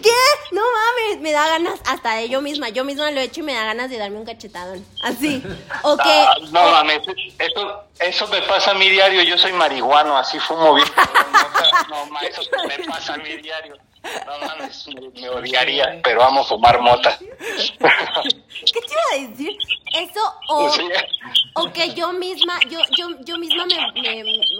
¿qué? 0.00 0.10
No 0.52 0.62
mames, 0.62 1.20
me 1.20 1.32
da 1.32 1.48
ganas, 1.48 1.80
hasta 1.84 2.14
de 2.14 2.28
yo 2.28 2.40
misma, 2.40 2.68
yo 2.68 2.84
misma 2.84 3.10
lo 3.10 3.20
he 3.20 3.24
hecho 3.24 3.40
y 3.40 3.42
me 3.42 3.54
da 3.54 3.64
ganas 3.64 3.90
de 3.90 3.98
darme 3.98 4.18
un 4.18 4.24
cachetadón. 4.24 4.86
Así. 5.02 5.42
O 5.82 5.96
que. 6.04 6.12
Ah, 6.12 6.36
no 6.52 6.70
mames, 6.70 7.00
eso, 7.40 7.82
eso 7.98 8.28
me 8.28 8.40
pasa 8.42 8.70
a 8.70 8.74
mi 8.74 8.88
diario, 8.88 9.20
yo 9.24 9.36
soy 9.36 9.52
marihuano, 9.52 10.16
así 10.16 10.38
fumo 10.38 10.74
bien. 10.74 10.86
no, 11.88 12.06
mames, 12.06 12.38
eso 12.38 12.48
me 12.68 12.78
pasa 12.84 13.14
a 13.14 13.16
mi 13.16 13.36
diario. 13.38 13.76
No 14.26 14.38
mames, 14.46 14.86
me, 15.14 15.28
odiaría, 15.28 16.00
pero 16.02 16.22
amo 16.22 16.44
fumar 16.44 16.80
mota. 16.80 17.18
¿Qué 17.18 18.80
te 18.80 18.92
iba 18.92 19.02
a 19.12 19.28
decir? 19.28 19.56
Eso 19.94 20.20
o, 20.48 20.70
o 21.54 21.72
que 21.72 21.94
yo 21.94 22.12
misma, 22.12 22.60
yo, 22.68 22.78
yo, 22.96 23.08
yo 23.24 23.38
misma 23.38 23.64
me, 23.66 23.76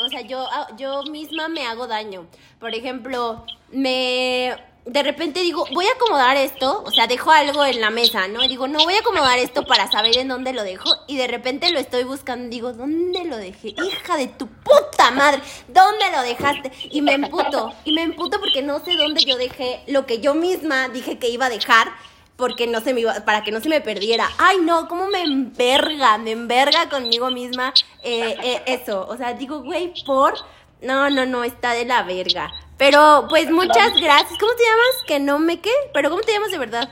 o 0.05 0.09
sea, 0.09 0.23
yo, 0.23 0.49
yo 0.77 1.03
misma 1.05 1.49
me 1.49 1.67
hago 1.67 1.87
daño. 1.87 2.27
Por 2.59 2.75
ejemplo, 2.75 3.45
me 3.71 4.57
de 4.87 5.03
repente 5.03 5.41
digo, 5.41 5.65
voy 5.73 5.87
a 5.87 5.93
acomodar 5.93 6.37
esto, 6.37 6.83
o 6.85 6.91
sea, 6.91 7.07
dejo 7.07 7.31
algo 7.31 7.65
en 7.65 7.81
la 7.81 7.89
mesa, 7.91 8.29
¿no? 8.29 8.45
Y 8.45 8.49
digo, 8.49 8.69
no, 8.69 8.85
voy 8.85 8.95
a 8.95 9.01
acomodar 9.01 9.39
esto 9.39 9.65
para 9.65 9.91
saber 9.91 10.17
en 10.19 10.29
dónde 10.29 10.53
lo 10.53 10.63
dejo. 10.63 10.91
Y 11.07 11.17
de 11.17 11.27
repente 11.27 11.71
lo 11.71 11.79
estoy 11.79 12.05
buscando, 12.05 12.51
digo, 12.51 12.73
¿dónde 12.75 13.25
lo 13.25 13.39
dejé? 13.39 13.69
Hija 13.69 14.17
de 14.17 14.27
tu 14.27 14.47
puta 14.47 15.11
madre, 15.11 15.41
¿dónde 15.69 16.11
lo 16.15 16.23
dejaste? 16.23 16.71
Y 16.91 17.01
me 17.01 17.15
emputo, 17.15 17.73
y 17.85 17.93
me 17.93 18.03
emputo 18.03 18.39
porque 18.39 18.61
no 18.61 18.85
sé 18.85 18.95
dónde 18.97 19.25
yo 19.25 19.39
dejé 19.39 19.83
lo 19.87 20.05
que 20.05 20.21
yo 20.21 20.35
misma 20.35 20.89
dije 20.89 21.19
que 21.19 21.29
iba 21.29 21.47
a 21.47 21.51
dejar. 21.51 21.93
Porque 22.37 22.67
no 22.67 22.81
se 22.81 22.93
me 22.93 23.03
iba, 23.03 23.25
para 23.25 23.45
que 23.45 23.53
no 23.53 23.61
se 23.61 23.69
me 23.69 23.81
perdiera. 23.81 24.29
Ay, 24.39 24.59
no, 24.59 24.89
cómo 24.89 25.07
me 25.07 25.23
enverga, 25.23 26.19
me 26.19 26.33
enverga 26.33 26.89
conmigo 26.89 27.31
misma 27.31 27.73
eh, 28.03 28.35
eh, 28.43 28.63
eso. 28.67 29.07
O 29.09 29.17
sea, 29.17 29.35
digo, 29.35 29.63
güey, 29.63 29.95
por. 30.05 30.35
No, 30.83 31.09
no, 31.11 31.27
no, 31.27 31.45
está 31.45 31.75
de 31.75 31.85
la 31.85 32.03
verga. 32.03 32.51
Pero 32.85 33.25
pues 33.31 33.51
muchas 33.51 33.99
gracias. 33.99 34.39
¿Cómo 34.39 34.53
te 34.55 34.63
llamas? 34.63 35.05
Que 35.07 35.19
no 35.19 35.39
me 35.39 35.59
qué, 35.59 35.73
pero 35.95 36.11
¿cómo 36.11 36.21
te 36.21 36.33
llamas 36.33 36.51
de 36.51 36.59
verdad? 36.59 36.87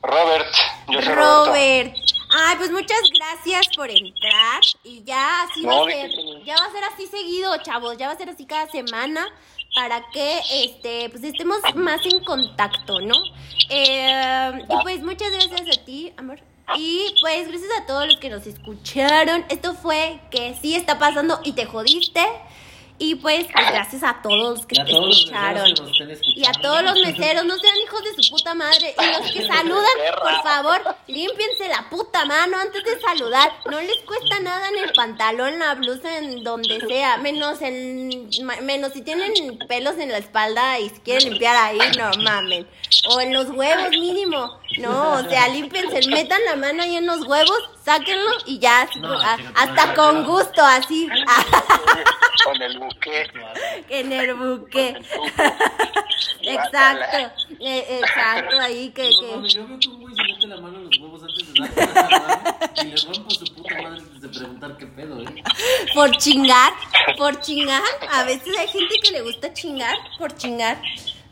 Robert. 0.00 0.46
Yo 0.88 1.02
soy 1.02 1.14
Robert. 1.14 1.94
Ay, 2.30 2.56
pues 2.56 2.70
muchas 2.70 3.02
gracias 3.14 3.76
por 3.76 3.90
entrar 3.90 4.62
y 4.82 5.04
ya 5.04 5.42
así 5.42 5.66
va 5.66 5.82
a 5.82 5.84
ser, 5.84 6.10
ya 6.46 6.54
va 6.56 6.64
a 6.64 6.72
ser 6.72 6.84
así 6.84 7.06
seguido, 7.08 7.54
chavos, 7.62 7.98
ya 7.98 8.06
va 8.06 8.14
a 8.14 8.16
ser 8.16 8.30
así 8.30 8.46
cada 8.46 8.70
semana 8.70 9.28
para 9.74 10.08
que 10.12 10.40
este 10.50 11.10
pues 11.10 11.24
estemos 11.24 11.58
más 11.74 12.00
en 12.06 12.24
contacto, 12.24 13.02
¿no? 13.02 13.16
Eh, 13.68 14.64
y 14.66 14.82
pues 14.82 15.02
muchas 15.02 15.30
gracias 15.30 15.76
a 15.76 15.84
ti, 15.84 16.10
amor. 16.16 16.40
Y 16.76 17.14
pues 17.20 17.48
gracias 17.48 17.70
a 17.78 17.86
todos 17.86 18.06
los 18.06 18.16
que 18.16 18.30
nos 18.30 18.46
escucharon. 18.46 19.44
Esto 19.50 19.74
fue 19.74 20.20
que 20.30 20.56
sí 20.62 20.74
está 20.74 20.98
pasando 20.98 21.40
y 21.44 21.52
te 21.52 21.66
jodiste. 21.66 22.24
Y 23.02 23.14
pues, 23.14 23.46
pues, 23.50 23.72
gracias 23.72 24.02
a 24.02 24.20
todos 24.20 24.58
los 24.58 24.66
que 24.66 24.76
te 24.76 24.82
escucharon. 24.82 25.68
y 26.36 26.44
a 26.44 26.52
todos 26.52 26.82
los 26.82 26.94
meseros, 26.96 27.46
no 27.46 27.56
sean 27.56 27.74
hijos 27.82 28.04
de 28.04 28.22
su 28.22 28.30
puta 28.30 28.54
madre. 28.54 28.94
Y 28.94 29.06
los 29.06 29.32
que 29.32 29.46
saludan, 29.46 29.90
por 30.20 30.42
favor, 30.42 30.96
límpiense 31.06 31.66
la 31.68 31.88
puta 31.88 32.26
mano 32.26 32.58
antes 32.58 32.84
de 32.84 33.00
saludar. 33.00 33.52
No 33.70 33.80
les 33.80 33.96
cuesta 34.00 34.40
nada 34.40 34.68
en 34.68 34.84
el 34.84 34.92
pantalón, 34.92 35.58
la 35.58 35.76
blusa, 35.76 36.18
en 36.18 36.44
donde 36.44 36.78
sea. 36.86 37.16
Menos 37.16 37.62
en, 37.62 38.28
menos 38.60 38.92
si 38.92 39.00
tienen 39.00 39.32
pelos 39.66 39.96
en 39.96 40.12
la 40.12 40.18
espalda 40.18 40.78
y 40.78 40.90
si 40.90 41.00
quieren 41.00 41.30
limpiar 41.30 41.56
ahí, 41.56 41.78
no 41.96 42.10
mamen. 42.22 42.68
O 43.08 43.18
en 43.18 43.32
los 43.32 43.48
huevos 43.48 43.88
mínimo. 43.92 44.59
No, 44.78 45.14
o 45.14 45.28
sea, 45.28 45.48
límpiense, 45.48 46.08
metan 46.08 46.40
la 46.44 46.56
mano 46.56 46.82
ahí 46.82 46.96
en 46.96 47.06
los 47.06 47.26
huevos, 47.26 47.70
sáquenlo 47.84 48.30
y 48.46 48.58
ya, 48.58 48.88
hasta 49.54 49.94
con 49.94 50.24
gusto, 50.24 50.62
así. 50.62 51.08
Con 52.44 52.62
el 52.62 52.78
buque. 52.78 53.30
En 53.88 54.12
el 54.12 54.34
buque. 54.34 54.96
exacto, 56.42 57.16
eh, 57.60 58.00
exacto, 58.00 58.60
ahí 58.60 58.90
que... 58.90 59.02
que... 59.02 59.48
yo 59.48 59.66
veo 59.66 59.78
que 59.78 59.88
un 59.88 60.00
güey 60.00 60.14
se 60.14 60.22
mete 60.22 60.46
la 60.46 60.56
mano 60.56 60.78
en 60.78 60.84
los 60.84 60.98
huevos 60.98 61.22
antes 61.22 61.52
de 61.52 61.60
darle 61.60 61.76
la 61.76 62.20
mano 62.20 62.58
y 62.76 62.84
le 62.84 62.96
rompo 62.96 63.30
su 63.30 63.44
puta 63.54 63.74
madre 63.82 63.98
antes 63.98 64.20
de 64.20 64.28
preguntar 64.28 64.76
qué 64.78 64.86
pedo, 64.86 65.20
¿eh? 65.22 65.42
Por 65.94 66.16
chingar, 66.16 66.72
por 67.18 67.40
chingar. 67.40 67.82
A 68.10 68.24
veces 68.24 68.56
hay 68.56 68.68
gente 68.68 68.94
que 69.02 69.10
le 69.10 69.22
gusta 69.22 69.52
chingar 69.52 69.96
por 70.18 70.34
chingar. 70.36 70.80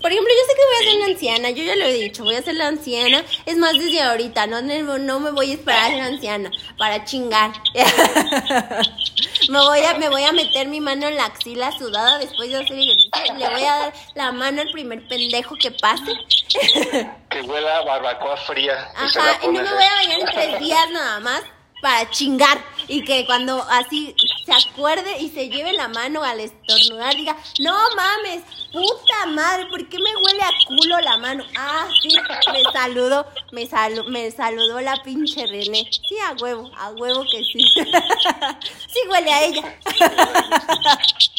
Por 0.00 0.12
ejemplo, 0.12 0.32
yo 0.32 0.46
sé 0.46 0.54
que 0.54 0.64
voy 0.64 0.74
a 0.74 0.90
ser 0.90 0.98
la 1.00 1.06
anciana, 1.06 1.50
yo 1.50 1.64
ya 1.64 1.76
lo 1.76 1.84
he 1.84 1.92
dicho, 1.92 2.24
voy 2.24 2.34
a 2.36 2.42
ser 2.42 2.54
la 2.54 2.68
anciana. 2.68 3.24
Es 3.46 3.56
más, 3.56 3.72
desde 3.72 4.00
ahorita, 4.00 4.46
no, 4.46 4.62
no 4.62 5.20
me 5.20 5.30
voy 5.32 5.50
a 5.50 5.54
esperar 5.54 5.84
a 5.84 5.88
ser 5.88 6.00
anciana 6.02 6.50
para 6.76 7.04
chingar. 7.04 7.50
me, 9.48 9.58
voy 9.58 9.80
a, 9.80 9.94
me 9.94 10.08
voy 10.08 10.22
a 10.22 10.32
meter 10.32 10.68
mi 10.68 10.80
mano 10.80 11.08
en 11.08 11.16
la 11.16 11.24
axila 11.26 11.72
sudada 11.72 12.18
después 12.18 12.48
de 12.48 12.56
hacer 12.56 12.78
ejercicio. 12.78 13.34
Le 13.36 13.48
voy 13.48 13.64
a 13.64 13.76
dar 13.76 13.92
la 14.14 14.32
mano 14.32 14.62
al 14.62 14.70
primer 14.70 15.06
pendejo 15.08 15.56
que 15.60 15.72
pase. 15.72 16.12
que 17.30 17.42
huela 17.42 17.78
a 17.78 17.82
barbacoa 17.82 18.36
fría. 18.36 18.90
Ajá, 18.94 19.38
y 19.42 19.46
no 19.48 19.62
me 19.62 19.72
voy 19.72 19.84
a 19.84 19.94
bañar 19.94 20.20
en 20.20 20.26
tres 20.26 20.60
días 20.60 20.90
nada 20.90 21.20
más 21.20 21.42
para 21.80 22.08
chingar 22.10 22.58
y 22.88 23.04
que 23.04 23.26
cuando 23.26 23.62
así 23.70 24.14
se 24.44 24.52
acuerde 24.52 25.20
y 25.20 25.28
se 25.28 25.48
lleve 25.48 25.72
la 25.74 25.88
mano 25.88 26.22
al 26.24 26.40
estornudar 26.40 27.14
diga, 27.14 27.36
no 27.60 27.74
mames, 27.94 28.42
puta 28.72 29.26
madre, 29.26 29.66
¿por 29.66 29.88
qué 29.88 29.98
me 29.98 30.16
huele 30.16 30.42
a 30.42 30.50
culo 30.66 31.00
la 31.00 31.18
mano? 31.18 31.44
Ah, 31.56 31.88
sí, 32.02 32.08
me 32.52 32.62
saludó, 32.72 33.26
me, 33.52 33.66
salu 33.66 34.04
me 34.04 34.30
saludó 34.30 34.80
la 34.80 34.96
pinche 35.02 35.46
René. 35.46 35.88
Sí, 35.90 36.16
a 36.26 36.32
huevo, 36.40 36.70
a 36.76 36.90
huevo 36.90 37.24
que 37.30 37.44
sí. 37.44 37.58
sí 38.88 39.00
huele 39.08 39.32
a 39.32 39.44
ella. 39.44 39.78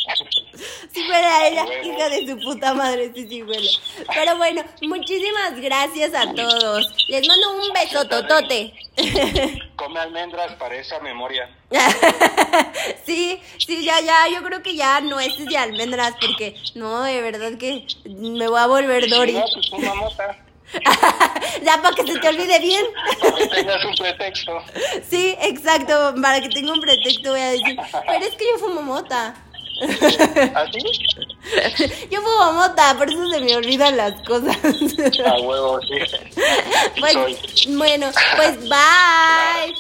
sí 0.91 1.01
huele 1.01 1.27
a 1.27 1.47
ella, 1.47 1.65
hija 1.83 2.09
de 2.09 2.27
su 2.27 2.39
puta 2.39 2.73
madre, 2.73 3.11
sí, 3.13 3.27
sí 3.27 3.43
huele. 3.43 3.69
Pero 4.13 4.37
bueno, 4.37 4.63
muchísimas 4.81 5.59
gracias 5.59 6.13
a 6.13 6.33
todos. 6.33 7.07
Les 7.07 7.27
mando 7.27 7.51
un 7.53 7.73
beso 7.73 8.07
totote. 8.07 8.73
Come 9.75 9.99
almendras 9.99 10.53
para 10.53 10.75
esa 10.75 10.99
memoria. 10.99 11.49
sí, 13.05 13.39
sí, 13.57 13.83
ya, 13.83 13.99
ya, 14.01 14.27
yo 14.33 14.43
creo 14.43 14.61
que 14.61 14.75
ya 14.75 15.01
nueces 15.01 15.45
de 15.45 15.57
almendras, 15.57 16.15
porque 16.19 16.55
no, 16.75 17.03
de 17.03 17.21
verdad 17.21 17.57
que 17.57 17.85
me 18.05 18.47
voy 18.47 18.59
a 18.59 18.67
volver 18.67 19.09
Dory. 19.09 19.33
No, 19.33 19.45
pues 19.71 19.95
mota. 19.95 20.45
ya 21.63 21.81
para 21.81 21.95
que 21.95 22.05
se 22.05 22.19
te 22.19 22.27
olvide 22.29 22.59
bien. 22.59 22.85
Para 23.19 23.35
que 23.35 23.47
tengas 23.47 23.85
un 23.85 23.95
pretexto. 23.95 24.63
Sí, 25.09 25.35
exacto, 25.41 26.13
para 26.21 26.41
que 26.41 26.49
tenga 26.49 26.73
un 26.73 26.81
pretexto 26.81 27.31
voy 27.31 27.41
a 27.41 27.51
decir, 27.51 27.77
pero 28.05 28.25
es 28.25 28.35
que 28.35 28.45
yo 28.45 28.59
fumo 28.59 28.81
mota. 28.81 29.35
¿Así? 29.81 30.53
¿Ah, 30.55 30.65
yo 32.11 32.21
fumo 32.21 32.53
mota, 32.53 32.95
por 32.97 33.09
eso 33.09 33.29
se 33.31 33.39
me 33.41 33.55
olvidan 33.55 33.97
las 33.97 34.21
cosas. 34.21 34.57
A 35.25 35.39
huevo, 35.39 35.79
sí. 35.81 35.97
Pues, 36.99 37.15
bueno, 37.77 38.11
pues 38.35 38.59
bye. 38.61 39.73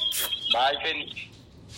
Bye, 0.51 0.79
Penny. 0.83 1.28